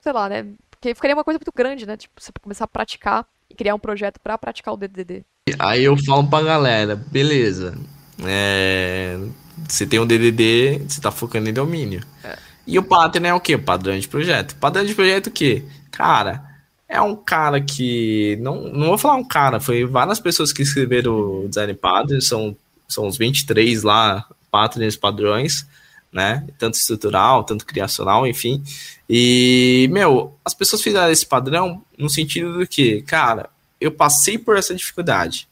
sei 0.00 0.12
lá, 0.12 0.28
né? 0.28 0.46
Porque 0.70 0.94
ficaria 0.94 1.16
uma 1.16 1.24
coisa 1.24 1.38
muito 1.38 1.52
grande, 1.54 1.86
né? 1.86 1.96
Tipo, 1.96 2.20
você 2.20 2.32
começar 2.40 2.64
a 2.64 2.68
praticar 2.68 3.26
e 3.48 3.54
criar 3.54 3.74
um 3.74 3.78
projeto 3.78 4.20
para 4.20 4.36
praticar 4.36 4.74
o 4.74 4.76
DDD. 4.76 5.24
Aí 5.58 5.84
eu 5.84 5.96
falo 5.96 6.28
pra 6.28 6.42
galera, 6.42 6.96
beleza. 6.96 7.76
É, 8.24 9.18
você 9.68 9.86
tem 9.86 9.98
um 9.98 10.06
DDD, 10.06 10.82
você 10.88 11.00
tá 11.00 11.10
focando 11.10 11.48
em 11.48 11.52
domínio. 11.52 12.02
É. 12.22 12.36
E 12.66 12.78
o 12.78 12.82
pattern 12.82 13.28
é 13.28 13.34
o 13.34 13.40
quê? 13.40 13.56
Padrão 13.56 13.98
de 13.98 14.08
projeto. 14.08 14.56
Padrão 14.56 14.84
de 14.84 14.94
projeto 14.94 15.28
o 15.28 15.30
quê? 15.30 15.64
Cara, 15.90 16.44
é 16.88 17.00
um 17.00 17.16
cara 17.16 17.60
que. 17.60 18.36
Não, 18.40 18.62
não 18.62 18.88
vou 18.88 18.98
falar 18.98 19.14
um 19.14 19.24
cara, 19.24 19.60
foi 19.60 19.84
várias 19.84 20.20
pessoas 20.20 20.52
que 20.52 20.62
escreveram 20.62 21.44
o 21.44 21.48
Design 21.48 21.74
Pattern, 21.74 22.20
são, 22.20 22.56
são 22.88 23.06
uns 23.06 23.16
23 23.16 23.82
lá, 23.82 24.26
patterns 24.50 24.96
padrões, 24.96 25.66
né? 26.12 26.46
Tanto 26.58 26.74
estrutural, 26.74 27.44
tanto 27.44 27.64
criacional, 27.64 28.26
enfim. 28.26 28.62
E, 29.08 29.88
meu, 29.92 30.36
as 30.44 30.54
pessoas 30.54 30.82
fizeram 30.82 31.10
esse 31.10 31.26
padrão 31.26 31.82
no 31.96 32.10
sentido 32.10 32.58
do 32.58 32.66
que, 32.66 33.02
cara, 33.02 33.48
eu 33.80 33.92
passei 33.92 34.36
por 34.36 34.56
essa 34.56 34.74
dificuldade 34.74 35.48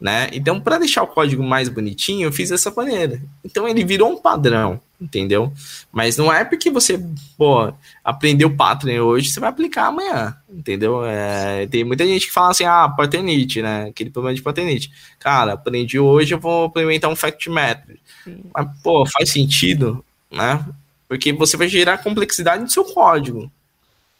né? 0.00 0.28
Então, 0.32 0.60
para 0.60 0.78
deixar 0.78 1.02
o 1.02 1.06
código 1.06 1.42
mais 1.42 1.68
bonitinho, 1.68 2.26
eu 2.26 2.32
fiz 2.32 2.50
dessa 2.50 2.70
maneira. 2.70 3.20
Então, 3.44 3.66
ele 3.66 3.84
virou 3.84 4.10
um 4.10 4.20
padrão, 4.20 4.80
entendeu? 5.00 5.52
Mas 5.90 6.16
não 6.16 6.32
é 6.32 6.44
porque 6.44 6.70
você, 6.70 7.02
pô, 7.36 7.72
aprendeu 8.04 8.54
pattern 8.54 9.00
hoje, 9.00 9.30
você 9.30 9.40
vai 9.40 9.48
aplicar 9.48 9.86
amanhã, 9.86 10.36
entendeu? 10.48 11.04
É, 11.04 11.66
tem 11.66 11.82
muita 11.82 12.06
gente 12.06 12.26
que 12.26 12.32
fala 12.32 12.50
assim, 12.50 12.64
ah, 12.64 12.88
paternity, 12.88 13.62
né? 13.62 13.86
Aquele 13.88 14.10
problema 14.10 14.34
de 14.34 14.42
paternity. 14.42 14.90
Cara, 15.18 15.54
aprendi 15.54 15.98
hoje, 15.98 16.34
eu 16.34 16.40
vou 16.40 16.66
implementar 16.66 17.10
um 17.10 17.16
fact 17.16 17.48
method. 17.48 17.98
Sim. 18.22 18.44
Mas, 18.54 18.68
pô, 18.82 19.04
faz 19.06 19.30
sentido, 19.30 20.04
né? 20.30 20.64
Porque 21.08 21.32
você 21.32 21.56
vai 21.56 21.68
gerar 21.68 21.98
complexidade 21.98 22.62
no 22.62 22.68
seu 22.68 22.84
código 22.84 23.50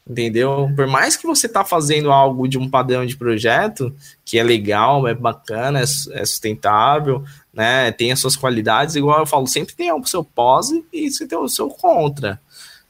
entendeu? 0.08 0.70
Por 0.76 0.86
mais 0.86 1.16
que 1.16 1.26
você 1.26 1.48
tá 1.48 1.64
fazendo 1.64 2.12
algo 2.12 2.46
de 2.46 2.56
um 2.56 2.70
padrão 2.70 3.04
de 3.04 3.16
projeto, 3.16 3.94
que 4.24 4.38
é 4.38 4.42
legal, 4.42 5.08
é 5.08 5.14
bacana, 5.14 5.80
é, 5.80 5.82
é 5.82 6.24
sustentável, 6.24 7.24
né, 7.52 7.90
tem 7.90 8.12
as 8.12 8.20
suas 8.20 8.36
qualidades, 8.36 8.94
igual 8.94 9.20
eu 9.20 9.26
falo, 9.26 9.46
sempre 9.46 9.74
tem 9.74 9.92
o 9.92 10.04
seu 10.04 10.22
pós 10.22 10.70
e 10.92 11.10
você 11.10 11.26
tem 11.26 11.36
o 11.36 11.48
seu 11.48 11.68
contra. 11.68 12.40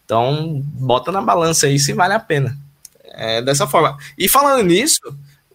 Então, 0.05 0.63
bota 0.65 1.11
na 1.11 1.23
balança 1.23 1.67
aí 1.67 1.79
se 1.79 1.93
vale 1.93 2.15
a 2.15 2.21
pena. 2.21 2.57
É 3.19 3.41
dessa 3.41 3.67
forma. 3.67 3.97
E 4.19 4.29
falando 4.29 4.63
nisso, 4.63 5.01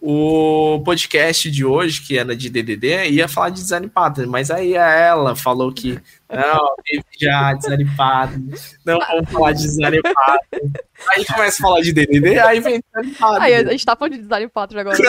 o 0.04 0.82
podcast 0.84 1.48
de 1.48 1.64
hoje, 1.64 2.02
que 2.02 2.18
era 2.18 2.34
de 2.34 2.50
DDD, 2.50 3.10
ia 3.10 3.28
falar 3.28 3.50
de 3.50 3.60
design 3.60 3.88
pattern, 3.88 4.28
mas 4.28 4.50
aí 4.50 4.74
ela 4.74 5.36
falou 5.36 5.72
que 5.72 5.96
não, 6.28 6.74
já 7.20 7.54
design 7.54 7.88
pattern, 7.96 8.52
não 8.84 8.98
vamos 8.98 9.30
falar 9.30 9.52
de 9.52 9.62
design 9.62 10.02
pattern. 10.02 10.72
Aí 11.08 11.24
começa 11.24 11.62
a 11.62 11.64
falar 11.68 11.82
de 11.82 11.92
DDD, 11.92 12.36
aí 12.40 12.58
vem 12.58 12.80
design 12.80 13.14
pattern. 13.16 13.44
Aí 13.44 13.54
a 13.54 13.62
gente 13.70 13.86
tá 13.86 13.94
falando 13.94 14.14
de 14.14 14.22
design 14.22 14.48
pattern 14.48 14.80
agora. 14.80 14.98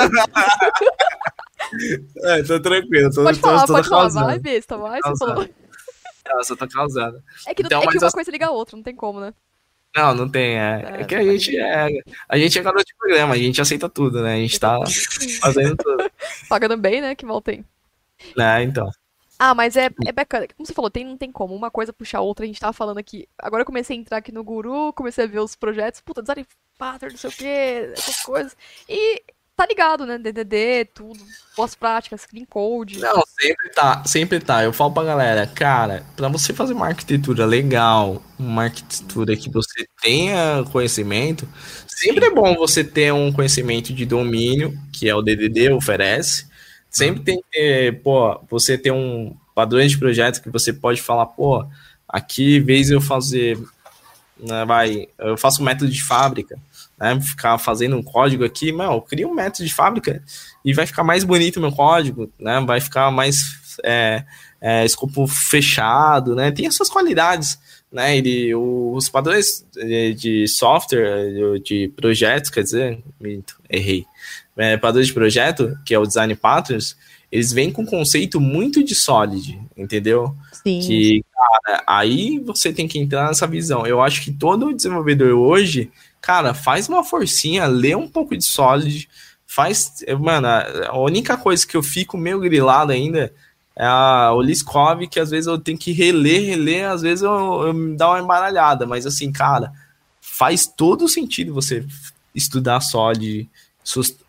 é, 2.25 2.43
tô 2.43 2.61
tranquilo. 2.61 3.11
Tô, 3.11 3.23
pode 3.23 3.39
falar, 3.39 3.65
tô, 3.65 3.73
pode 3.73 3.89
falar, 3.89 4.09
vai, 4.09 4.37
besta, 4.37 4.77
vai, 4.77 5.01
você 5.01 5.25
falou. 5.25 5.49
Ela 6.23 6.43
só 6.43 6.55
tá 6.55 6.67
causada. 6.67 7.19
É 7.47 7.55
que, 7.55 7.63
não, 7.63 7.67
então, 7.67 7.81
é 7.81 7.87
que 7.87 7.97
uma 7.97 8.11
coisa 8.11 8.29
liga 8.29 8.45
a 8.45 8.51
outra, 8.51 8.75
não 8.75 8.83
tem 8.83 8.95
como, 8.95 9.19
né? 9.19 9.33
Não, 9.95 10.15
não 10.15 10.29
tem. 10.29 10.57
É, 10.57 10.97
é, 10.97 11.01
é 11.01 11.03
que 11.05 11.15
a 11.15 11.23
gente 11.23 11.57
é. 11.57 11.87
A 12.27 12.37
gente 12.37 12.57
é 12.57 12.61
garoto 12.61 12.85
de 12.85 12.95
programa, 12.95 13.33
a 13.33 13.37
gente 13.37 13.61
aceita 13.61 13.87
tudo, 13.87 14.23
né? 14.23 14.33
A 14.33 14.37
gente 14.37 14.59
tá 14.59 14.79
fazendo 15.39 15.75
tudo. 15.77 16.11
Pagando 16.49 16.77
bem, 16.77 17.01
né? 17.01 17.15
Que 17.15 17.25
mal 17.25 17.41
tem. 17.41 17.63
É, 18.37 18.63
então. 18.63 18.89
Ah, 19.37 19.53
mas 19.53 19.75
é, 19.75 19.89
é 20.05 20.11
bacana. 20.11 20.47
Como 20.55 20.65
você 20.65 20.73
falou, 20.73 20.89
tem, 20.89 21.05
não 21.05 21.17
tem 21.17 21.31
como. 21.31 21.53
Uma 21.53 21.69
coisa 21.69 21.91
puxar 21.91 22.19
a 22.19 22.21
outra. 22.21 22.45
A 22.45 22.47
gente 22.47 22.59
tava 22.59 22.73
falando 22.73 22.97
aqui. 22.97 23.27
Agora 23.37 23.61
eu 23.61 23.65
comecei 23.65 23.95
a 23.95 23.99
entrar 23.99 24.17
aqui 24.17 24.31
no 24.31 24.43
Guru, 24.43 24.93
comecei 24.93 25.25
a 25.25 25.27
ver 25.27 25.39
os 25.39 25.55
projetos. 25.55 26.01
Puta, 26.01 26.21
design 26.21 26.45
pattern, 26.77 27.13
não 27.13 27.19
sei 27.19 27.29
o 27.29 27.33
que, 27.33 27.93
essas 27.93 28.23
coisas. 28.23 28.57
E 28.89 29.21
tá 29.55 29.65
ligado, 29.65 30.05
né? 30.05 30.17
DDD, 30.17 30.85
tudo, 30.93 31.19
boas 31.55 31.75
práticas, 31.75 32.25
clean 32.25 32.45
code. 32.45 32.99
Não, 32.99 33.23
sempre 33.39 33.69
tá, 33.69 34.03
sempre 34.05 34.39
tá. 34.39 34.63
Eu 34.63 34.73
falo 34.73 34.91
pra 34.91 35.03
galera, 35.03 35.45
cara, 35.47 36.03
pra 36.15 36.27
você 36.27 36.53
fazer 36.53 36.73
uma 36.73 36.87
arquitetura 36.87 37.45
legal, 37.45 38.21
uma 38.37 38.63
arquitetura 38.63 39.35
que 39.37 39.49
você 39.49 39.85
tenha 40.01 40.63
conhecimento, 40.71 41.47
sempre 41.87 42.25
é 42.25 42.31
bom 42.31 42.55
você 42.55 42.83
ter 42.83 43.13
um 43.13 43.31
conhecimento 43.31 43.93
de 43.93 44.05
domínio, 44.05 44.77
que 44.91 45.07
é 45.07 45.15
o 45.15 45.21
DDD 45.21 45.71
oferece. 45.71 46.47
Sempre 46.89 47.23
tem 47.23 47.37
que 47.37 47.45
ter, 47.51 48.01
pô, 48.01 48.39
você 48.49 48.77
ter 48.77 48.91
um 48.91 49.35
padrão 49.55 49.85
de 49.85 49.97
projeto 49.97 50.41
que 50.41 50.49
você 50.49 50.71
pode 50.71 51.01
falar, 51.01 51.25
pô, 51.25 51.65
aqui, 52.07 52.59
vez 52.59 52.91
eu 52.91 53.01
fazer, 53.01 53.57
né, 54.39 54.63
vai, 54.65 55.07
eu 55.17 55.35
faço 55.35 55.61
um 55.61 55.65
método 55.65 55.89
de 55.89 56.03
fábrica, 56.03 56.55
né, 57.03 57.19
ficar 57.19 57.57
fazendo 57.57 57.97
um 57.97 58.01
código 58.01 58.45
aqui, 58.45 58.71
meu, 58.71 59.01
cria 59.01 59.27
um 59.27 59.33
método 59.33 59.65
de 59.65 59.73
fábrica 59.73 60.23
e 60.63 60.73
vai 60.73 60.87
ficar 60.87 61.03
mais 61.03 61.25
bonito 61.25 61.57
o 61.57 61.59
meu 61.59 61.71
código, 61.71 62.31
né, 62.39 62.61
vai 62.65 62.79
ficar 62.79 63.11
mais 63.11 63.75
é, 63.83 64.23
é, 64.61 64.85
escopo 64.85 65.27
fechado, 65.27 66.33
né, 66.33 66.49
tem 66.49 66.65
essas 66.65 66.89
qualidades, 66.89 67.59
né, 67.91 68.17
ele, 68.17 68.55
os 68.55 69.09
padrões 69.09 69.65
de 70.15 70.47
software, 70.47 71.59
de 71.61 71.91
projetos, 71.93 72.49
quer 72.49 72.63
dizer, 72.63 73.03
errei, 73.69 74.05
é, 74.55 74.77
padrões 74.77 75.07
de 75.07 75.13
projeto, 75.13 75.77
que 75.85 75.93
é 75.93 75.99
o 75.99 76.07
Design 76.07 76.33
Patterns, 76.35 76.95
eles 77.29 77.51
vêm 77.51 77.69
com 77.69 77.81
um 77.81 77.85
conceito 77.85 78.39
muito 78.39 78.81
de 78.81 78.95
Solid, 78.95 79.59
entendeu? 79.75 80.33
Sim. 80.53 80.79
Que, 80.79 81.25
cara, 81.33 81.83
aí 81.85 82.39
você 82.39 82.71
tem 82.71 82.87
que 82.87 82.99
entrar 82.99 83.27
nessa 83.27 83.47
visão. 83.47 83.87
Eu 83.87 84.01
acho 84.01 84.21
que 84.21 84.31
todo 84.31 84.71
desenvolvedor 84.71 85.31
hoje, 85.31 85.91
cara, 86.23 86.53
faz 86.53 86.87
uma 86.87 87.03
forcinha, 87.03 87.65
lê 87.65 87.93
um 87.93 88.07
pouco 88.07 88.35
de 88.35 88.45
Solid, 88.45 89.09
faz. 89.45 90.03
Mano, 90.17 90.47
a 90.47 90.97
única 90.97 91.35
coisa 91.35 91.67
que 91.67 91.75
eu 91.75 91.83
fico 91.83 92.17
meio 92.17 92.39
grilado 92.39 92.93
ainda 92.93 93.33
é 93.75 93.85
a, 93.85 94.31
o 94.33 94.41
Liskov, 94.41 95.05
que 95.07 95.19
às 95.19 95.31
vezes 95.31 95.47
eu 95.47 95.59
tenho 95.59 95.77
que 95.77 95.91
reler, 95.91 96.45
reler, 96.45 96.89
às 96.89 97.01
vezes 97.01 97.23
eu, 97.23 97.67
eu 97.67 97.73
me 97.73 97.97
dá 97.97 98.09
uma 98.09 98.21
embaralhada, 98.21 98.87
mas 98.87 99.05
assim, 99.05 99.33
cara, 99.33 99.73
faz 100.21 100.65
todo 100.65 101.09
sentido 101.09 101.53
você 101.53 101.85
estudar 102.33 102.79
Solid 102.79 103.49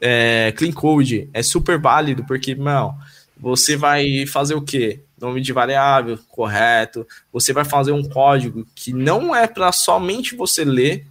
é, 0.00 0.52
clean 0.56 0.72
code 0.72 1.30
é 1.32 1.44
super 1.44 1.78
válido, 1.78 2.24
porque, 2.24 2.56
não, 2.56 2.98
você 3.38 3.76
vai 3.76 4.26
fazer 4.26 4.54
o 4.54 4.62
quê? 4.62 5.00
Nome 5.20 5.40
de 5.40 5.52
variável 5.52 6.18
correto, 6.28 7.06
você 7.32 7.52
vai 7.52 7.64
fazer 7.64 7.92
um 7.92 8.02
código 8.02 8.66
que 8.74 8.92
não 8.92 9.34
é 9.34 9.46
para 9.46 9.70
somente 9.70 10.34
você 10.34 10.64
ler, 10.64 11.06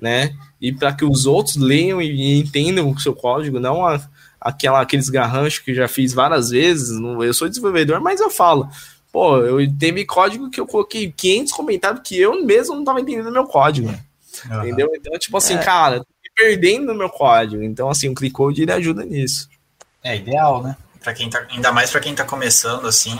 né? 0.00 0.34
E 0.60 0.72
para 0.72 0.92
que 0.92 1.04
os 1.04 1.26
outros 1.26 1.56
leiam 1.56 2.00
e, 2.00 2.38
entendam 2.38 2.90
o 2.90 3.00
seu 3.00 3.14
código, 3.14 3.60
não 3.60 3.86
a, 3.86 4.00
aquela, 4.40 4.80
aqueles 4.80 5.08
garranchos 5.08 5.60
que 5.60 5.74
já 5.74 5.86
fiz 5.88 6.12
várias 6.12 6.50
vezes. 6.50 6.98
Não, 6.98 7.22
eu 7.22 7.34
sou 7.34 7.48
desenvolvedor, 7.48 8.00
mas 8.00 8.20
eu 8.20 8.30
falo. 8.30 8.68
Pô, 9.12 9.38
eu 9.38 9.58
teve 9.76 10.04
código 10.04 10.50
que 10.50 10.60
eu 10.60 10.66
coloquei 10.66 11.10
500 11.10 11.52
comentários 11.52 12.02
que 12.04 12.18
eu 12.18 12.44
mesmo 12.44 12.74
não 12.74 12.82
estava 12.82 13.00
entendendo 13.00 13.32
meu 13.32 13.44
código. 13.44 13.88
Uhum. 13.88 14.60
Entendeu? 14.60 14.90
Então, 14.94 15.18
tipo 15.18 15.36
assim, 15.36 15.54
é. 15.54 15.58
cara, 15.58 16.06
perdendo 16.40 16.86
no 16.86 16.94
meu 16.94 17.10
código. 17.10 17.62
Então, 17.62 17.90
assim, 17.90 18.08
o 18.08 18.14
Click 18.14 18.32
Code 18.32 18.62
ele 18.62 18.72
ajuda 18.72 19.04
nisso. 19.04 19.48
É 20.02 20.16
ideal, 20.16 20.62
né? 20.62 20.76
Para 21.02 21.12
quem 21.14 21.28
tá, 21.28 21.46
ainda 21.50 21.72
mais 21.72 21.90
para 21.90 22.00
quem 22.00 22.14
tá 22.14 22.24
começando, 22.24 22.86
assim, 22.86 23.16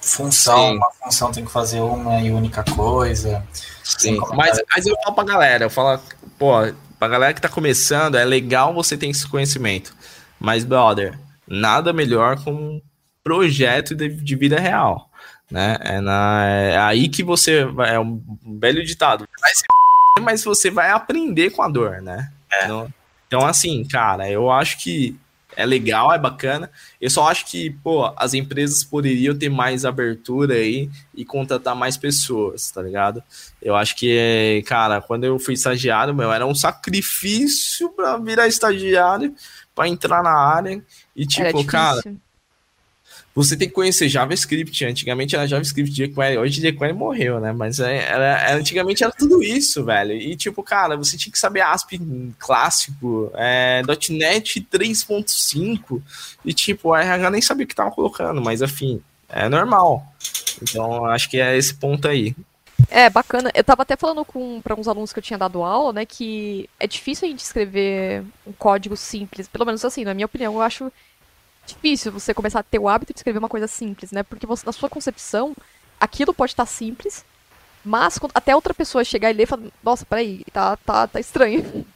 função, 0.00 0.70
Sim. 0.70 0.76
uma 0.76 0.90
função 1.02 1.32
tem 1.32 1.44
que 1.44 1.50
fazer 1.50 1.80
uma 1.80 2.20
e 2.20 2.30
única 2.30 2.64
coisa. 2.64 3.44
Sim, 3.82 4.18
mas, 4.34 4.60
mas 4.74 4.86
eu 4.86 4.96
falo 5.02 5.14
pra 5.14 5.24
galera, 5.24 5.64
eu 5.64 5.70
falo, 5.70 6.00
pô, 6.38 6.52
pra 6.98 7.08
galera 7.08 7.34
que 7.34 7.40
tá 7.40 7.48
começando, 7.48 8.16
é 8.16 8.24
legal 8.24 8.72
você 8.72 8.96
ter 8.96 9.08
esse 9.08 9.26
conhecimento. 9.26 9.94
Mas, 10.38 10.64
brother, 10.64 11.18
nada 11.46 11.92
melhor 11.92 12.42
com 12.42 12.52
um 12.52 12.82
projeto 13.22 13.94
de, 13.94 14.08
de 14.08 14.36
vida 14.36 14.58
real. 14.58 15.08
Né? 15.50 15.76
É, 15.80 16.00
na, 16.00 16.46
é 16.46 16.78
aí 16.78 17.08
que 17.08 17.22
você. 17.22 17.66
É 17.86 17.98
um 17.98 18.22
velho 18.58 18.84
ditado. 18.84 19.28
Mas 20.20 20.44
você 20.44 20.70
vai 20.70 20.90
aprender 20.90 21.50
com 21.50 21.62
a 21.62 21.68
dor, 21.68 22.00
né? 22.02 22.30
É. 22.50 22.64
Então, 22.64 22.92
então, 23.26 23.46
assim, 23.46 23.82
cara, 23.84 24.28
eu 24.28 24.50
acho 24.50 24.78
que 24.78 25.18
é 25.56 25.66
legal, 25.66 26.12
é 26.12 26.18
bacana. 26.18 26.70
Eu 27.00 27.10
só 27.10 27.28
acho 27.28 27.46
que, 27.46 27.70
pô, 27.70 28.12
as 28.16 28.34
empresas 28.34 28.84
poderiam 28.84 29.36
ter 29.36 29.48
mais 29.48 29.84
abertura 29.84 30.54
aí 30.54 30.90
e 31.14 31.24
contratar 31.24 31.74
mais 31.74 31.96
pessoas, 31.96 32.70
tá 32.70 32.82
ligado? 32.82 33.22
Eu 33.60 33.76
acho 33.76 33.96
que, 33.96 34.62
cara, 34.66 35.00
quando 35.00 35.24
eu 35.24 35.38
fui 35.38 35.54
estagiário, 35.54 36.14
meu, 36.14 36.32
era 36.32 36.46
um 36.46 36.54
sacrifício 36.54 37.90
para 37.90 38.16
virar 38.18 38.46
estagiário, 38.46 39.34
para 39.74 39.88
entrar 39.88 40.22
na 40.22 40.36
área. 40.36 40.82
E, 41.14 41.26
tipo, 41.26 41.64
cara 41.64 42.00
você 43.34 43.56
tem 43.56 43.68
que 43.68 43.74
conhecer 43.74 44.08
JavaScript. 44.08 44.84
Antigamente 44.84 45.34
era 45.34 45.46
JavaScript, 45.46 45.92
jQuery. 45.92 46.38
Hoje 46.38 46.60
jQuery 46.60 46.92
morreu, 46.92 47.40
né? 47.40 47.52
Mas 47.52 47.80
é, 47.80 48.04
era, 48.08 48.54
antigamente 48.54 49.02
era 49.02 49.12
tudo 49.12 49.42
isso, 49.42 49.84
velho. 49.84 50.12
E 50.12 50.36
tipo, 50.36 50.62
cara, 50.62 50.96
você 50.96 51.16
tinha 51.16 51.32
que 51.32 51.38
saber 51.38 51.62
ASP 51.62 52.00
clássico, 52.38 53.30
é, 53.34 53.82
.NET 54.10 54.66
3.5 54.70 56.02
e 56.44 56.52
tipo, 56.52 56.92
a 56.92 57.02
RH 57.02 57.30
nem 57.30 57.40
sabia 57.40 57.64
o 57.64 57.68
que 57.68 57.74
tava 57.74 57.90
colocando, 57.90 58.42
mas 58.42 58.60
enfim, 58.60 59.00
é 59.28 59.48
normal. 59.48 60.06
Então, 60.60 61.06
acho 61.06 61.30
que 61.30 61.40
é 61.40 61.56
esse 61.56 61.74
ponto 61.74 62.06
aí. 62.06 62.36
É, 62.90 63.08
bacana. 63.08 63.50
Eu 63.54 63.64
tava 63.64 63.82
até 63.82 63.96
falando 63.96 64.24
com 64.24 64.60
para 64.60 64.78
uns 64.78 64.86
alunos 64.86 65.12
que 65.12 65.18
eu 65.18 65.22
tinha 65.22 65.38
dado 65.38 65.62
aula, 65.62 65.92
né, 65.92 66.04
que 66.04 66.68
é 66.78 66.86
difícil 66.86 67.26
a 67.26 67.30
gente 67.30 67.40
escrever 67.40 68.22
um 68.46 68.52
código 68.52 68.96
simples, 68.96 69.48
pelo 69.48 69.64
menos 69.64 69.82
assim, 69.84 70.04
na 70.04 70.12
minha 70.12 70.26
opinião, 70.26 70.54
eu 70.54 70.60
acho 70.60 70.92
difícil 71.74 72.12
você 72.12 72.32
começar 72.32 72.60
a 72.60 72.62
ter 72.62 72.78
o 72.78 72.88
hábito 72.88 73.12
de 73.12 73.18
escrever 73.18 73.38
uma 73.38 73.48
coisa 73.48 73.66
simples, 73.66 74.12
né? 74.12 74.22
Porque 74.22 74.46
você, 74.46 74.64
na 74.64 74.72
sua 74.72 74.88
concepção, 74.88 75.54
aquilo 75.98 76.34
pode 76.34 76.52
estar 76.52 76.66
simples, 76.66 77.24
mas 77.84 78.18
até 78.34 78.54
outra 78.54 78.74
pessoa 78.74 79.04
chegar 79.04 79.30
e 79.30 79.34
ler 79.34 79.44
e 79.44 79.46
falar, 79.46 79.64
nossa, 79.82 80.04
peraí, 80.06 80.44
tá, 80.52 80.76
tá, 80.76 81.06
tá 81.06 81.20
estranho. 81.20 81.86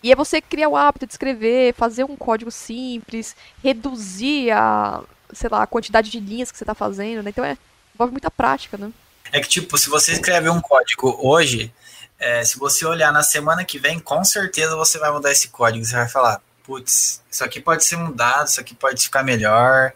E 0.00 0.12
é 0.12 0.14
você 0.14 0.40
criar 0.40 0.68
o 0.68 0.76
hábito 0.76 1.06
de 1.06 1.12
escrever, 1.12 1.74
fazer 1.74 2.04
um 2.04 2.16
código 2.16 2.52
simples, 2.52 3.34
reduzir 3.64 4.48
a, 4.52 5.02
sei 5.32 5.50
lá, 5.50 5.64
a 5.64 5.66
quantidade 5.66 6.08
de 6.08 6.20
linhas 6.20 6.52
que 6.52 6.56
você 6.56 6.62
está 6.62 6.72
fazendo, 6.72 7.20
né? 7.20 7.30
Então 7.30 7.44
é, 7.44 7.58
envolve 7.92 8.12
muita 8.12 8.30
prática, 8.30 8.76
né? 8.78 8.92
É 9.32 9.40
que, 9.40 9.48
tipo, 9.48 9.76
se 9.76 9.90
você 9.90 10.12
escrever 10.12 10.50
um 10.50 10.60
código 10.60 11.18
hoje, 11.20 11.74
é, 12.18 12.44
se 12.44 12.58
você 12.58 12.86
olhar 12.86 13.12
na 13.12 13.24
semana 13.24 13.64
que 13.64 13.76
vem, 13.78 13.98
com 13.98 14.24
certeza 14.24 14.76
você 14.76 14.98
vai 14.98 15.10
mudar 15.10 15.32
esse 15.32 15.48
código. 15.48 15.84
Você 15.84 15.96
vai 15.96 16.08
falar, 16.08 16.40
putz, 16.68 17.22
isso 17.30 17.42
aqui 17.42 17.62
pode 17.62 17.82
ser 17.82 17.96
mudado, 17.96 18.46
isso 18.46 18.60
aqui 18.60 18.74
pode 18.74 19.02
ficar 19.02 19.22
melhor. 19.24 19.94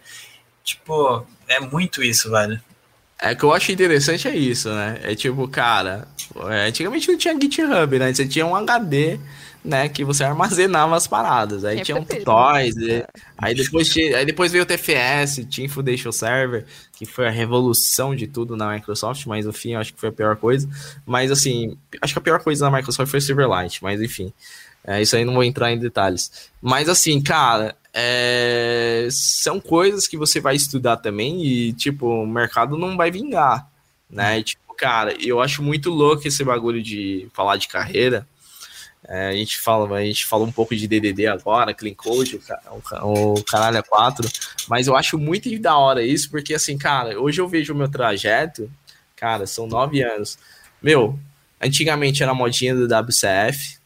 Tipo, 0.65 1.27
é 1.47 1.61
muito 1.61 2.03
isso, 2.03 2.31
velho. 2.31 2.59
É 3.21 3.35
que 3.35 3.45
eu 3.45 3.53
acho 3.53 3.71
interessante 3.71 4.27
é 4.27 4.35
isso, 4.35 4.71
né? 4.71 4.99
É 5.03 5.15
tipo, 5.15 5.47
cara, 5.47 6.09
é, 6.49 6.67
antigamente 6.67 7.09
não 7.09 7.19
tinha 7.19 7.39
GitHub, 7.39 7.99
né? 7.99 8.13
Você 8.13 8.27
tinha 8.27 8.47
um 8.47 8.57
HD, 8.57 9.21
né? 9.63 9.89
Que 9.89 10.03
você 10.03 10.25
armazenava 10.25 10.97
as 10.97 11.07
paradas. 11.07 11.65
Aí 11.65 11.79
é 11.79 11.85
tinha 11.85 11.97
um 11.97 12.05
tutorials, 12.05 12.77
é. 12.79 13.07
aí, 13.37 13.55
depois 13.55 13.89
tinha, 13.91 14.17
aí 14.17 14.25
depois 14.25 14.51
veio 14.51 14.65
o 14.65 14.67
TFS, 14.67 15.47
Team 15.55 15.69
Foundation 15.69 16.11
Server, 16.11 16.65
que 16.95 17.05
foi 17.05 17.29
a 17.29 17.31
revolução 17.31 18.17
de 18.17 18.27
tudo 18.27 18.57
na 18.57 18.73
Microsoft, 18.73 19.27
mas 19.27 19.45
no 19.45 19.53
fim 19.53 19.75
eu 19.75 19.81
acho 19.81 19.93
que 19.93 20.01
foi 20.01 20.09
a 20.09 20.13
pior 20.13 20.37
coisa. 20.37 20.69
Mas 21.07 21.31
assim, 21.31 21.77
acho 22.01 22.15
que 22.15 22.19
a 22.19 22.23
pior 22.23 22.43
coisa 22.43 22.69
na 22.69 22.77
Microsoft 22.77 23.11
foi 23.11 23.19
o 23.19 23.23
Silverlight, 23.23 23.85
mas 23.85 24.01
enfim. 24.01 24.33
É, 24.85 25.01
isso 25.01 25.17
aí 25.17 25.25
não 25.25 25.35
vou 25.35 25.45
entrar 25.45 25.73
em 25.73 25.79
detalhes. 25.79 26.51
Mas 26.61 26.89
assim, 26.89 27.21
cara, 27.21 27.77
é... 27.93 29.09
são 29.11 29.61
coisas 29.61 30.07
que 30.07 30.17
você 30.17 30.41
vai 30.41 30.57
estudar 30.57 30.97
também 30.97 31.45
e, 31.45 31.73
tipo, 31.73 32.07
o 32.07 32.27
mercado 32.27 32.77
não 32.77 32.97
vai 32.97 33.11
vingar, 33.11 33.69
né? 34.11 34.41
E, 34.41 34.43
tipo, 34.43 34.75
cara, 34.75 35.15
eu 35.21 35.41
acho 35.41 35.63
muito 35.63 35.91
louco 35.91 36.27
esse 36.27 36.43
bagulho 36.43 36.83
de 36.83 37.29
falar 37.33 37.57
de 37.57 37.69
carreira. 37.69 38.27
É, 39.09 39.29
a 39.29 39.33
gente 39.33 39.59
fala, 39.59 39.97
a 39.97 40.05
gente 40.05 40.25
fala 40.25 40.45
um 40.45 40.53
pouco 40.53 40.77
de 40.77 40.87
DDD 40.87 41.27
agora, 41.27 41.75
Clean 41.75 41.95
Code, 41.95 42.41
o, 43.03 43.35
o 43.35 43.45
caralho 43.45 43.77
é 43.77 43.83
4, 43.83 44.29
mas 44.69 44.87
eu 44.87 44.97
acho 44.97 45.19
muito 45.19 45.51
da 45.59 45.77
hora 45.77 46.05
isso, 46.05 46.31
porque 46.31 46.55
assim, 46.55 46.79
cara, 46.79 47.21
hoje 47.21 47.41
eu 47.41 47.49
vejo 47.49 47.73
o 47.73 47.77
meu 47.77 47.89
trajeto, 47.89 48.71
cara, 49.17 49.45
são 49.45 49.67
nove 49.67 50.03
anos. 50.03 50.39
Meu, 50.81 51.19
antigamente 51.61 52.23
era 52.23 52.33
modinha 52.33 52.75
do 52.77 52.85
WCF, 52.85 53.82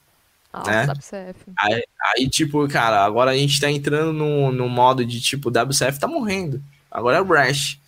nossa, 0.59 0.70
né? 0.70 0.86
WCF. 0.86 1.40
Aí, 1.59 1.84
aí, 2.16 2.28
tipo, 2.28 2.66
cara, 2.68 3.04
agora 3.04 3.30
a 3.30 3.36
gente 3.36 3.61
tá 3.61 3.70
entrando 3.70 4.12
no, 4.12 4.52
no 4.52 4.68
modo 4.68 5.04
de, 5.04 5.20
tipo, 5.20 5.50
WCF 5.50 5.98
tá 5.98 6.09
morrendo. 6.09 6.62
Agora 6.90 7.18
é 7.18 7.20
o 7.20 7.24
Brash. 7.24 7.78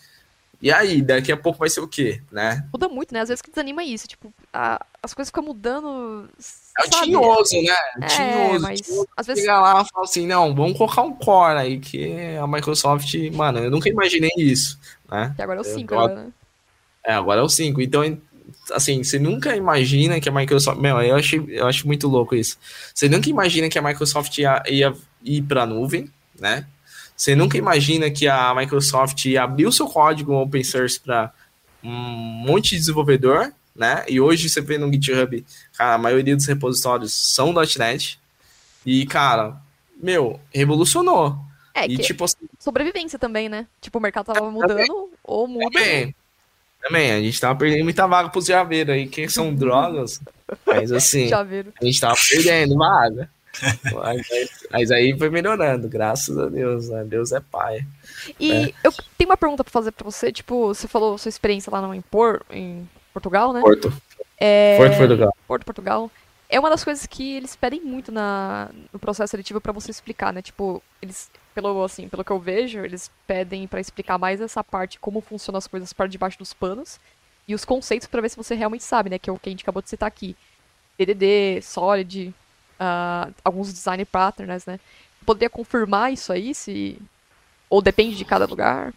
E 0.61 0.73
aí, 0.73 1.01
daqui 1.01 1.31
a 1.31 1.37
pouco 1.37 1.61
vai 1.61 1.71
ser 1.71 1.81
o 1.81 1.87
quê, 1.87 2.21
né? 2.33 2.67
Muda 2.73 2.89
muito, 2.89 3.15
né? 3.15 3.21
Às 3.21 3.29
vezes 3.29 3.41
que 3.41 3.51
desanima 3.51 3.85
isso, 3.85 4.09
tipo, 4.09 4.33
a, 4.53 4.85
as 5.01 5.15
coisas 5.15 5.29
ficam 5.29 5.45
mudando. 5.45 6.29
É 6.77 6.87
o 6.87 6.91
tinhoso, 6.91 7.63
né? 7.63 7.75
É, 8.03 8.07
tinhoso. 8.07 8.61
Mas 8.63 8.81
tinhoso. 8.81 9.09
às 9.17 9.27
vezes. 9.27 9.45
Chega 9.45 9.61
lá 9.61 9.83
e 9.83 9.89
fala 9.89 10.05
assim, 10.05 10.27
não, 10.27 10.55
vamos 10.55 10.77
colocar 10.77 11.03
um 11.03 11.13
core 11.13 11.59
aí, 11.59 11.79
que 11.79 12.37
a 12.37 12.47
Microsoft, 12.47 13.15
mano, 13.33 13.61
eu 13.61 13.71
nunca 13.71 13.89
imaginei 13.89 14.33
isso, 14.37 14.79
né? 15.09 15.33
E 15.39 15.43
agora 15.43 15.61
é 15.61 15.63
o 15.63 15.65
5, 15.65 15.95
agora, 15.95 16.15
né? 16.15 16.33
É, 17.05 17.13
agora 17.13 17.41
é 17.41 17.45
o 17.45 17.49
5. 17.49 17.81
Então, 17.81 18.19
assim, 18.73 19.03
você 19.03 19.19
nunca 19.19 19.55
imagina 19.57 20.21
que 20.21 20.29
a 20.29 20.33
Microsoft. 20.33 20.79
Meu, 20.81 21.01
eu, 21.01 21.17
achei, 21.17 21.45
eu 21.49 21.67
acho 21.67 21.87
muito 21.87 22.09
louco 22.09 22.35
isso. 22.35 22.59
Você 22.95 23.09
nunca 23.09 23.29
imagina 23.29 23.69
que 23.69 23.79
a 23.79 23.83
Microsoft 23.83 24.37
ia, 24.39 24.63
ia 24.69 24.95
ir 25.25 25.43
para 25.43 25.63
a 25.63 25.67
nuvem, 25.67 26.11
né? 26.39 26.67
Você 27.17 27.35
nunca 27.35 27.59
imagina 27.59 28.11
que 28.11 28.29
a 28.29 28.55
Microsoft 28.55 29.25
ia 29.25 29.43
abrir 29.43 29.67
o 29.67 29.73
seu 29.73 29.87
código 29.87 30.35
open 30.35 30.63
source 30.63 31.01
para 31.01 31.33
um 31.83 31.91
monte 31.91 32.71
de 32.71 32.79
desenvolvedor, 32.79 33.53
né? 33.75 34.05
E 34.09 34.21
hoje 34.21 34.49
você 34.49 34.61
vê 34.61 34.79
no 34.79 34.93
GitHub, 34.93 35.45
cara, 35.77 35.95
a 35.95 35.99
maioria 35.99 36.37
dos 36.37 36.47
repositórios 36.47 37.13
são 37.13 37.53
.NET. 37.53 38.21
E, 38.87 39.05
cara, 39.07 39.61
meu, 40.01 40.41
revolucionou. 40.55 41.37
É, 41.75 41.87
e, 41.87 41.97
que 41.97 42.03
tipo 42.03 42.25
assim, 42.25 42.49
sobrevivência 42.59 43.19
também, 43.19 43.49
né? 43.49 43.67
Tipo, 43.81 43.99
o 43.99 44.03
mercado 44.03 44.27
tava 44.33 44.51
mudando, 44.51 45.11
ou 45.23 45.47
muda. 45.47 45.71
também, 45.71 46.15
também, 46.81 47.13
a 47.13 47.21
gente 47.21 47.41
tava 47.41 47.59
perdendo 47.59 47.85
muita 47.85 48.07
vaga 48.07 48.29
pros 48.29 48.47
javeiros 48.47 48.95
aí, 48.95 49.07
que 49.07 49.29
são 49.29 49.55
drogas. 49.55 50.21
Mas 50.67 50.93
assim, 50.93 51.31
a 51.33 51.85
gente 51.85 52.01
tava 52.01 52.17
perdendo 52.31 52.77
vaga. 52.77 53.31
Mas, 53.93 54.29
mas 54.71 54.91
aí 54.91 55.17
foi 55.19 55.31
melhorando, 55.31 55.89
graças 55.89 56.39
a 56.39 56.49
Deus, 56.49 56.89
né? 56.89 57.05
Deus 57.05 57.33
é 57.33 57.41
pai. 57.41 57.85
E 58.39 58.75
eu 58.85 58.93
tenho 59.17 59.31
uma 59.31 59.37
pergunta 59.37 59.65
pra 59.65 59.73
fazer 59.73 59.93
pra 59.93 60.05
você. 60.05 60.31
Tipo, 60.31 60.69
você 60.69 60.87
falou 60.87 61.19
sua 61.19 61.29
experiência 61.29 61.71
lá 61.71 61.83
no, 61.83 61.95
em, 61.95 62.01
Por, 62.01 62.45
em 62.51 62.89
Portugal, 63.13 63.53
né? 63.53 63.61
Porto. 63.61 63.93
É, 64.39 64.77
Porto, 64.79 64.97
Portugal. 64.97 65.37
Porto, 65.47 65.65
Portugal. 65.65 66.11
É 66.49 66.59
uma 66.59 66.71
das 66.71 66.83
coisas 66.83 67.05
que 67.07 67.37
eles 67.37 67.57
pedem 67.57 67.81
muito 67.81 68.11
na, 68.11 68.71
no 68.93 68.99
processo 68.99 69.33
seletivo 69.33 69.61
pra 69.61 69.73
você 69.73 69.91
explicar, 69.91 70.33
né? 70.33 70.41
Tipo, 70.41 70.83
eles, 71.03 71.31
pelo, 71.61 71.83
assim, 71.83 72.09
pelo 72.09 72.23
que 72.23 72.31
eu 72.31 72.39
vejo, 72.39 72.79
eles 72.79 73.11
pedem 73.27 73.67
pra 73.67 73.81
explicar 73.81 74.17
mais 74.17 74.41
essa 74.41 74.63
parte, 74.63 74.97
como 75.01 75.21
funcionam 75.21 75.59
as 75.59 75.67
coisas 75.67 75.93
para 75.93 76.07
debaixo 76.07 76.39
dos 76.39 76.53
panos, 76.53 77.01
e 77.49 77.55
os 77.55 77.65
conceitos 77.65 78.07
pra 78.07 78.21
ver 78.21 78.29
se 78.29 78.37
você 78.37 78.55
realmente 78.55 78.85
sabe, 78.85 79.11
né? 79.11 79.19
Que 79.19 79.29
é 79.29 79.33
o 79.33 79.39
que 79.39 79.49
a 79.49 79.51
gente 79.51 79.63
acabou 79.63 79.83
de 79.83 79.89
citar 79.89 80.07
aqui. 80.07 80.37
DDD, 80.97 81.61
Solid, 81.63 82.33
ah, 82.79 83.29
alguns 83.45 83.73
design 83.73 84.05
patterns, 84.05 84.67
né? 84.67 84.79
Poderia 85.27 85.51
confirmar 85.51 86.13
isso 86.13 86.33
aí, 86.33 86.55
se... 86.55 86.97
Ou 87.69 87.83
depende 87.83 88.17
de 88.17 88.25
cada 88.25 88.47
lugar? 88.47 88.95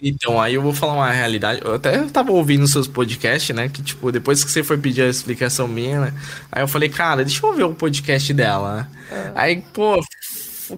Então, 0.00 0.38
aí 0.40 0.54
eu 0.54 0.62
vou 0.62 0.74
falar 0.74 0.94
uma 0.94 1.10
realidade. 1.10 1.62
Eu 1.64 1.76
até 1.76 1.96
tava 2.08 2.32
ouvindo 2.32 2.66
seus 2.66 2.88
podcasts, 2.88 3.54
né? 3.54 3.68
Que, 3.68 3.82
tipo, 3.82 4.12
depois 4.12 4.44
que 4.44 4.50
você 4.50 4.62
foi 4.62 4.76
pedir 4.76 5.02
a 5.02 5.08
explicação 5.08 5.66
minha, 5.66 6.00
né? 6.00 6.14
Aí 6.50 6.62
eu 6.62 6.68
falei, 6.68 6.88
cara, 6.88 7.24
deixa 7.24 7.46
eu 7.46 7.54
ver 7.54 7.62
o 7.62 7.74
podcast 7.74 8.34
dela, 8.34 8.76
né? 8.76 9.32
Aí, 9.34 9.62
pô, 9.72 10.02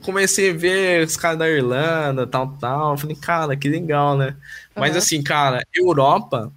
comecei 0.00 0.50
a 0.50 0.54
ver 0.54 1.06
os 1.06 1.16
caras 1.16 1.38
da 1.38 1.48
Irlanda, 1.48 2.26
tal, 2.26 2.56
tal. 2.60 2.92
Eu 2.92 2.98
falei, 2.98 3.16
cara, 3.16 3.56
que 3.56 3.68
legal, 3.68 4.16
né? 4.16 4.36
Mas 4.74 4.90
Aham. 4.92 4.98
assim, 4.98 5.22
cara, 5.22 5.62
Europa, 5.74 6.52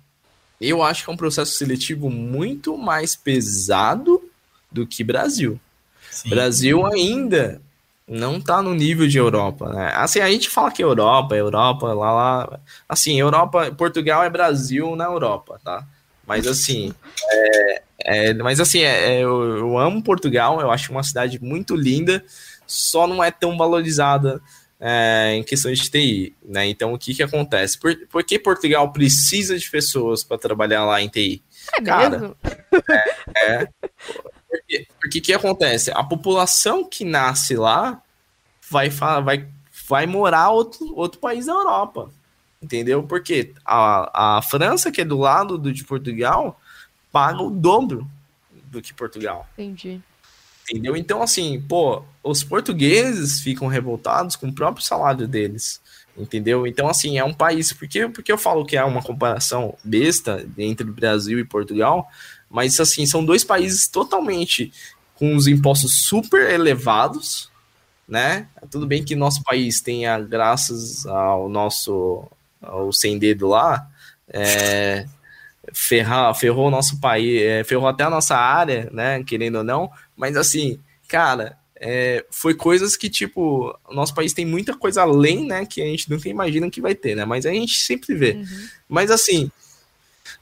eu 0.59 0.81
acho 0.83 1.03
que 1.03 1.09
é 1.09 1.13
um 1.13 1.17
processo 1.17 1.53
seletivo 1.53 2.09
muito 2.09 2.77
mais 2.77 3.15
pesado 3.15 4.21
do 4.71 4.85
que 4.87 5.03
Brasil. 5.03 5.59
Sim. 6.09 6.29
Brasil 6.29 6.85
ainda 6.85 7.61
não 8.07 8.39
tá 8.39 8.61
no 8.61 8.73
nível 8.73 9.07
de 9.07 9.17
Europa, 9.17 9.69
né? 9.69 9.91
Assim, 9.95 10.19
a 10.19 10.29
gente 10.31 10.49
fala 10.49 10.71
que 10.71 10.83
Europa, 10.83 11.35
Europa, 11.35 11.93
lá, 11.93 12.11
lá. 12.11 12.59
Assim, 12.87 13.19
Europa, 13.19 13.71
Portugal 13.71 14.23
é 14.23 14.29
Brasil 14.29 14.95
na 14.95 15.05
Europa, 15.05 15.59
tá? 15.63 15.85
Mas 16.25 16.47
assim, 16.47 16.93
é, 17.31 17.81
é- 17.99 18.33
mas 18.33 18.59
assim, 18.59 18.79
é- 18.79 19.15
é, 19.15 19.19
eu, 19.21 19.57
eu 19.57 19.77
amo 19.77 20.01
Portugal, 20.03 20.59
eu 20.61 20.71
acho 20.71 20.91
uma 20.91 21.03
cidade 21.03 21.41
muito 21.41 21.75
linda, 21.75 22.23
só 22.67 23.07
não 23.07 23.23
é 23.23 23.31
tão 23.31 23.57
valorizada 23.57 24.41
é, 24.79 25.33
em 25.35 25.43
questões 25.43 25.79
de 25.79 25.89
TI, 25.89 26.35
né? 26.43 26.67
Então, 26.67 26.93
o 26.93 26.99
que 26.99 27.13
que 27.13 27.23
acontece? 27.23 27.79
Por, 27.79 27.95
por 28.07 28.23
que 28.23 28.37
Portugal 28.37 28.91
precisa 28.91 29.57
de 29.57 29.69
pessoas 29.69 30.23
para 30.23 30.37
trabalhar 30.37 30.85
lá 30.85 31.01
em 31.01 31.07
TI? 31.07 31.41
É 31.73 31.81
Cara, 31.81 32.09
mesmo? 32.09 32.37
É. 33.35 33.67
Porque, 34.49 34.87
porque 34.99 35.19
o 35.19 35.21
que 35.21 35.33
acontece? 35.33 35.91
A 35.91 36.03
população 36.03 36.87
que 36.87 37.03
nasce 37.03 37.55
lá 37.55 38.01
vai, 38.69 38.89
vai, 38.89 39.47
vai 39.87 40.05
morar 40.05 40.49
outro, 40.49 40.93
outro 40.95 41.19
país 41.19 41.45
da 41.45 41.53
Europa. 41.53 42.11
Entendeu? 42.61 43.03
Porque 43.03 43.53
a, 43.65 44.37
a 44.37 44.41
França, 44.41 44.91
que 44.91 45.01
é 45.01 45.05
do 45.05 45.17
lado 45.17 45.57
do, 45.57 45.71
de 45.71 45.83
Portugal, 45.83 46.59
paga 47.11 47.41
o 47.41 47.49
dobro 47.49 48.07
do 48.53 48.81
que 48.81 48.93
Portugal. 48.93 49.47
Entendi. 49.53 50.01
Entendeu? 50.69 50.97
Então, 50.97 51.21
assim, 51.21 51.61
pô, 51.61 52.03
os 52.21 52.43
portugueses 52.43 53.39
ficam 53.39 53.67
revoltados 53.67 54.35
com 54.35 54.47
o 54.47 54.53
próprio 54.53 54.83
salário 54.83 55.27
deles. 55.27 55.81
Entendeu? 56.17 56.67
Então, 56.67 56.89
assim, 56.89 57.17
é 57.17 57.23
um 57.23 57.33
país. 57.33 57.71
Porque, 57.71 58.07
porque 58.09 58.31
eu 58.31 58.37
falo 58.37 58.65
que 58.65 58.75
é 58.75 58.83
uma 58.83 59.01
comparação 59.01 59.75
besta 59.83 60.45
entre 60.57 60.85
Brasil 60.85 61.39
e 61.39 61.45
Portugal, 61.45 62.07
mas, 62.49 62.79
assim, 62.79 63.05
são 63.05 63.23
dois 63.23 63.43
países 63.43 63.87
totalmente 63.87 64.71
com 65.15 65.35
os 65.35 65.47
impostos 65.47 66.03
super 66.03 66.51
elevados, 66.51 67.49
né? 68.07 68.47
Tudo 68.69 68.85
bem 68.85 69.03
que 69.03 69.15
nosso 69.15 69.43
país 69.43 69.81
tenha, 69.81 70.19
graças 70.19 71.05
ao 71.05 71.47
nosso 71.49 72.27
ao 72.61 72.91
sem 72.91 73.17
dedo 73.17 73.47
lá, 73.47 73.87
é, 74.27 75.05
ferrar, 75.73 76.33
ferrou 76.35 76.67
o 76.67 76.71
nosso 76.71 76.99
país, 76.99 77.41
é, 77.41 77.63
ferrou 77.63 77.87
até 77.87 78.03
a 78.03 78.09
nossa 78.09 78.35
área, 78.35 78.89
né? 78.91 79.23
Querendo 79.23 79.57
ou 79.59 79.63
não, 79.63 79.91
mas 80.17 80.35
assim, 80.35 80.79
cara, 81.07 81.57
é, 81.79 82.25
foi 82.31 82.55
coisas 82.55 82.97
que, 82.97 83.07
tipo, 83.09 83.73
o 83.87 83.93
nosso 83.93 84.13
país 84.15 84.33
tem 84.33 84.45
muita 84.45 84.75
coisa 84.75 85.03
além, 85.03 85.45
né? 85.45 85.65
Que 85.65 85.81
a 85.81 85.85
gente 85.85 86.09
nunca 86.09 86.27
imagina 86.27 86.69
que 86.71 86.81
vai 86.81 86.95
ter, 86.95 87.15
né? 87.15 87.23
Mas 87.23 87.45
a 87.45 87.51
gente 87.51 87.75
sempre 87.79 88.15
vê. 88.15 88.31
Uhum. 88.31 88.45
Mas 88.89 89.11
assim, 89.11 89.51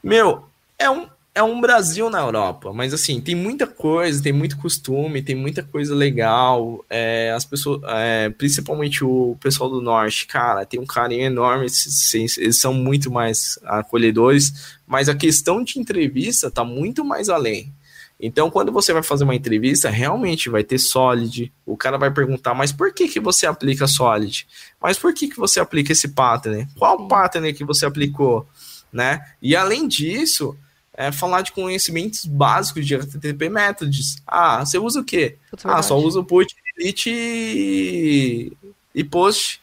meu, 0.02 0.44
é 0.78 0.88
um, 0.90 1.06
é 1.34 1.42
um 1.42 1.60
Brasil 1.60 2.08
na 2.08 2.20
Europa, 2.20 2.72
mas 2.72 2.94
assim, 2.94 3.20
tem 3.20 3.34
muita 3.34 3.66
coisa, 3.66 4.22
tem 4.22 4.32
muito 4.32 4.56
costume, 4.56 5.20
tem 5.22 5.34
muita 5.34 5.62
coisa 5.62 5.94
legal. 5.94 6.82
é, 6.88 7.30
as 7.36 7.44
pessoas, 7.44 7.82
é, 7.88 8.30
principalmente 8.30 9.04
o 9.04 9.36
pessoal 9.40 9.68
do 9.68 9.82
norte, 9.82 10.26
cara, 10.26 10.64
tem 10.64 10.80
um 10.80 10.86
carinho 10.86 11.24
enorme, 11.24 11.64
eles, 11.64 12.14
eles- 12.14 12.58
são 12.58 12.72
muito 12.72 13.10
mais 13.10 13.58
acolhedores, 13.64 14.76
mas 14.86 15.08
a 15.10 15.14
questão 15.14 15.62
de 15.62 15.78
entrevista 15.78 16.50
tá 16.50 16.64
muito 16.64 17.04
mais 17.04 17.28
além. 17.28 17.70
Então, 18.18 18.50
quando 18.50 18.72
você 18.72 18.92
vai 18.92 19.02
fazer 19.02 19.24
uma 19.24 19.34
entrevista, 19.34 19.90
realmente 19.90 20.48
vai 20.48 20.64
ter 20.64 20.78
Solid. 20.78 21.52
O 21.66 21.76
cara 21.76 21.98
vai 21.98 22.10
perguntar, 22.10 22.54
mas 22.54 22.72
por 22.72 22.92
que, 22.92 23.08
que 23.08 23.20
você 23.20 23.46
aplica 23.46 23.86
Solid? 23.86 24.46
Mas 24.80 24.98
por 24.98 25.12
que, 25.12 25.28
que 25.28 25.36
você 25.36 25.60
aplica 25.60 25.92
esse 25.92 26.08
pattern? 26.08 26.66
Qual 26.78 27.06
pattern 27.06 27.52
que 27.52 27.64
você 27.64 27.84
aplicou? 27.84 28.48
Né? 28.90 29.22
E 29.42 29.54
além 29.54 29.86
disso, 29.86 30.56
é 30.94 31.12
falar 31.12 31.42
de 31.42 31.52
conhecimentos 31.52 32.24
básicos 32.24 32.86
de 32.86 32.94
HTTP 32.94 33.50
methods. 33.50 34.16
Ah, 34.26 34.64
você 34.64 34.78
usa 34.78 35.00
o 35.00 35.04
quê? 35.04 35.36
Putz, 35.50 35.66
Ah, 35.66 35.82
só 35.82 35.98
usa 35.98 36.20
o 36.20 36.24
put, 36.24 36.56
delete 36.76 37.10
e, 37.10 38.52
e 38.94 39.04
post. 39.04 39.60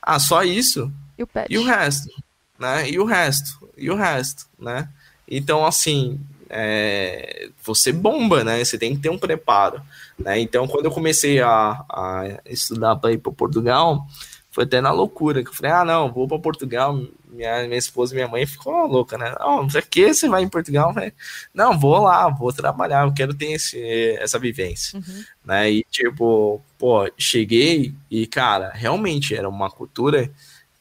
Ah, 0.00 0.18
só 0.18 0.42
isso. 0.42 0.92
E 1.16 1.22
o? 1.22 1.28
E 1.48 1.58
o 1.58 1.64
resto, 1.64 2.10
né? 2.58 2.90
E 2.90 2.98
o 2.98 3.04
resto, 3.04 3.68
e 3.76 3.88
o 3.88 3.94
resto, 3.94 4.46
né? 4.58 4.88
Então, 5.28 5.64
assim, 5.64 6.20
é, 6.54 7.48
você 7.64 7.90
bomba, 7.90 8.44
né? 8.44 8.62
Você 8.62 8.76
tem 8.76 8.94
que 8.94 9.00
ter 9.00 9.08
um 9.08 9.18
preparo, 9.18 9.80
né? 10.18 10.38
Então, 10.38 10.68
quando 10.68 10.84
eu 10.84 10.90
comecei 10.90 11.40
a, 11.40 11.82
a 11.88 12.40
estudar 12.44 12.96
para 12.96 13.12
ir 13.12 13.18
para 13.18 13.32
Portugal, 13.32 14.06
foi 14.50 14.64
até 14.64 14.82
na 14.82 14.92
loucura, 14.92 15.42
que 15.42 15.48
eu 15.48 15.54
falei, 15.54 15.72
ah, 15.72 15.84
não, 15.84 16.12
vou 16.12 16.28
para 16.28 16.38
Portugal, 16.38 16.94
minha, 17.30 17.66
minha 17.66 17.78
esposa 17.78 18.12
e 18.12 18.16
minha 18.16 18.28
mãe 18.28 18.44
ficou 18.44 18.86
louca, 18.86 19.16
né? 19.16 19.34
Não, 19.40 19.66
pra 19.66 19.80
que 19.80 20.12
você 20.12 20.28
vai 20.28 20.42
em 20.42 20.48
Portugal? 20.48 20.92
Falei, 20.92 21.14
não, 21.54 21.78
vou 21.78 22.02
lá, 22.02 22.28
vou 22.28 22.52
trabalhar, 22.52 23.06
eu 23.06 23.14
quero 23.14 23.32
ter 23.32 23.52
esse, 23.52 23.80
essa 24.18 24.38
vivência 24.38 24.98
Uhum. 24.98 25.24
né? 25.42 25.70
E 25.70 25.86
tipo, 25.90 26.60
pô, 26.78 27.10
cheguei 27.16 27.94
e, 28.10 28.26
cara, 28.26 28.70
realmente 28.74 29.34
era 29.34 29.48
uma 29.48 29.70
cultura, 29.70 30.30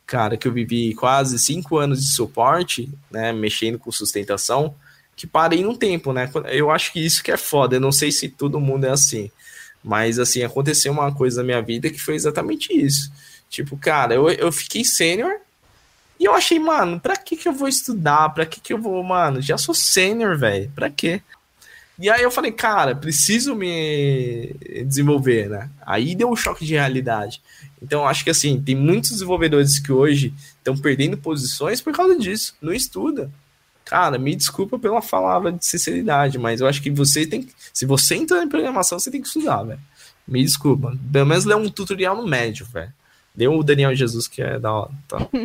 cara, 0.05 0.35
que 0.35 0.49
eu 0.49 0.51
vivi 0.51 0.93
quase 0.93 1.39
cinco 1.39 1.77
anos 1.77 2.01
de 2.01 2.07
suporte, 2.13 2.89
né? 3.09 3.31
Mexendo 3.31 3.79
com 3.79 3.89
sustentação, 3.89 4.75
que 5.21 5.27
parei 5.27 5.61
no 5.61 5.77
tempo, 5.77 6.11
né? 6.11 6.27
Eu 6.47 6.71
acho 6.71 6.91
que 6.91 6.99
isso 6.99 7.23
que 7.23 7.31
é 7.31 7.37
foda. 7.37 7.75
Eu 7.75 7.79
não 7.79 7.91
sei 7.91 8.11
se 8.11 8.27
todo 8.27 8.59
mundo 8.59 8.85
é 8.85 8.89
assim. 8.89 9.29
Mas 9.83 10.17
assim, 10.17 10.41
aconteceu 10.41 10.91
uma 10.91 11.13
coisa 11.13 11.41
na 11.41 11.45
minha 11.45 11.61
vida 11.61 11.91
que 11.91 11.99
foi 11.99 12.15
exatamente 12.15 12.73
isso. 12.73 13.11
Tipo, 13.47 13.77
cara, 13.77 14.15
eu, 14.15 14.27
eu 14.31 14.51
fiquei 14.51 14.83
sênior 14.83 15.35
e 16.19 16.25
eu 16.25 16.33
achei, 16.33 16.57
mano, 16.57 16.99
pra 16.99 17.15
que 17.15 17.37
que 17.37 17.47
eu 17.47 17.53
vou 17.53 17.67
estudar? 17.67 18.29
Pra 18.29 18.47
que 18.47 18.59
que 18.59 18.73
eu 18.73 18.81
vou, 18.81 19.03
mano? 19.03 19.43
Já 19.43 19.59
sou 19.59 19.75
sênior, 19.75 20.35
velho. 20.39 20.71
Pra 20.73 20.89
quê? 20.89 21.21
E 21.99 22.09
aí 22.09 22.23
eu 22.23 22.31
falei, 22.31 22.51
cara, 22.51 22.95
preciso 22.95 23.53
me 23.53 24.55
desenvolver, 24.87 25.49
né? 25.49 25.69
Aí 25.85 26.15
deu 26.15 26.31
um 26.31 26.35
choque 26.35 26.65
de 26.65 26.73
realidade. 26.73 27.39
Então, 27.79 28.07
acho 28.07 28.23
que 28.23 28.31
assim, 28.31 28.59
tem 28.59 28.75
muitos 28.75 29.11
desenvolvedores 29.11 29.77
que 29.77 29.91
hoje 29.91 30.33
estão 30.57 30.75
perdendo 30.75 31.15
posições 31.15 31.79
por 31.79 31.93
causa 31.93 32.17
disso. 32.17 32.55
Não 32.59 32.73
estuda. 32.73 33.29
Cara, 33.91 34.17
me 34.17 34.33
desculpa 34.33 34.79
pela 34.79 35.01
palavra 35.01 35.51
de 35.51 35.65
sinceridade, 35.65 36.37
mas 36.37 36.61
eu 36.61 36.67
acho 36.67 36.81
que 36.81 36.89
você 36.89 37.27
tem 37.27 37.43
que. 37.43 37.53
Se 37.73 37.85
você 37.85 38.15
entra 38.15 38.41
em 38.41 38.47
programação, 38.47 38.97
você 38.97 39.11
tem 39.11 39.21
que 39.21 39.27
estudar, 39.27 39.63
velho. 39.63 39.81
Me 40.25 40.41
desculpa. 40.41 40.97
Pelo 41.11 41.25
menos 41.25 41.43
lê 41.43 41.53
um 41.53 41.69
tutorial 41.69 42.15
no 42.15 42.25
médio, 42.25 42.65
velho. 42.67 42.93
Deu 43.35 43.53
o 43.53 43.61
Daniel 43.61 43.93
Jesus, 43.93 44.29
que 44.29 44.41
é 44.41 44.57
da 44.57 44.71
hora. 44.71 44.91
Tá? 45.09 45.27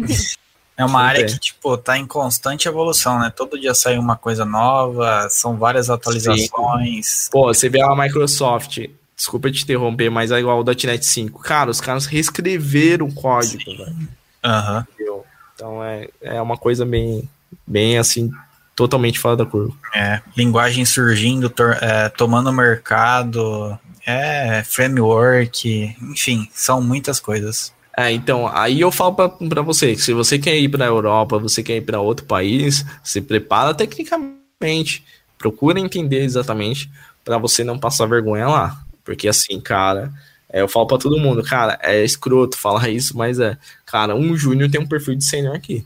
É 0.79 0.85
uma 0.85 1.01
área 1.01 1.23
é. 1.23 1.25
que, 1.25 1.39
tipo, 1.39 1.75
tá 1.79 1.97
em 1.97 2.07
constante 2.07 2.69
evolução, 2.69 3.19
né? 3.19 3.33
Todo 3.35 3.59
dia 3.59 3.75
sai 3.75 3.97
uma 3.97 4.15
coisa 4.15 4.45
nova, 4.45 5.27
são 5.31 5.57
várias 5.57 5.89
atualizações. 5.89 7.31
Pô, 7.33 7.47
você 7.47 7.71
vê 7.71 7.81
a 7.81 7.97
Microsoft, 7.97 8.81
desculpa 9.17 9.51
te 9.51 9.63
interromper, 9.63 10.11
mas 10.11 10.31
é 10.31 10.39
igual 10.39 10.61
o 10.61 10.63
.NET 10.63 11.03
5. 11.03 11.41
Cara, 11.41 11.71
os 11.71 11.81
caras 11.81 12.05
reescreveram 12.05 13.07
o 13.07 13.15
código, 13.15 13.65
velho. 13.75 14.09
Aham. 14.45 14.87
entendeu? 14.93 15.25
Então 15.55 15.83
é, 15.83 16.09
é 16.21 16.43
uma 16.43 16.59
coisa 16.59 16.85
bem, 16.85 17.27
bem 17.67 17.99
assim, 17.99 18.31
totalmente 18.75 19.19
fora 19.19 19.37
da 19.37 19.47
curva. 19.47 19.75
É, 19.95 20.21
linguagem 20.37 20.85
surgindo, 20.85 21.53
é, 21.81 22.09
tomando 22.11 22.53
mercado, 22.53 23.79
é, 24.07 24.63
framework, 24.65 25.97
enfim, 26.03 26.49
são 26.53 26.81
muitas 26.81 27.19
coisas. 27.19 27.75
É, 27.97 28.13
então, 28.13 28.47
aí 28.47 28.81
eu 28.81 28.93
falo 28.93 29.15
pra, 29.15 29.29
pra 29.29 29.63
você, 29.63 29.95
que 29.95 30.03
se 30.03 30.13
você 30.13 30.39
quer 30.39 30.59
ir 30.59 30.69
pra 30.69 30.85
Europa, 30.85 31.39
você 31.39 31.63
quer 31.63 31.77
ir 31.77 31.81
pra 31.81 32.01
outro 32.01 32.27
país, 32.27 32.85
se 33.03 33.23
prepara 33.23 33.75
tecnicamente, 33.75 35.03
procura 35.39 35.81
entender 35.81 36.23
exatamente 36.23 36.91
pra 37.25 37.39
você 37.39 37.65
não 37.65 37.79
passar 37.79 38.07
vergonha 38.07 38.47
lá. 38.47 38.79
Porque 39.03 39.27
assim, 39.27 39.59
cara, 39.59 40.13
é, 40.53 40.61
eu 40.61 40.69
falo 40.69 40.87
pra 40.87 40.99
todo 40.99 41.19
mundo, 41.19 41.43
cara, 41.43 41.79
é 41.83 42.05
escroto 42.05 42.59
falar 42.59 42.91
isso, 42.91 43.17
mas 43.17 43.41
é, 43.41 43.57
cara, 43.87 44.15
um 44.15 44.37
júnior 44.37 44.71
tem 44.71 44.81
um 44.81 44.87
perfil 44.87 45.15
de 45.15 45.25
sênior 45.25 45.57
aqui. 45.57 45.83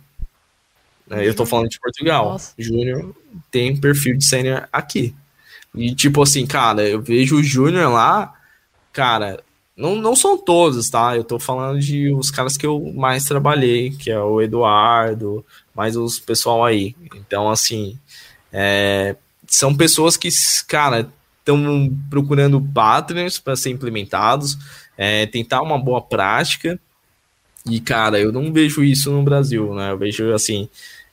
É, 1.10 1.26
eu 1.26 1.34
tô 1.34 1.44
falando 1.44 1.68
de 1.68 1.80
Portugal. 1.80 2.40
Júnior 2.58 3.14
tem 3.50 3.76
perfil 3.76 4.16
de 4.16 4.24
sênior 4.24 4.68
aqui. 4.72 5.14
E 5.74 5.94
tipo 5.94 6.22
assim, 6.22 6.46
cara, 6.46 6.88
eu 6.88 7.00
vejo 7.00 7.36
o 7.36 7.42
júnior 7.42 7.92
lá, 7.92 8.34
cara, 8.92 9.42
não, 9.76 9.96
não 9.96 10.14
são 10.14 10.36
todos, 10.36 10.90
tá? 10.90 11.16
Eu 11.16 11.24
tô 11.24 11.38
falando 11.38 11.80
de 11.80 12.12
os 12.12 12.30
caras 12.30 12.56
que 12.56 12.66
eu 12.66 12.92
mais 12.94 13.24
trabalhei, 13.24 13.90
que 13.90 14.10
é 14.10 14.20
o 14.20 14.40
Eduardo, 14.40 15.44
mais 15.74 15.96
os 15.96 16.18
pessoal 16.18 16.64
aí. 16.64 16.94
Então, 17.14 17.48
assim, 17.48 17.98
é, 18.52 19.16
são 19.46 19.74
pessoas 19.74 20.16
que, 20.16 20.28
cara, 20.68 21.10
estão 21.38 21.90
procurando 22.10 22.60
patterns 22.60 23.38
para 23.38 23.56
ser 23.56 23.70
implementados, 23.70 24.58
é, 24.98 25.26
tentar 25.26 25.62
uma 25.62 25.78
boa 25.78 26.02
prática. 26.02 26.78
E, 27.64 27.80
cara, 27.80 28.18
eu 28.18 28.32
não 28.32 28.52
vejo 28.52 28.82
isso 28.82 29.10
no 29.10 29.22
Brasil, 29.22 29.74
né? 29.74 29.90
Eu 29.92 29.98
vejo 29.98 30.32
assim. 30.32 30.68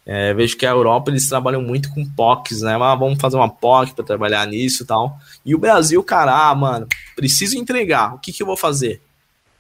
É, 0.08 0.34
vejo 0.34 0.58
que 0.58 0.66
a 0.66 0.70
Europa 0.70 1.12
eles 1.12 1.28
trabalham 1.28 1.62
muito 1.62 1.94
com 1.94 2.10
POCs, 2.10 2.62
né? 2.62 2.76
Ah, 2.76 2.96
vamos 2.96 3.20
fazer 3.20 3.36
uma 3.36 3.50
POC 3.50 3.94
para 3.94 4.06
trabalhar 4.06 4.48
nisso 4.48 4.84
e 4.84 4.86
tal. 4.86 5.20
E 5.46 5.54
o 5.54 5.60
Brasil, 5.60 6.02
cara, 6.02 6.50
ah, 6.50 6.56
mano, 6.56 6.88
preciso 7.16 7.58
entregar. 7.58 8.16
O 8.16 8.20
que, 8.20 8.32
que 8.32 8.42
eu 8.42 8.48
vou 8.48 8.56
fazer? 8.56 9.02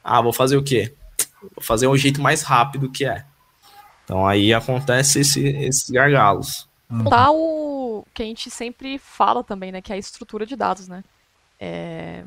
Ah, 0.03 0.21
vou 0.21 0.31
fazer 0.31 0.55
o 0.55 0.63
quê? 0.63 0.93
Vou 1.41 1.63
fazer 1.63 1.87
um 1.87 1.97
jeito 1.97 2.21
mais 2.21 2.43
rápido 2.43 2.89
que 2.89 3.05
é. 3.05 3.25
Então 4.05 4.25
aí 4.25 4.53
acontece 4.53 5.19
esse, 5.19 5.45
esses 5.45 5.89
gargalos. 5.89 6.65
Tá 7.09 7.29
o 7.29 8.05
que 8.13 8.23
a 8.23 8.25
gente 8.25 8.49
sempre 8.49 8.97
fala 8.97 9.43
também, 9.43 9.71
né? 9.71 9.81
Que 9.81 9.91
é 9.91 9.95
a 9.95 9.99
estrutura 9.99 10.45
de 10.45 10.55
dados, 10.55 10.87
né? 10.87 11.03
É, 11.59 12.23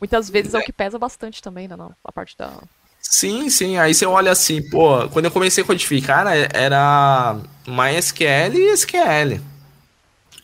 Muitas 0.00 0.28
vezes 0.28 0.54
é 0.54 0.58
o 0.58 0.62
que 0.62 0.72
pesa 0.72 0.98
bastante 0.98 1.42
também, 1.42 1.66
né? 1.66 1.76
não? 1.76 1.94
A 2.04 2.12
parte 2.12 2.36
da. 2.36 2.52
Sim, 3.00 3.48
sim. 3.48 3.78
Aí 3.78 3.94
você 3.94 4.04
olha 4.04 4.32
assim, 4.32 4.62
pô, 4.68 5.08
quando 5.08 5.26
eu 5.26 5.30
comecei 5.30 5.62
a 5.62 5.66
codificar, 5.66 6.26
era 6.52 7.38
MySQL 7.66 8.54
e 8.54 8.72
SQL. 8.72 9.40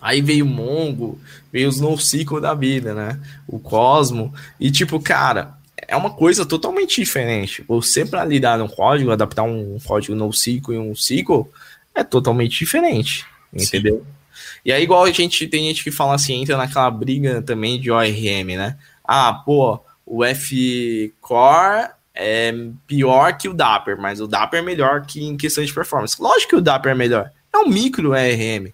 Aí 0.01 0.21
veio 0.21 0.45
o 0.45 0.49
Mongo, 0.49 1.21
veio 1.53 1.69
os 1.69 1.81
NoSQL 1.81 2.41
da 2.41 2.55
vida, 2.55 2.93
né? 2.93 3.21
O 3.47 3.61
Cosmo. 3.61 4.35
E 4.59 4.71
tipo, 4.71 4.99
cara, 4.99 5.55
é 5.87 5.97
uma 5.97 6.11
coisa 6.11 6.45
totalmente 6.45 7.01
diferente. 7.01 7.65
Você 7.69 8.05
para 8.05 8.25
lidar 8.25 8.59
no 8.59 8.69
código, 8.69 9.11
adaptar 9.11 9.45
um 9.45 9.79
código 9.85 10.17
NoSQL 10.17 10.73
e 10.75 10.79
um 10.79 10.93
SQL, 10.93 11.49
é 11.95 12.03
totalmente 12.03 12.59
diferente, 12.59 13.25
entendeu? 13.53 14.05
E 14.65 14.73
aí 14.73 14.83
igual 14.83 15.05
a 15.05 15.11
gente 15.11 15.47
tem 15.47 15.69
gente 15.69 15.85
que 15.85 15.91
fala 15.91 16.15
assim, 16.15 16.41
entra 16.41 16.57
naquela 16.57 16.91
briga 16.91 17.43
também 17.43 17.81
de 17.81 17.91
ORM, 17.91 18.57
né? 18.57 18.77
Ah, 19.05 19.33
pô, 19.33 19.81
o 20.07 20.25
F-Core 20.25 21.91
é 22.15 22.53
pior 22.87 23.37
que 23.37 23.49
o 23.49 23.55
Dapper, 23.55 23.99
mas 24.01 24.21
o 24.21 24.27
Dapper 24.27 24.61
é 24.61 24.63
melhor 24.63 25.07
que 25.07 25.25
em 25.25 25.37
questão 25.37 25.65
de 25.65 25.73
performance. 25.73 26.21
Lógico 26.21 26.51
que 26.51 26.57
o 26.57 26.61
Dapper 26.61 26.93
é 26.93 26.95
melhor. 26.95 27.31
É 27.53 27.59
um 27.59 27.69
micro 27.69 28.13
ARM. 28.13 28.73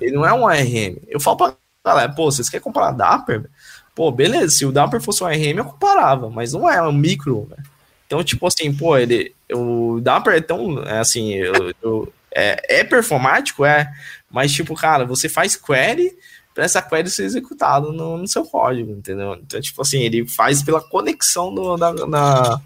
Ele 0.00 0.12
não 0.12 0.26
é 0.26 0.32
um 0.32 0.46
ARM. 0.46 0.96
Eu 1.08 1.20
falo 1.20 1.36
pra 1.36 1.54
galera, 1.84 2.12
pô, 2.12 2.30
vocês 2.30 2.48
querem 2.48 2.62
comparar 2.62 2.92
Dapper? 2.92 3.48
Pô, 3.94 4.10
beleza, 4.10 4.50
se 4.50 4.64
o 4.64 4.72
Dapper 4.72 5.00
fosse 5.00 5.22
um 5.22 5.26
ARM, 5.26 5.58
eu 5.58 5.64
comparava, 5.64 6.30
mas 6.30 6.52
não 6.52 6.68
é, 6.70 6.76
é 6.76 6.82
um 6.82 6.92
micro, 6.92 7.44
velho. 7.44 7.62
Então, 8.06 8.24
tipo 8.24 8.46
assim, 8.46 8.74
pô, 8.74 8.96
ele, 8.96 9.34
o 9.52 10.00
Dapper 10.02 10.34
é 10.34 10.40
tão, 10.40 10.82
é 10.82 10.98
assim, 10.98 11.34
eu, 11.34 11.72
eu- 11.82 12.12
é, 12.32 12.80
é 12.80 12.84
performático, 12.84 13.64
é, 13.64 13.92
mas 14.30 14.52
tipo, 14.52 14.74
cara, 14.74 15.04
você 15.04 15.28
faz 15.28 15.56
query 15.56 16.16
para 16.54 16.64
essa 16.64 16.80
query 16.82 17.08
ser 17.10 17.24
executada 17.24 17.90
no, 17.92 18.18
no 18.18 18.26
seu 18.28 18.44
código, 18.44 18.92
entendeu? 18.92 19.34
Então, 19.34 19.60
tipo 19.60 19.80
assim, 19.82 20.00
ele 20.00 20.26
faz 20.26 20.62
pela 20.62 20.80
conexão 20.80 21.54
do, 21.54 21.76
da, 21.76 21.92
da, 21.92 22.60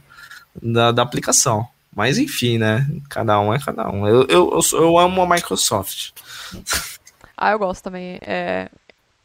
da, 0.63 0.93
da 0.93 1.03
aplicação. 1.03 1.69
Mas 1.95 2.19
enfim, 2.19 2.59
né? 2.59 2.87
Cada 3.09 3.39
um 3.41 3.55
é 3.55 3.59
cada 3.59 3.89
um. 3.89 4.07
Eu, 4.07 4.27
eu, 4.29 4.61
eu, 4.73 4.79
eu 4.81 4.99
amo 4.99 5.23
a 5.23 5.29
Microsoft. 5.29 6.11
Ah, 7.37 7.53
eu 7.53 7.59
gosto 7.59 7.83
também. 7.83 8.19
É... 8.23 8.69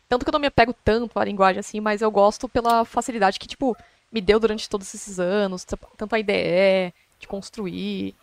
Tanto 0.07 0.25
que 0.25 0.29
eu 0.29 0.33
não 0.33 0.39
me 0.39 0.47
apego 0.47 0.73
tanto 0.83 1.19
à 1.19 1.23
linguagem 1.23 1.59
assim, 1.59 1.79
mas 1.79 2.01
eu 2.01 2.09
gosto 2.09 2.49
pela 2.49 2.83
facilidade 2.83 3.39
que, 3.39 3.47
tipo, 3.47 3.77
me 4.11 4.19
deu 4.21 4.39
durante 4.39 4.67
todos 4.67 4.93
esses 4.93 5.19
anos. 5.19 5.65
Tanto 5.97 6.15
a 6.15 6.19
IDE, 6.19 6.93
de 7.19 7.27
construir. 7.27 8.15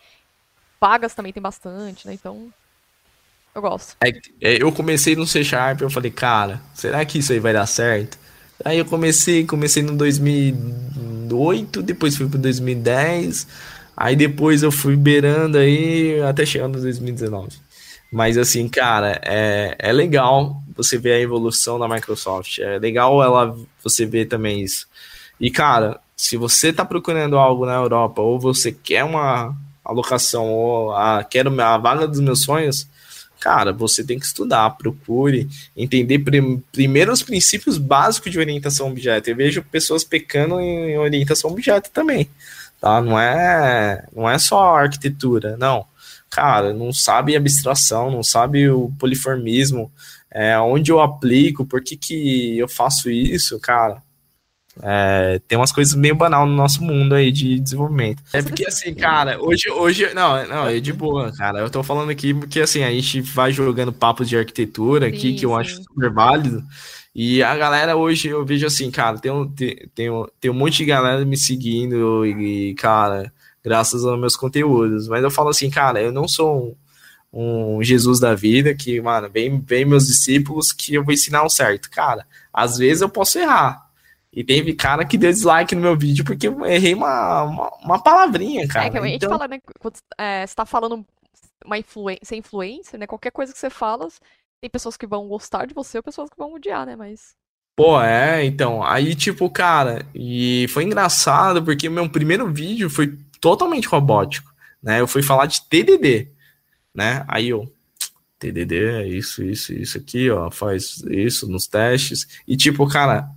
Vagas 0.79 1.15
também 1.15 1.33
tem 1.33 1.41
bastante, 1.41 2.07
né? 2.07 2.13
Então, 2.13 2.51
eu 3.55 3.61
gosto. 3.61 3.95
É, 4.01 4.09
é, 4.41 4.61
eu 4.61 4.71
comecei 4.71 5.15
no 5.15 5.25
C 5.25 5.43
Sharp, 5.43 5.81
eu 5.81 5.89
falei, 5.89 6.11
cara, 6.11 6.61
será 6.73 7.03
que 7.05 7.19
isso 7.19 7.31
aí 7.31 7.39
vai 7.39 7.53
dar 7.53 7.65
certo? 7.65 8.19
Aí 8.63 8.79
eu 8.79 8.85
comecei, 8.85 9.45
comecei 9.45 9.83
no 9.83 9.95
2008, 9.95 11.81
depois 11.81 12.15
fui 12.17 12.27
pro 12.27 12.39
2010, 12.39 13.47
aí 13.95 14.15
depois 14.15 14.63
eu 14.63 14.71
fui 14.71 14.95
beirando 14.95 15.57
aí 15.57 16.21
até 16.21 16.45
chegar 16.45 16.67
no 16.67 16.79
2019. 16.79 17.49
Mas 18.11 18.37
assim, 18.37 18.67
cara, 18.69 19.19
é, 19.23 19.75
é 19.77 19.91
legal 19.91 20.61
você 20.75 20.97
ver 20.97 21.13
a 21.13 21.19
evolução 21.19 21.77
da 21.77 21.87
Microsoft. 21.87 22.59
É 22.59 22.79
legal 22.79 23.21
ela 23.21 23.57
você 23.83 24.05
ver 24.05 24.25
também 24.25 24.61
isso. 24.61 24.87
E, 25.39 25.51
cara, 25.51 25.99
se 26.15 26.37
você 26.37 26.71
tá 26.71 26.85
procurando 26.85 27.37
algo 27.37 27.65
na 27.65 27.75
Europa, 27.75 28.21
ou 28.21 28.39
você 28.39 28.71
quer 28.71 29.03
uma 29.03 29.55
alocação, 29.83 30.49
ou 30.49 30.93
a, 30.93 31.23
quero 31.23 31.49
a 31.61 31.77
vaga 31.77 32.07
dos 32.07 32.19
meus 32.19 32.41
sonhos, 32.41 32.87
cara, 33.47 33.71
você 33.71 34.03
tem 34.03 34.19
que 34.19 34.25
estudar, 34.25 34.71
procure 34.71 35.47
entender 35.75 36.19
prim- 36.19 36.61
primeiro 36.69 37.13
os 37.13 37.23
princípios 37.23 37.77
básicos 37.77 38.29
de 38.29 38.37
orientação 38.37 38.89
objeto. 38.89 39.29
Eu 39.29 39.37
vejo 39.37 39.63
pessoas 39.63 40.03
pecando 40.03 40.59
em, 40.59 40.97
orientação 40.97 41.51
objeto 41.51 41.89
também, 41.91 42.27
tá? 42.81 43.01
Não 43.01 43.17
é, 43.17 44.03
não 44.13 44.29
é 44.29 44.37
só 44.37 44.75
arquitetura, 44.75 45.55
não. 45.55 45.85
Cara, 46.29 46.73
não 46.73 46.91
sabe 46.91 47.37
abstração, 47.37 48.11
não 48.11 48.21
sabe 48.21 48.69
o 48.69 48.91
poliformismo, 48.99 49.89
é, 50.29 50.59
onde 50.59 50.91
eu 50.91 50.99
aplico, 50.99 51.65
por 51.65 51.81
que, 51.81 51.95
que 51.95 52.57
eu 52.57 52.67
faço 52.67 53.09
isso, 53.09 53.57
cara. 53.61 54.03
É, 54.81 55.39
tem 55.47 55.57
umas 55.57 55.71
coisas 55.71 55.93
meio 55.95 56.15
banal 56.15 56.45
no 56.45 56.55
nosso 56.55 56.83
mundo 56.83 57.15
aí 57.15 57.31
de 57.31 57.59
desenvolvimento. 57.59 58.21
É 58.33 58.41
porque 58.41 58.65
assim, 58.67 58.93
cara, 58.93 59.41
hoje, 59.41 59.69
hoje, 59.69 60.13
não, 60.13 60.47
não, 60.47 60.67
é 60.67 60.79
de 60.79 60.93
boa, 60.93 61.31
cara. 61.31 61.59
Eu 61.59 61.69
tô 61.69 61.81
falando 61.83 62.09
aqui 62.09 62.33
porque 62.33 62.61
assim, 62.61 62.83
a 62.83 62.91
gente 62.91 63.21
vai 63.21 63.51
jogando 63.51 63.91
papos 63.91 64.29
de 64.29 64.37
arquitetura 64.37 65.07
aqui, 65.07 65.31
Sim, 65.31 65.35
que 65.35 65.45
eu 65.45 65.51
sim. 65.51 65.55
acho 65.55 65.83
super 65.83 66.11
válido. 66.11 66.63
E 67.19 67.41
a 67.41 67.57
galera 67.57 67.95
hoje, 67.95 68.27
eu 68.27 68.45
vejo 68.45 68.67
assim, 68.67 68.91
cara, 68.91 69.17
tem 69.17 69.31
um, 69.31 69.49
tem, 69.49 69.89
tem 69.95 70.07
um, 70.07 70.27
tem 70.39 70.51
um 70.51 70.53
monte 70.53 70.77
de 70.77 70.85
galera 70.85 71.25
me 71.25 71.35
seguindo 71.35 72.23
e, 72.23 72.75
cara, 72.75 73.33
graças 73.63 74.05
aos 74.05 74.19
meus 74.19 74.35
conteúdos. 74.35 75.07
Mas 75.07 75.23
eu 75.23 75.31
falo 75.31 75.49
assim, 75.49 75.67
cara, 75.67 75.99
eu 75.99 76.11
não 76.11 76.27
sou 76.27 76.77
um, 77.33 77.77
um 77.77 77.83
Jesus 77.83 78.19
da 78.19 78.35
vida 78.35 78.75
que, 78.75 79.01
mano, 79.01 79.29
vem, 79.33 79.59
vem 79.59 79.83
meus 79.83 80.05
discípulos 80.05 80.71
que 80.71 80.93
eu 80.93 81.03
vou 81.03 81.11
ensinar 81.11 81.43
o 81.43 81.49
certo. 81.49 81.89
Cara, 81.89 82.23
às 82.53 82.77
vezes 82.77 83.01
eu 83.01 83.09
posso 83.09 83.39
errar. 83.39 83.86
E 84.37 84.43
teve 84.43 84.75
cara 84.75 85.03
que 85.03 85.17
deu 85.17 85.31
dislike 85.31 85.73
no 85.73 85.81
meu 85.81 85.97
vídeo 85.97 86.23
porque 86.23 86.47
eu 86.47 86.63
errei 86.63 86.93
uma, 86.93 87.41
uma, 87.41 87.69
uma 87.83 88.03
palavrinha, 88.03 88.67
cara. 88.67 88.85
é 88.85 88.89
que 88.91 88.97
a 88.99 89.01
gente 89.01 89.15
Então, 89.15 89.31
fala, 89.31 89.47
né? 89.47 89.59
Quando 89.79 89.95
é, 90.15 90.45
você 90.45 90.53
tá 90.53 90.63
falando 90.63 91.03
uma 91.65 91.75
influen 91.79 92.19
ser 92.21 92.35
influencer, 92.35 92.99
né? 92.99 93.07
Qualquer 93.07 93.31
coisa 93.31 93.51
que 93.51 93.57
você 93.57 93.71
fala, 93.71 94.07
tem 94.61 94.69
pessoas 94.69 94.95
que 94.95 95.07
vão 95.07 95.27
gostar 95.27 95.65
de 95.65 95.73
você 95.73 95.97
ou 95.97 96.03
pessoas 96.03 96.29
que 96.29 96.37
vão 96.37 96.53
odiar, 96.53 96.85
né? 96.85 96.95
Mas. 96.95 97.33
Pô, 97.75 97.99
é, 97.99 98.45
então, 98.45 98.83
aí 98.83 99.15
tipo, 99.15 99.49
cara, 99.49 100.05
e 100.13 100.67
foi 100.69 100.83
engraçado 100.83 101.63
porque 101.63 101.89
meu 101.89 102.07
primeiro 102.07 102.53
vídeo 102.53 102.91
foi 102.91 103.17
totalmente 103.41 103.87
robótico, 103.87 104.53
né? 104.83 105.01
Eu 105.01 105.07
fui 105.07 105.23
falar 105.23 105.47
de 105.47 105.67
TDD, 105.67 106.31
né? 106.93 107.25
Aí 107.27 107.49
eu, 107.49 107.65
TDD 108.37 108.85
é 108.85 109.07
isso, 109.07 109.43
isso, 109.43 109.73
isso 109.73 109.97
aqui, 109.97 110.29
ó, 110.29 110.51
faz 110.51 111.01
isso 111.09 111.47
nos 111.49 111.65
testes. 111.65 112.27
E 112.47 112.55
tipo, 112.55 112.87
cara, 112.87 113.35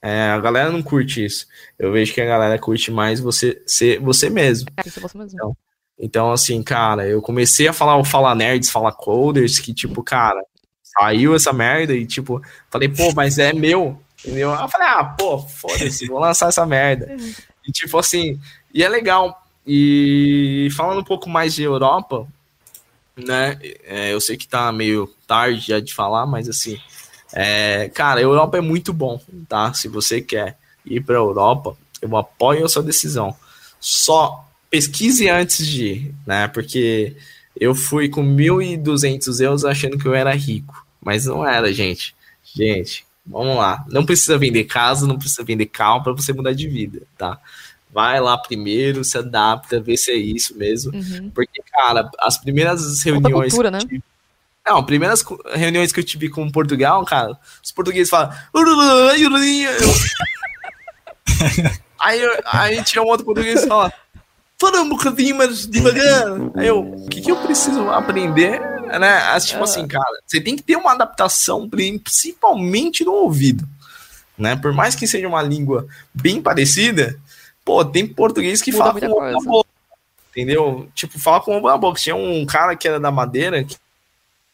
é, 0.00 0.30
a 0.30 0.38
galera 0.38 0.70
não 0.70 0.82
curte 0.82 1.24
isso. 1.24 1.46
Eu 1.78 1.92
vejo 1.92 2.14
que 2.14 2.20
a 2.20 2.26
galera 2.26 2.58
curte 2.58 2.90
mais 2.90 3.20
você 3.20 3.60
ser 3.66 4.00
você 4.00 4.30
mesmo. 4.30 4.68
É, 4.76 4.82
você 4.82 5.18
mesmo. 5.18 5.34
Então, 5.34 5.56
Então, 5.98 6.32
assim, 6.32 6.62
cara, 6.62 7.06
eu 7.06 7.20
comecei 7.20 7.66
a 7.66 7.72
falar 7.72 7.96
o 7.96 8.04
Fala 8.04 8.34
Nerds, 8.34 8.70
Fala 8.70 8.92
Coders, 8.92 9.58
que, 9.58 9.74
tipo, 9.74 10.02
cara, 10.02 10.40
saiu 10.82 11.34
essa 11.34 11.52
merda 11.52 11.94
e, 11.94 12.06
tipo, 12.06 12.40
falei, 12.70 12.88
pô, 12.88 13.12
mas 13.14 13.38
é 13.38 13.52
meu, 13.52 14.00
entendeu? 14.20 14.50
Eu 14.50 14.68
falei, 14.68 14.86
ah, 14.88 15.04
pô, 15.04 15.38
foda-se, 15.38 16.06
vou 16.06 16.20
lançar 16.20 16.48
essa 16.48 16.64
merda. 16.64 17.08
E, 17.68 17.70
tipo, 17.70 17.98
assim, 17.98 18.40
e 18.72 18.82
é 18.82 18.88
legal. 18.88 19.42
E 19.66 20.68
falando 20.74 21.00
um 21.02 21.04
pouco 21.04 21.28
mais 21.28 21.54
de 21.54 21.62
Europa, 21.62 22.26
né, 23.14 23.58
é, 23.84 24.14
eu 24.14 24.22
sei 24.22 24.38
que 24.38 24.48
tá 24.48 24.72
meio 24.72 25.06
tarde 25.26 25.66
já 25.66 25.78
de 25.78 25.92
falar, 25.92 26.24
mas, 26.24 26.48
assim, 26.48 26.80
é, 27.32 27.90
cara, 27.94 28.20
a 28.20 28.22
Europa 28.22 28.58
é 28.58 28.60
muito 28.60 28.92
bom, 28.92 29.20
tá? 29.48 29.72
Se 29.74 29.88
você 29.88 30.20
quer 30.20 30.58
ir 30.84 31.02
pra 31.02 31.16
Europa, 31.16 31.76
eu 32.00 32.16
apoio 32.16 32.64
a 32.64 32.68
sua 32.68 32.82
decisão. 32.82 33.36
Só 33.80 34.48
pesquise 34.70 35.28
antes 35.28 35.66
de 35.66 35.84
ir, 35.84 36.14
né? 36.26 36.48
Porque 36.48 37.16
eu 37.58 37.74
fui 37.74 38.08
com 38.08 38.22
1.200 38.22 39.40
euros 39.40 39.64
achando 39.64 39.98
que 39.98 40.06
eu 40.06 40.14
era 40.14 40.34
rico, 40.34 40.86
mas 41.00 41.26
não 41.26 41.46
era, 41.46 41.72
gente. 41.72 42.14
Gente, 42.54 43.04
vamos 43.26 43.56
lá. 43.56 43.84
Não 43.88 44.06
precisa 44.06 44.38
vender 44.38 44.64
casa, 44.64 45.06
não 45.06 45.18
precisa 45.18 45.44
vender 45.44 45.66
carro 45.66 46.02
para 46.02 46.12
você 46.12 46.32
mudar 46.32 46.52
de 46.52 46.66
vida, 46.68 47.02
tá? 47.16 47.38
Vai 47.90 48.20
lá 48.20 48.36
primeiro, 48.36 49.02
se 49.02 49.16
adapta, 49.16 49.80
vê 49.80 49.96
se 49.96 50.10
é 50.10 50.16
isso 50.16 50.56
mesmo. 50.56 50.94
Uhum. 50.94 51.30
Porque, 51.30 51.62
cara, 51.70 52.10
as 52.18 52.36
primeiras 52.38 53.02
reuniões. 53.02 53.52
Cultura, 53.52 53.70
né? 53.70 53.78
Tive... 53.78 54.02
Não, 54.68 54.84
primeiras 54.84 55.24
reuniões 55.54 55.92
que 55.92 56.00
eu 56.00 56.04
tive 56.04 56.28
com 56.28 56.50
Portugal, 56.50 57.02
cara, 57.04 57.38
os 57.64 57.72
portugueses 57.72 58.10
falam. 58.10 58.30
aí, 61.98 62.20
aí 62.44 62.72
a 62.72 62.74
gente 62.74 62.92
tinha 62.92 63.02
um 63.02 63.06
outro 63.06 63.24
português 63.24 63.64
e 63.64 63.66
fala 63.66 63.92
fala 64.60 64.82
um 64.82 64.88
bocadinho 64.88 65.36
mais 65.36 65.66
devagar. 65.66 66.24
Aí 66.56 66.66
eu, 66.66 66.80
o 66.80 67.08
que, 67.08 67.20
que 67.20 67.30
eu 67.30 67.36
preciso 67.36 67.88
aprender? 67.90 68.60
Né? 68.60 69.40
Tipo 69.40 69.64
assim, 69.64 69.86
cara, 69.86 70.20
você 70.26 70.40
tem 70.40 70.56
que 70.56 70.62
ter 70.62 70.76
uma 70.76 70.92
adaptação, 70.92 71.68
principalmente 71.68 73.04
no 73.04 73.12
ouvido. 73.12 73.66
Né? 74.36 74.56
Por 74.56 74.72
mais 74.72 74.94
que 74.94 75.06
seja 75.06 75.28
uma 75.28 75.42
língua 75.42 75.86
bem 76.12 76.42
parecida, 76.42 77.18
pô, 77.64 77.84
tem 77.84 78.06
português 78.06 78.60
que 78.60 78.72
Muda 78.72 78.84
fala 78.84 79.00
com 79.00 79.06
o 79.06 79.32
na 79.32 79.40
boca. 79.40 79.70
Entendeu? 80.30 80.88
Tipo, 80.94 81.18
fala 81.18 81.40
com 81.40 81.58
o 81.58 81.66
na 81.66 81.76
boca. 81.76 82.00
Tinha 82.00 82.16
um 82.16 82.44
cara 82.44 82.76
que 82.76 82.86
era 82.86 83.00
da 83.00 83.10
Madeira, 83.10 83.64
que, 83.64 83.76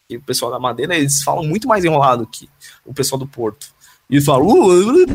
que 0.08 0.16
o 0.16 0.22
pessoal 0.22 0.50
da 0.50 0.58
Madeira, 0.58 0.96
eles 0.96 1.22
falam 1.22 1.44
muito 1.44 1.66
mais 1.66 1.84
enrolado 1.84 2.26
que 2.26 2.48
o 2.84 2.92
pessoal 2.92 3.18
do 3.18 3.26
Porto. 3.26 3.72
E 4.08 4.20
falam, 4.20 4.46
uh. 4.46 5.06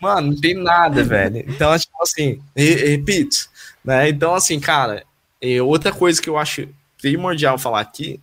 Mano, 0.00 0.32
não 0.32 0.40
tem 0.40 0.54
nada, 0.54 1.04
velho. 1.04 1.44
Então, 1.46 1.78
tipo 1.78 2.02
assim, 2.02 2.40
repito, 2.54 3.48
né? 3.84 4.08
Então, 4.08 4.34
assim, 4.34 4.58
cara, 4.58 5.04
outra 5.64 5.92
coisa 5.92 6.20
que 6.20 6.28
eu 6.28 6.36
acho 6.36 6.68
primordial 7.00 7.56
falar 7.56 7.80
aqui, 7.80 8.20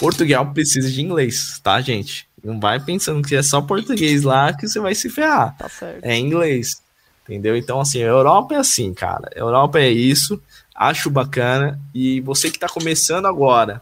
Portugal 0.00 0.52
precisa 0.52 0.90
de 0.90 1.00
inglês, 1.00 1.60
tá, 1.62 1.80
gente? 1.80 2.28
Não 2.42 2.58
vai 2.58 2.80
pensando 2.80 3.26
que 3.26 3.36
é 3.36 3.42
só 3.42 3.60
português 3.60 4.24
lá 4.24 4.52
que 4.52 4.66
você 4.66 4.80
vai 4.80 4.96
se 4.96 5.08
ferrar. 5.08 5.56
Tá 5.56 5.68
certo. 5.68 6.04
É 6.04 6.18
inglês, 6.18 6.82
entendeu? 7.22 7.56
Então, 7.56 7.80
assim, 7.80 8.02
a 8.02 8.06
Europa 8.06 8.54
é 8.54 8.58
assim, 8.58 8.92
cara. 8.92 9.30
A 9.34 9.38
Europa 9.38 9.78
é 9.78 9.90
isso, 9.90 10.42
acho 10.74 11.08
bacana. 11.08 11.80
E 11.94 12.20
você 12.22 12.50
que 12.50 12.58
tá 12.58 12.68
começando 12.68 13.26
agora, 13.26 13.80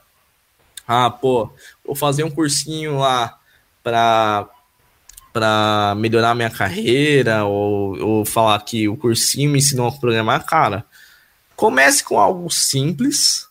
ah, 0.89 1.11
pô, 1.11 1.53
vou 1.85 1.95
fazer 1.95 2.25
um 2.25 2.31
cursinho 2.31 2.99
lá 2.99 3.39
para 3.85 4.49
para 5.31 5.95
melhorar 5.97 6.35
minha 6.35 6.51
carreira 6.51 7.45
ou, 7.45 7.97
ou 8.01 8.25
falar 8.25 8.59
que 8.65 8.89
o 8.89 8.97
cursinho 8.97 9.51
me 9.51 9.59
ensinou 9.59 9.87
a 9.87 9.93
programar, 9.93 10.45
cara, 10.45 10.85
comece 11.55 12.03
com 12.03 12.19
algo 12.19 12.51
simples, 12.51 13.47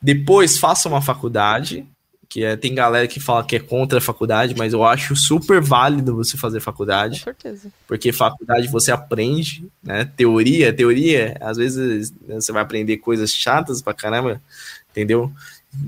depois 0.00 0.58
faça 0.58 0.88
uma 0.88 1.02
faculdade, 1.02 1.86
que 2.28 2.42
é, 2.42 2.56
tem 2.56 2.74
galera 2.74 3.06
que 3.06 3.20
fala 3.20 3.44
que 3.44 3.54
é 3.54 3.60
contra 3.60 3.98
a 3.98 4.02
faculdade, 4.02 4.56
mas 4.56 4.72
eu 4.72 4.82
acho 4.82 5.14
super 5.14 5.60
válido 5.60 6.16
você 6.16 6.36
fazer 6.36 6.58
faculdade. 6.58 7.20
Com 7.20 7.24
certeza. 7.24 7.70
Porque 7.86 8.12
faculdade 8.12 8.66
você 8.66 8.90
aprende, 8.90 9.68
né? 9.82 10.04
Teoria, 10.16 10.72
teoria, 10.72 11.36
às 11.40 11.58
vezes 11.58 12.10
né, 12.22 12.40
você 12.40 12.50
vai 12.50 12.62
aprender 12.62 12.96
coisas 12.96 13.30
chatas 13.32 13.80
pra 13.80 13.94
caramba, 13.94 14.42
entendeu? 14.90 15.30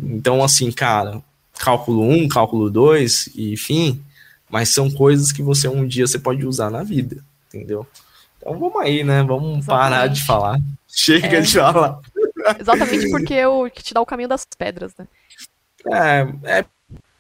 Então, 0.03 0.43
assim, 0.43 0.70
cara, 0.70 1.22
cálculo 1.59 2.03
1, 2.03 2.28
cálculo 2.28 2.70
2, 2.70 3.30
enfim, 3.37 4.03
mas 4.49 4.68
são 4.68 4.91
coisas 4.91 5.32
que 5.32 5.43
você 5.43 5.68
um 5.68 5.87
dia 5.87 6.07
você 6.07 6.18
pode 6.18 6.47
usar 6.47 6.70
na 6.70 6.82
vida, 6.82 7.22
entendeu? 7.49 7.87
Então 8.39 8.59
vamos 8.59 8.80
aí, 8.80 9.03
né? 9.03 9.22
Vamos 9.22 9.59
Exatamente. 9.59 9.66
parar 9.66 10.07
de 10.07 10.24
falar. 10.24 10.59
Chega 10.89 11.39
é. 11.39 11.41
de 11.41 11.53
falar. 11.53 12.01
Exatamente 12.59 13.09
porque 13.11 13.34
eu 13.34 13.70
que 13.74 13.82
te 13.82 13.93
dá 13.93 14.01
o 14.01 14.07
caminho 14.07 14.28
das 14.28 14.47
pedras, 14.57 14.93
né? 14.97 15.07
É, 15.93 16.59
é 16.59 16.64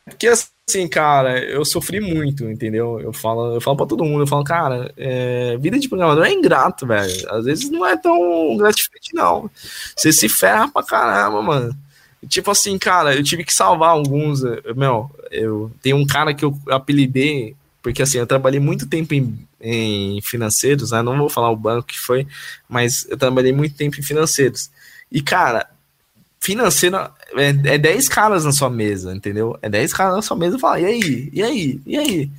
porque 0.04 0.28
assim, 0.28 0.86
cara, 0.88 1.38
eu 1.44 1.64
sofri 1.64 2.00
muito, 2.00 2.44
entendeu? 2.44 3.00
Eu 3.00 3.12
falo, 3.12 3.54
eu 3.54 3.60
falo 3.60 3.76
pra 3.76 3.86
todo 3.86 4.04
mundo, 4.04 4.22
eu 4.22 4.26
falo, 4.26 4.44
cara, 4.44 4.92
é, 4.96 5.56
vida 5.58 5.78
de 5.78 5.88
programador 5.88 6.24
é 6.24 6.32
ingrato, 6.32 6.86
velho. 6.86 7.30
Às 7.30 7.44
vezes 7.44 7.68
não 7.70 7.84
é 7.84 7.96
tão 7.96 8.56
gratificante, 8.56 9.12
não. 9.14 9.50
Você 9.96 10.12
se 10.12 10.28
ferra 10.28 10.68
pra 10.68 10.84
caramba, 10.84 11.42
mano. 11.42 11.76
Tipo 12.28 12.50
assim, 12.50 12.78
cara, 12.78 13.14
eu 13.14 13.22
tive 13.22 13.44
que 13.44 13.52
salvar 13.52 13.90
alguns. 13.90 14.42
Eh, 14.44 14.74
meu, 14.74 15.10
eu 15.30 15.70
tenho 15.82 15.96
um 15.96 16.06
cara 16.06 16.34
que 16.34 16.44
eu 16.44 16.58
apelidei, 16.68 17.54
porque 17.82 18.02
assim, 18.02 18.18
eu 18.18 18.26
trabalhei 18.26 18.60
muito 18.60 18.86
tempo 18.86 19.14
em, 19.14 19.46
em 19.60 20.20
financeiros, 20.22 20.90
né? 20.90 21.02
Não 21.02 21.16
vou 21.16 21.28
falar 21.28 21.50
o 21.50 21.56
banco 21.56 21.88
que 21.88 21.98
foi, 21.98 22.26
mas 22.68 23.06
eu 23.08 23.16
trabalhei 23.16 23.52
muito 23.52 23.76
tempo 23.76 23.98
em 23.98 24.02
financeiros. 24.02 24.70
E, 25.10 25.22
cara, 25.22 25.68
financeiro 26.40 26.96
é, 26.96 27.74
é 27.74 27.78
10 27.78 28.08
caras 28.08 28.44
na 28.44 28.52
sua 28.52 28.70
mesa, 28.70 29.14
entendeu? 29.14 29.58
É 29.62 29.68
10 29.68 29.92
caras 29.92 30.16
na 30.16 30.22
sua 30.22 30.36
mesa 30.36 30.56
e 30.56 30.60
fala, 30.60 30.80
e 30.80 30.86
aí? 30.86 31.30
E 31.32 31.42
aí? 31.42 31.80
E 31.86 31.98
aí? 31.98 32.30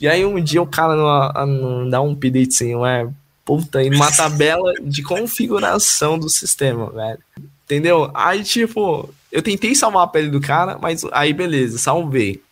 E 0.00 0.08
aí 0.08 0.24
um 0.24 0.42
dia 0.42 0.60
o 0.60 0.66
cara 0.66 0.96
não, 0.96 1.46
não 1.46 1.90
dá 1.90 2.02
um 2.02 2.12
update 2.12 2.48
assim, 2.48 2.74
é 2.84 3.08
puta, 3.44 3.80
uma 3.82 4.10
tabela 4.10 4.74
de 4.82 5.02
configuração 5.02 6.18
do 6.18 6.28
sistema, 6.28 6.90
velho. 6.90 7.18
Entendeu? 7.64 8.10
Aí, 8.14 8.44
tipo, 8.44 9.12
eu 9.32 9.42
tentei 9.42 9.74
salvar 9.74 10.04
a 10.04 10.06
pele 10.06 10.28
do 10.28 10.40
cara, 10.40 10.78
mas 10.80 11.02
aí 11.12 11.32
beleza, 11.32 11.78
salvei. 11.78 12.42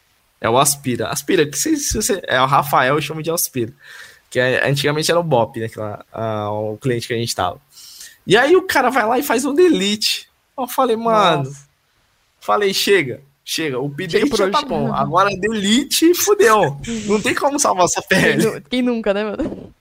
É 0.40 0.50
o 0.50 0.58
Aspira. 0.58 1.08
Aspira, 1.08 1.46
que 1.46 1.56
se, 1.56 1.76
se 1.76 1.94
você, 1.94 2.20
é 2.24 2.40
o 2.40 2.46
Rafael, 2.46 2.96
eu 2.96 3.00
chamo 3.00 3.22
de 3.22 3.30
Aspira. 3.30 3.72
Que 4.28 4.40
é, 4.40 4.68
antigamente 4.68 5.10
era 5.10 5.20
o 5.20 5.22
Bop, 5.22 5.60
né? 5.60 5.66
Aquela, 5.66 6.04
a, 6.12 6.50
o 6.50 6.76
cliente 6.78 7.06
que 7.06 7.14
a 7.14 7.16
gente 7.16 7.34
tava. 7.34 7.60
E 8.26 8.36
aí 8.36 8.56
o 8.56 8.62
cara 8.62 8.90
vai 8.90 9.06
lá 9.06 9.18
e 9.18 9.22
faz 9.22 9.44
um 9.44 9.54
delete. 9.54 10.28
Eu 10.58 10.66
falei, 10.66 10.96
mano. 10.96 11.44
Nossa. 11.44 11.68
Falei, 12.40 12.74
chega, 12.74 13.22
chega. 13.44 13.78
O 13.78 13.86
update 13.86 14.36
já 14.36 14.50
tá 14.50 14.62
bom. 14.62 14.92
Agora 14.92 15.30
delete, 15.38 16.12
fudeu. 16.14 16.76
Não 17.06 17.20
tem 17.20 17.34
como 17.34 17.60
salvar 17.60 17.84
essa 17.84 18.02
pele. 18.02 18.42
Quem, 18.42 18.62
quem 18.62 18.82
nunca, 18.82 19.14
né, 19.14 19.22
mano? 19.22 19.72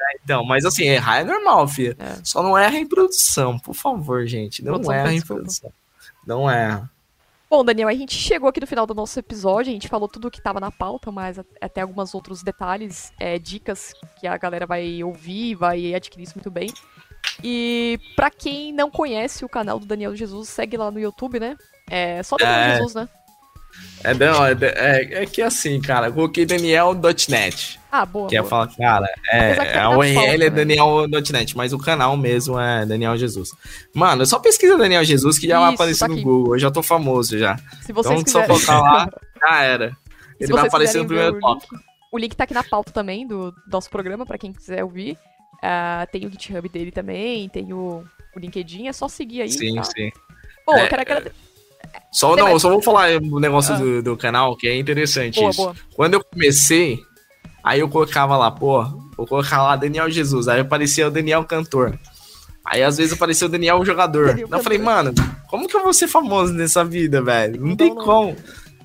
É, 0.00 0.16
então, 0.22 0.44
mas 0.44 0.64
assim, 0.64 0.84
errar 0.84 1.20
é 1.20 1.24
normal, 1.24 1.66
filho. 1.68 1.96
É. 1.98 2.16
Só 2.22 2.42
não 2.42 2.56
erra 2.56 2.76
em 2.76 2.86
produção, 2.86 3.58
por 3.58 3.74
favor, 3.74 4.26
gente. 4.26 4.64
Não 4.64 4.92
erra 4.92 5.12
em 5.12 5.20
produção. 5.20 5.72
Não 6.26 6.50
é. 6.50 6.82
Bom, 7.48 7.64
Daniel, 7.64 7.88
a 7.88 7.94
gente 7.94 8.14
chegou 8.14 8.48
aqui 8.48 8.60
no 8.60 8.66
final 8.66 8.86
do 8.86 8.94
nosso 8.94 9.16
episódio, 9.18 9.70
a 9.70 9.74
gente 9.74 9.86
falou 9.86 10.08
tudo 10.08 10.26
o 10.26 10.30
que 10.30 10.38
estava 10.38 10.58
na 10.58 10.72
pauta, 10.72 11.12
mas 11.12 11.38
até 11.60 11.82
alguns 11.82 12.12
outros 12.14 12.42
detalhes, 12.42 13.12
é, 13.20 13.38
dicas 13.38 13.92
que 14.18 14.26
a 14.26 14.36
galera 14.36 14.66
vai 14.66 15.04
ouvir, 15.04 15.54
vai 15.54 15.94
adquirir 15.94 16.24
isso 16.24 16.34
muito 16.34 16.50
bem. 16.50 16.68
E 17.42 17.98
para 18.16 18.30
quem 18.30 18.72
não 18.72 18.90
conhece 18.90 19.44
o 19.44 19.48
canal 19.48 19.78
do 19.78 19.86
Daniel 19.86 20.16
Jesus, 20.16 20.48
segue 20.48 20.76
lá 20.76 20.90
no 20.90 20.98
YouTube, 20.98 21.38
né? 21.38 21.56
É 21.88 22.22
só 22.22 22.36
Daniel 22.36 22.58
é... 22.58 22.76
Jesus, 22.76 22.94
né? 22.94 23.08
É, 24.04 24.12
não, 24.12 24.44
é, 24.44 24.52
é, 24.60 25.22
é, 25.22 25.26
que 25.26 25.40
assim, 25.40 25.80
cara, 25.80 26.08
eu 26.08 26.12
coloquei 26.12 26.44
Daniel.net. 26.44 27.80
Ah, 27.90 28.04
boa. 28.04 28.28
Que 28.28 28.36
é 28.36 28.42
falar, 28.42 28.68
cara, 28.76 29.08
é, 29.32 29.78
é 29.78 29.88
o 29.88 29.98
URL 29.98 30.44
é 30.44 30.50
Daniel.net, 30.50 31.56
mas 31.56 31.72
o 31.72 31.78
canal 31.78 32.14
mesmo 32.14 32.60
é 32.60 32.84
Daniel 32.84 33.16
Jesus. 33.16 33.50
Mano, 33.94 34.26
só 34.26 34.38
pesquisa 34.38 34.76
Daniel 34.76 35.02
Jesus 35.04 35.38
que 35.38 35.48
já 35.48 35.54
Isso, 35.54 35.64
vai 35.64 35.74
aparecer 35.74 36.00
tá 36.00 36.08
no 36.08 36.20
Google. 36.20 36.54
Eu 36.54 36.58
já 36.58 36.70
tô 36.70 36.82
famoso 36.82 37.38
já. 37.38 37.56
Se 37.80 37.94
vocês 37.94 38.20
então, 38.20 38.42
quiserem... 38.42 38.46
só 38.46 38.52
colocar 38.52 38.80
lá, 38.80 39.10
já 39.40 39.62
era. 39.62 39.96
Ele 40.38 40.52
vai 40.52 40.66
aparecer 40.66 40.98
no 40.98 41.06
primeiro 41.06 41.40
tópico. 41.40 41.74
O 42.12 42.18
link 42.18 42.36
tá 42.36 42.44
aqui 42.44 42.54
na 42.54 42.62
pauta 42.62 42.92
também 42.92 43.26
do, 43.26 43.54
nosso 43.66 43.88
programa, 43.88 44.26
pra 44.26 44.36
quem 44.36 44.52
quiser 44.52 44.84
ouvir. 44.84 45.16
Uh, 45.54 46.06
tem 46.12 46.26
o 46.26 46.30
GitHub 46.30 46.68
dele 46.68 46.92
também, 46.92 47.48
tem 47.48 47.72
o, 47.72 48.04
o 48.36 48.38
LinkedIn, 48.38 48.86
é 48.86 48.92
só 48.92 49.08
seguir 49.08 49.42
aí. 49.42 49.50
Sim, 49.50 49.76
tá? 49.76 49.84
sim. 49.84 50.10
Bom, 50.66 50.76
eu 50.76 50.88
quero 50.88 51.00
agradecer. 51.00 51.53
Só, 52.12 52.36
não, 52.36 52.58
só 52.58 52.70
vou 52.70 52.82
falar 52.82 53.10
o 53.20 53.40
negócio 53.40 53.74
ah. 53.74 53.78
do, 53.78 54.02
do, 54.02 54.16
canal, 54.16 54.56
que 54.56 54.68
é 54.68 54.76
interessante 54.76 55.36
boa, 55.36 55.50
isso. 55.50 55.62
Boa. 55.62 55.74
Quando 55.94 56.14
eu 56.14 56.24
comecei, 56.24 57.00
aí 57.62 57.80
eu 57.80 57.88
colocava 57.88 58.36
lá, 58.36 58.50
pô, 58.50 58.84
vou 59.16 59.26
colocar 59.26 59.62
lá 59.62 59.76
Daniel 59.76 60.10
Jesus, 60.10 60.48
aí 60.48 60.60
aparecia 60.60 61.08
o 61.08 61.10
Daniel 61.10 61.44
Cantor. 61.44 61.98
Aí 62.64 62.82
às 62.82 62.96
vezes 62.96 63.12
apareceu 63.12 63.48
o 63.48 63.50
Daniel 63.50 63.84
Jogador. 63.84 64.28
Daniel 64.28 64.48
eu 64.50 64.62
falei, 64.62 64.78
mano, 64.78 65.12
como 65.48 65.68
que 65.68 65.76
eu 65.76 65.82
vou 65.82 65.92
ser 65.92 66.08
famoso 66.08 66.52
nessa 66.52 66.84
vida, 66.84 67.20
velho? 67.20 67.60
Não, 67.60 67.68
não 67.68 67.76
tem 67.76 67.94
não. 67.94 68.04
como. 68.04 68.36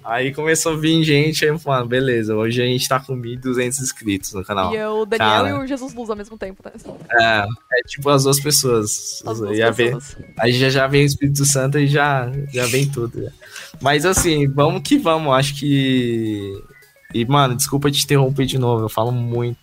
Aí 0.03 0.33
começou 0.33 0.73
a 0.73 0.77
vir 0.77 1.03
gente, 1.03 1.45
aí, 1.45 1.59
mano, 1.65 1.85
beleza, 1.85 2.35
hoje 2.35 2.61
a 2.61 2.65
gente 2.65 2.87
tá 2.87 2.99
com 2.99 3.15
1.200 3.15 3.79
inscritos 3.81 4.33
no 4.33 4.43
canal. 4.43 4.73
E 4.73 4.77
é 4.77 4.87
o 4.87 5.05
Daniel 5.05 5.29
Cara. 5.29 5.49
e 5.49 5.53
o 5.53 5.67
Jesus 5.67 5.93
Luz 5.93 6.09
ao 6.09 6.15
mesmo 6.15 6.37
tempo, 6.37 6.63
né? 6.65 6.71
É, 7.11 7.45
é 7.79 7.83
tipo 7.85 8.09
as 8.09 8.23
duas 8.23 8.39
pessoas. 8.39 9.21
As 9.25 9.39
duas 9.39 9.57
pessoas. 9.75 10.17
Aí 10.39 10.53
já, 10.53 10.69
já 10.69 10.87
vem 10.87 11.03
o 11.03 11.05
Espírito 11.05 11.45
Santo 11.45 11.77
e 11.77 11.85
já, 11.87 12.31
já 12.51 12.65
vem 12.65 12.89
tudo. 12.89 13.23
já. 13.23 13.31
Mas 13.81 14.05
assim, 14.05 14.47
vamos 14.47 14.81
que 14.83 14.97
vamos. 14.97 15.33
Acho 15.33 15.55
que. 15.59 16.59
E, 17.13 17.25
mano, 17.25 17.55
desculpa 17.55 17.91
te 17.91 18.03
interromper 18.03 18.45
de 18.45 18.57
novo, 18.57 18.85
eu 18.85 18.89
falo 18.89 19.11
muito. 19.11 19.57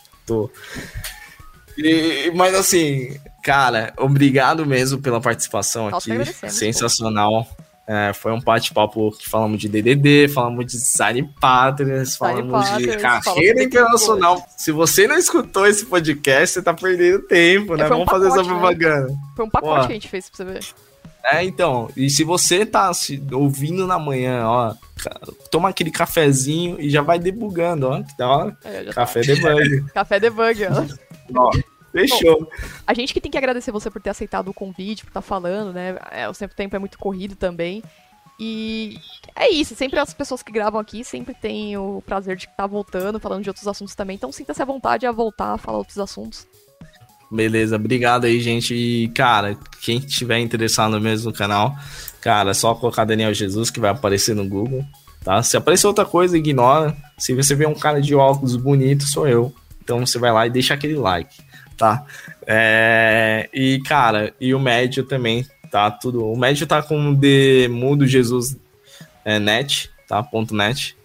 E- 1.79 2.31
mas 2.35 2.55
assim, 2.55 3.19
cara, 3.43 3.93
obrigado 3.97 4.65
mesmo 4.67 5.01
pela 5.01 5.21
participação 5.21 5.91
Nós 5.91 6.07
aqui. 6.09 6.51
Sensacional. 6.51 7.47
É, 7.89 8.13
foi 8.13 8.33
um 8.33 8.41
bate-papo 8.41 9.13
que 9.13 9.29
falamos 9.29 9.61
de 9.61 9.69
DDD, 9.69 10.29
falamos 10.29 10.67
de 10.67 10.73
design 10.73 11.31
patterns, 11.41 12.17
falamos 12.17 12.51
patterns, 12.51 12.97
de 12.97 12.99
carreira 12.99 13.63
internacional. 13.63 14.45
Se 14.57 14.73
você 14.73 15.07
não 15.07 15.17
escutou 15.17 15.65
esse 15.67 15.87
podcast, 15.87 16.55
você 16.55 16.63
tá 16.63 16.75
perdendo 16.75 17.23
tempo, 17.23 17.77
né? 17.77 17.85
É, 17.85 17.89
foi 17.89 17.97
um 17.97 18.05
Vamos 18.05 18.11
fazer 18.11 18.27
essa 18.27 18.37
pacote, 18.39 18.55
né? 18.55 18.59
propaganda. 18.59 19.15
Foi 19.37 19.45
um 19.45 19.51
pacote 19.51 19.75
Boa. 19.75 19.87
que 19.87 19.93
a 19.93 19.95
gente 19.95 20.09
fez 20.09 20.29
pra 20.29 20.37
você 20.37 20.53
ver. 20.53 20.65
É, 21.33 21.45
então, 21.45 21.89
e 21.97 22.11
se 22.11 22.25
você 22.25 22.67
tá 22.67 22.93
se 22.93 23.23
ouvindo 23.33 23.87
na 23.87 23.99
manhã, 23.99 24.45
ó, 24.45 24.75
toma 25.51 25.69
aquele 25.69 25.91
cafezinho 25.91 26.81
e 26.81 26.91
já 26.91 27.03
vai 27.03 27.19
debugando, 27.19 27.89
ó, 27.89 28.03
que 28.03 28.17
da 28.17 28.29
hora. 28.29 28.57
Já 28.65 28.85
tá. 28.85 28.93
Café 28.95 29.21
debug. 29.21 29.85
Café 29.95 30.21
debug, 30.21 30.61
ó. 30.65 31.41
ó, 31.41 31.51
fechou. 31.97 32.51
A 32.87 32.95
gente 32.95 33.13
que 33.13 33.21
tem 33.21 33.31
que 33.31 33.39
agradecer 33.39 33.73
você 33.73 33.91
por 33.91 34.01
ter 34.01 34.11
aceitado 34.11 34.49
o 34.49 34.55
convite, 34.55 35.05
por 35.05 35.11
estar 35.11 35.23
falando, 35.23 35.73
né? 35.73 35.97
É, 36.11 36.29
o 36.29 36.35
sempre 36.35 36.57
tempo 36.57 36.77
é 36.77 36.79
muito 36.79 36.99
corrido 36.99 37.35
também. 37.35 37.83
E 38.39 38.99
é 39.35 39.51
isso, 39.51 39.75
sempre 39.75 39.99
as 39.99 40.13
pessoas 40.13 40.43
que 40.43 40.53
gravam 40.53 40.79
aqui 40.79 41.03
sempre 41.03 41.35
têm 41.35 41.77
o 41.77 42.03
prazer 42.05 42.37
de 42.37 42.47
estar 42.47 42.67
voltando, 42.67 43.19
falando 43.19 43.43
de 43.43 43.49
outros 43.49 43.67
assuntos 43.67 43.95
também. 43.95 44.17
Então 44.17 44.31
sinta-se 44.31 44.61
à 44.61 44.65
vontade 44.65 45.07
a 45.07 45.13
voltar 45.13 45.55
a 45.55 45.59
falar 45.59 45.79
outros 45.79 45.99
assuntos. 45.99 46.47
Beleza, 47.31 47.77
obrigado 47.77 48.25
aí, 48.25 48.41
gente. 48.41 48.75
E, 48.75 49.09
cara, 49.09 49.59
quem 49.83 49.99
tiver 49.99 50.39
interessado 50.39 51.01
mesmo 51.01 51.31
no 51.31 51.37
canal, 51.37 51.75
cara, 52.21 52.51
é 52.51 52.55
só 52.55 52.75
colocar 52.75 53.05
Daniel 53.05 53.35
Jesus 53.35 53.71
que 53.71 53.81
vai 53.81 53.91
aparecer 53.91 54.35
no 54.35 54.49
Google, 54.49 54.85
tá? 55.25 55.43
Se 55.43 55.57
aparecer 55.57 55.87
outra 55.87 56.05
coisa, 56.05 56.39
ignora. 56.39 56.97
Se 57.19 57.35
você 57.35 57.55
vê 57.55 57.67
um 57.67 57.75
cara 57.75 58.01
de 58.01 58.15
óculos 58.15 58.55
bonito, 58.55 59.05
sou 59.05 59.27
eu. 59.27 59.53
Então 59.83 60.05
você 60.05 60.19
vai 60.19 60.33
lá 60.33 60.47
e 60.47 60.51
deixa 60.51 60.75
aquele 60.75 60.95
like, 60.95 61.37
tá? 61.77 62.05
É, 62.47 63.49
E, 63.53 63.81
cara, 63.81 64.33
e 64.41 64.55
o 64.55 64.61
médio 64.61 65.05
também, 65.05 65.47
tá? 65.71 65.91
Tudo. 65.91 66.25
O 66.25 66.37
médio 66.37 66.67
tá 66.67 66.83
com 66.83 67.11
o 67.11 67.15
de 67.15 67.69
Mudo 67.69 68.07
Jesus 68.07 68.57
é, 69.25 69.39
net, 69.39 69.91
tá? 70.09 70.23
Ponto 70.23 70.55
net. 70.55 70.97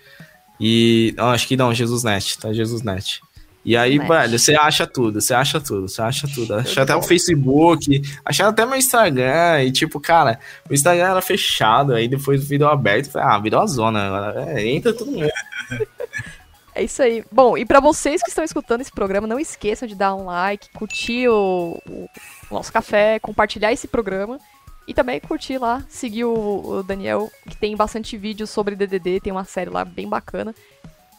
E. 0.59 1.13
Não, 1.17 1.29
acho 1.31 1.47
que 1.47 1.57
não, 1.57 1.73
Jesus 1.73 2.03
net, 2.03 2.37
tá? 2.37 2.53
Jesus 2.53 2.81
net. 2.83 3.21
E 3.63 3.77
aí, 3.77 3.99
Net. 3.99 4.07
velho, 4.07 4.39
você 4.39 4.55
acha 4.55 4.87
tudo, 4.87 5.21
você 5.21 5.35
acha 5.35 5.59
tudo, 5.59 5.87
você 5.87 6.01
acha 6.01 6.27
tudo. 6.27 6.55
Acha 6.55 6.81
até 6.81 6.95
o. 6.95 7.01
Facebook, 7.01 8.01
acharam 8.25 8.49
até 8.49 8.65
meu 8.65 8.75
Instagram. 8.75 9.63
E 9.63 9.71
tipo, 9.71 9.99
cara, 9.99 10.39
o 10.69 10.73
Instagram 10.73 11.11
era 11.11 11.21
fechado, 11.21 11.93
aí 11.93 12.07
depois 12.07 12.43
virou 12.47 12.69
aberto. 12.69 13.11
Falei, 13.11 13.27
ah, 13.27 13.39
virou 13.39 13.61
a 13.61 13.67
zona. 13.67 14.33
É, 14.47 14.67
entra 14.67 14.93
todo 14.93 15.11
mundo. 15.11 15.29
É 16.73 16.83
isso 16.83 17.01
aí. 17.01 17.23
Bom, 17.31 17.57
e 17.57 17.65
pra 17.65 17.79
vocês 17.79 18.21
que 18.21 18.29
estão 18.29 18.43
escutando 18.43 18.81
esse 18.81 18.91
programa, 18.91 19.27
não 19.27 19.39
esqueçam 19.39 19.87
de 19.87 19.95
dar 19.95 20.15
um 20.15 20.25
like, 20.25 20.69
curtir 20.71 21.27
o, 21.27 21.81
o 21.87 22.09
nosso 22.49 22.71
café, 22.71 23.19
compartilhar 23.19 23.71
esse 23.71 23.87
programa. 23.87 24.39
E 24.87 24.93
também 24.93 25.19
curtir 25.19 25.57
lá, 25.57 25.83
seguir 25.87 26.25
o, 26.25 26.33
o 26.33 26.83
Daniel, 26.83 27.31
que 27.47 27.55
tem 27.55 27.75
bastante 27.75 28.17
vídeos 28.17 28.49
sobre 28.49 28.75
DDD, 28.75 29.19
tem 29.21 29.31
uma 29.31 29.45
série 29.45 29.69
lá 29.69 29.85
bem 29.85 30.07
bacana. 30.07 30.55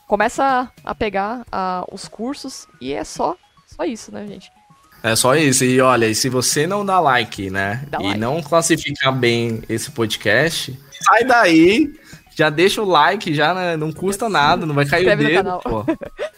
Começa 0.06 0.70
a 0.84 0.94
pegar 0.94 1.46
ah, 1.50 1.84
os 1.90 2.08
cursos 2.08 2.66
e 2.80 2.92
é 2.92 3.04
só, 3.04 3.36
só 3.66 3.84
isso, 3.84 4.12
né, 4.12 4.26
gente? 4.26 4.50
É 5.02 5.16
só 5.16 5.34
isso. 5.34 5.64
E 5.64 5.80
olha, 5.80 6.06
e 6.06 6.14
se 6.14 6.28
você 6.28 6.66
não 6.66 6.84
dá 6.84 7.00
like, 7.00 7.50
né? 7.50 7.84
Dá 7.88 7.98
e 7.98 8.04
like. 8.04 8.20
não 8.20 8.42
classificar 8.42 9.14
bem 9.14 9.62
esse 9.68 9.90
podcast, 9.90 10.78
sai 11.02 11.24
daí. 11.24 11.92
Já 12.42 12.50
deixa 12.50 12.82
o 12.82 12.84
like, 12.84 13.32
já 13.32 13.54
né, 13.54 13.76
não 13.76 13.92
custa 13.92 14.28
nada, 14.28 14.66
não 14.66 14.74
vai 14.74 14.84
cair 14.84 15.06
o 15.06 15.12
Inscreve 15.12 15.22
no 15.22 15.28
dedo, 15.28 15.36
canal. 15.44 15.60
pô. 15.60 15.84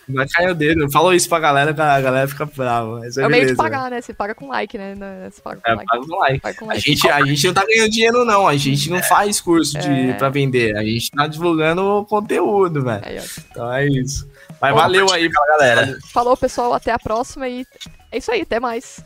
Não 0.07 0.17
vai 0.17 0.29
cair 0.29 0.51
o 0.51 0.55
dedo. 0.55 0.91
Falou 0.93 1.15
isso 1.15 1.27
pra 1.31 1.39
galera, 1.41 1.71
a 1.71 2.01
galera 2.01 2.29
fica 2.29 2.45
brava. 2.45 3.01
Mas 3.01 3.17
é, 3.17 3.23
É 3.23 3.27
o 3.27 3.31
meio 3.31 3.41
de 3.47 3.55
beleza. 3.55 3.63
pagar, 3.63 3.91
né? 3.91 4.03
Você 4.03 4.13
paga 4.13 4.35
com 4.35 4.49
like, 4.49 4.77
né? 4.77 4.95
Você 5.31 5.41
paga 5.41 5.61
com 5.63 5.71
É, 5.71 5.75
like. 5.77 5.87
paga 5.87 6.05
o 6.05 6.19
like. 6.19 6.41
Paga 6.41 6.59
com 6.59 6.65
A 6.67 6.69
like. 6.75 6.81
gente, 6.83 7.09
a 7.09 7.25
gente 7.25 7.47
não 7.47 7.55
tá 7.55 7.65
ganhando 7.67 7.91
dinheiro, 7.91 8.25
não. 8.27 8.47
A 8.47 8.55
gente 8.57 8.91
não 8.91 9.03
faz 9.03 9.41
curso 9.41 9.79
de, 9.79 10.11
É. 10.11 10.13
pra 10.13 10.29
vender. 10.29 10.77
A 10.77 10.83
gente 10.85 11.11
tá 11.11 11.27
divulgando 11.27 11.83
o 11.83 12.05
conteúdo, 12.05 12.83
velho. 12.85 13.03
Então 13.51 13.73
é 13.73 13.87
isso. 13.87 14.29
Mas 14.61 14.73
Bom, 14.75 14.79
valeu 14.81 15.07
aí, 15.11 15.27
galera. 15.29 15.97
Falou, 16.13 16.37
pessoal. 16.37 16.75
Até 16.75 16.93
a 16.93 16.99
próxima 16.99 17.49
e 17.49 17.67
é 18.13 18.19
isso 18.19 18.31
aí. 18.31 18.43
Até 18.43 18.61
mais. 18.61 19.03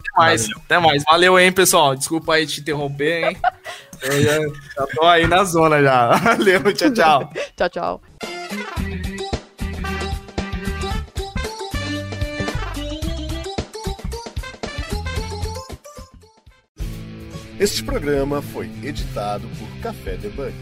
Até 0.00 0.10
mais. 0.18 0.48
Até 0.64 0.78
mais. 0.80 1.04
Valeu, 1.04 1.38
hein, 1.38 1.52
pessoal. 1.52 1.94
Desculpa 1.94 2.34
aí 2.34 2.44
te 2.46 2.60
interromper, 2.60 3.28
hein. 3.28 3.36
Eu 4.02 4.22
já, 4.22 4.38
já 4.38 4.86
tô 4.94 5.04
aí 5.04 5.26
na 5.26 5.44
zona 5.44 5.82
já. 5.82 6.16
Valeu, 6.36 6.72
tchau, 6.72 6.92
tchau. 6.92 7.32
Tchau, 7.56 7.68
tchau. 7.68 8.02
Este 17.58 17.84
programa 17.84 18.40
foi 18.40 18.70
editado 18.82 19.46
por 19.58 19.68
Café 19.82 20.16
Debug. 20.16 20.54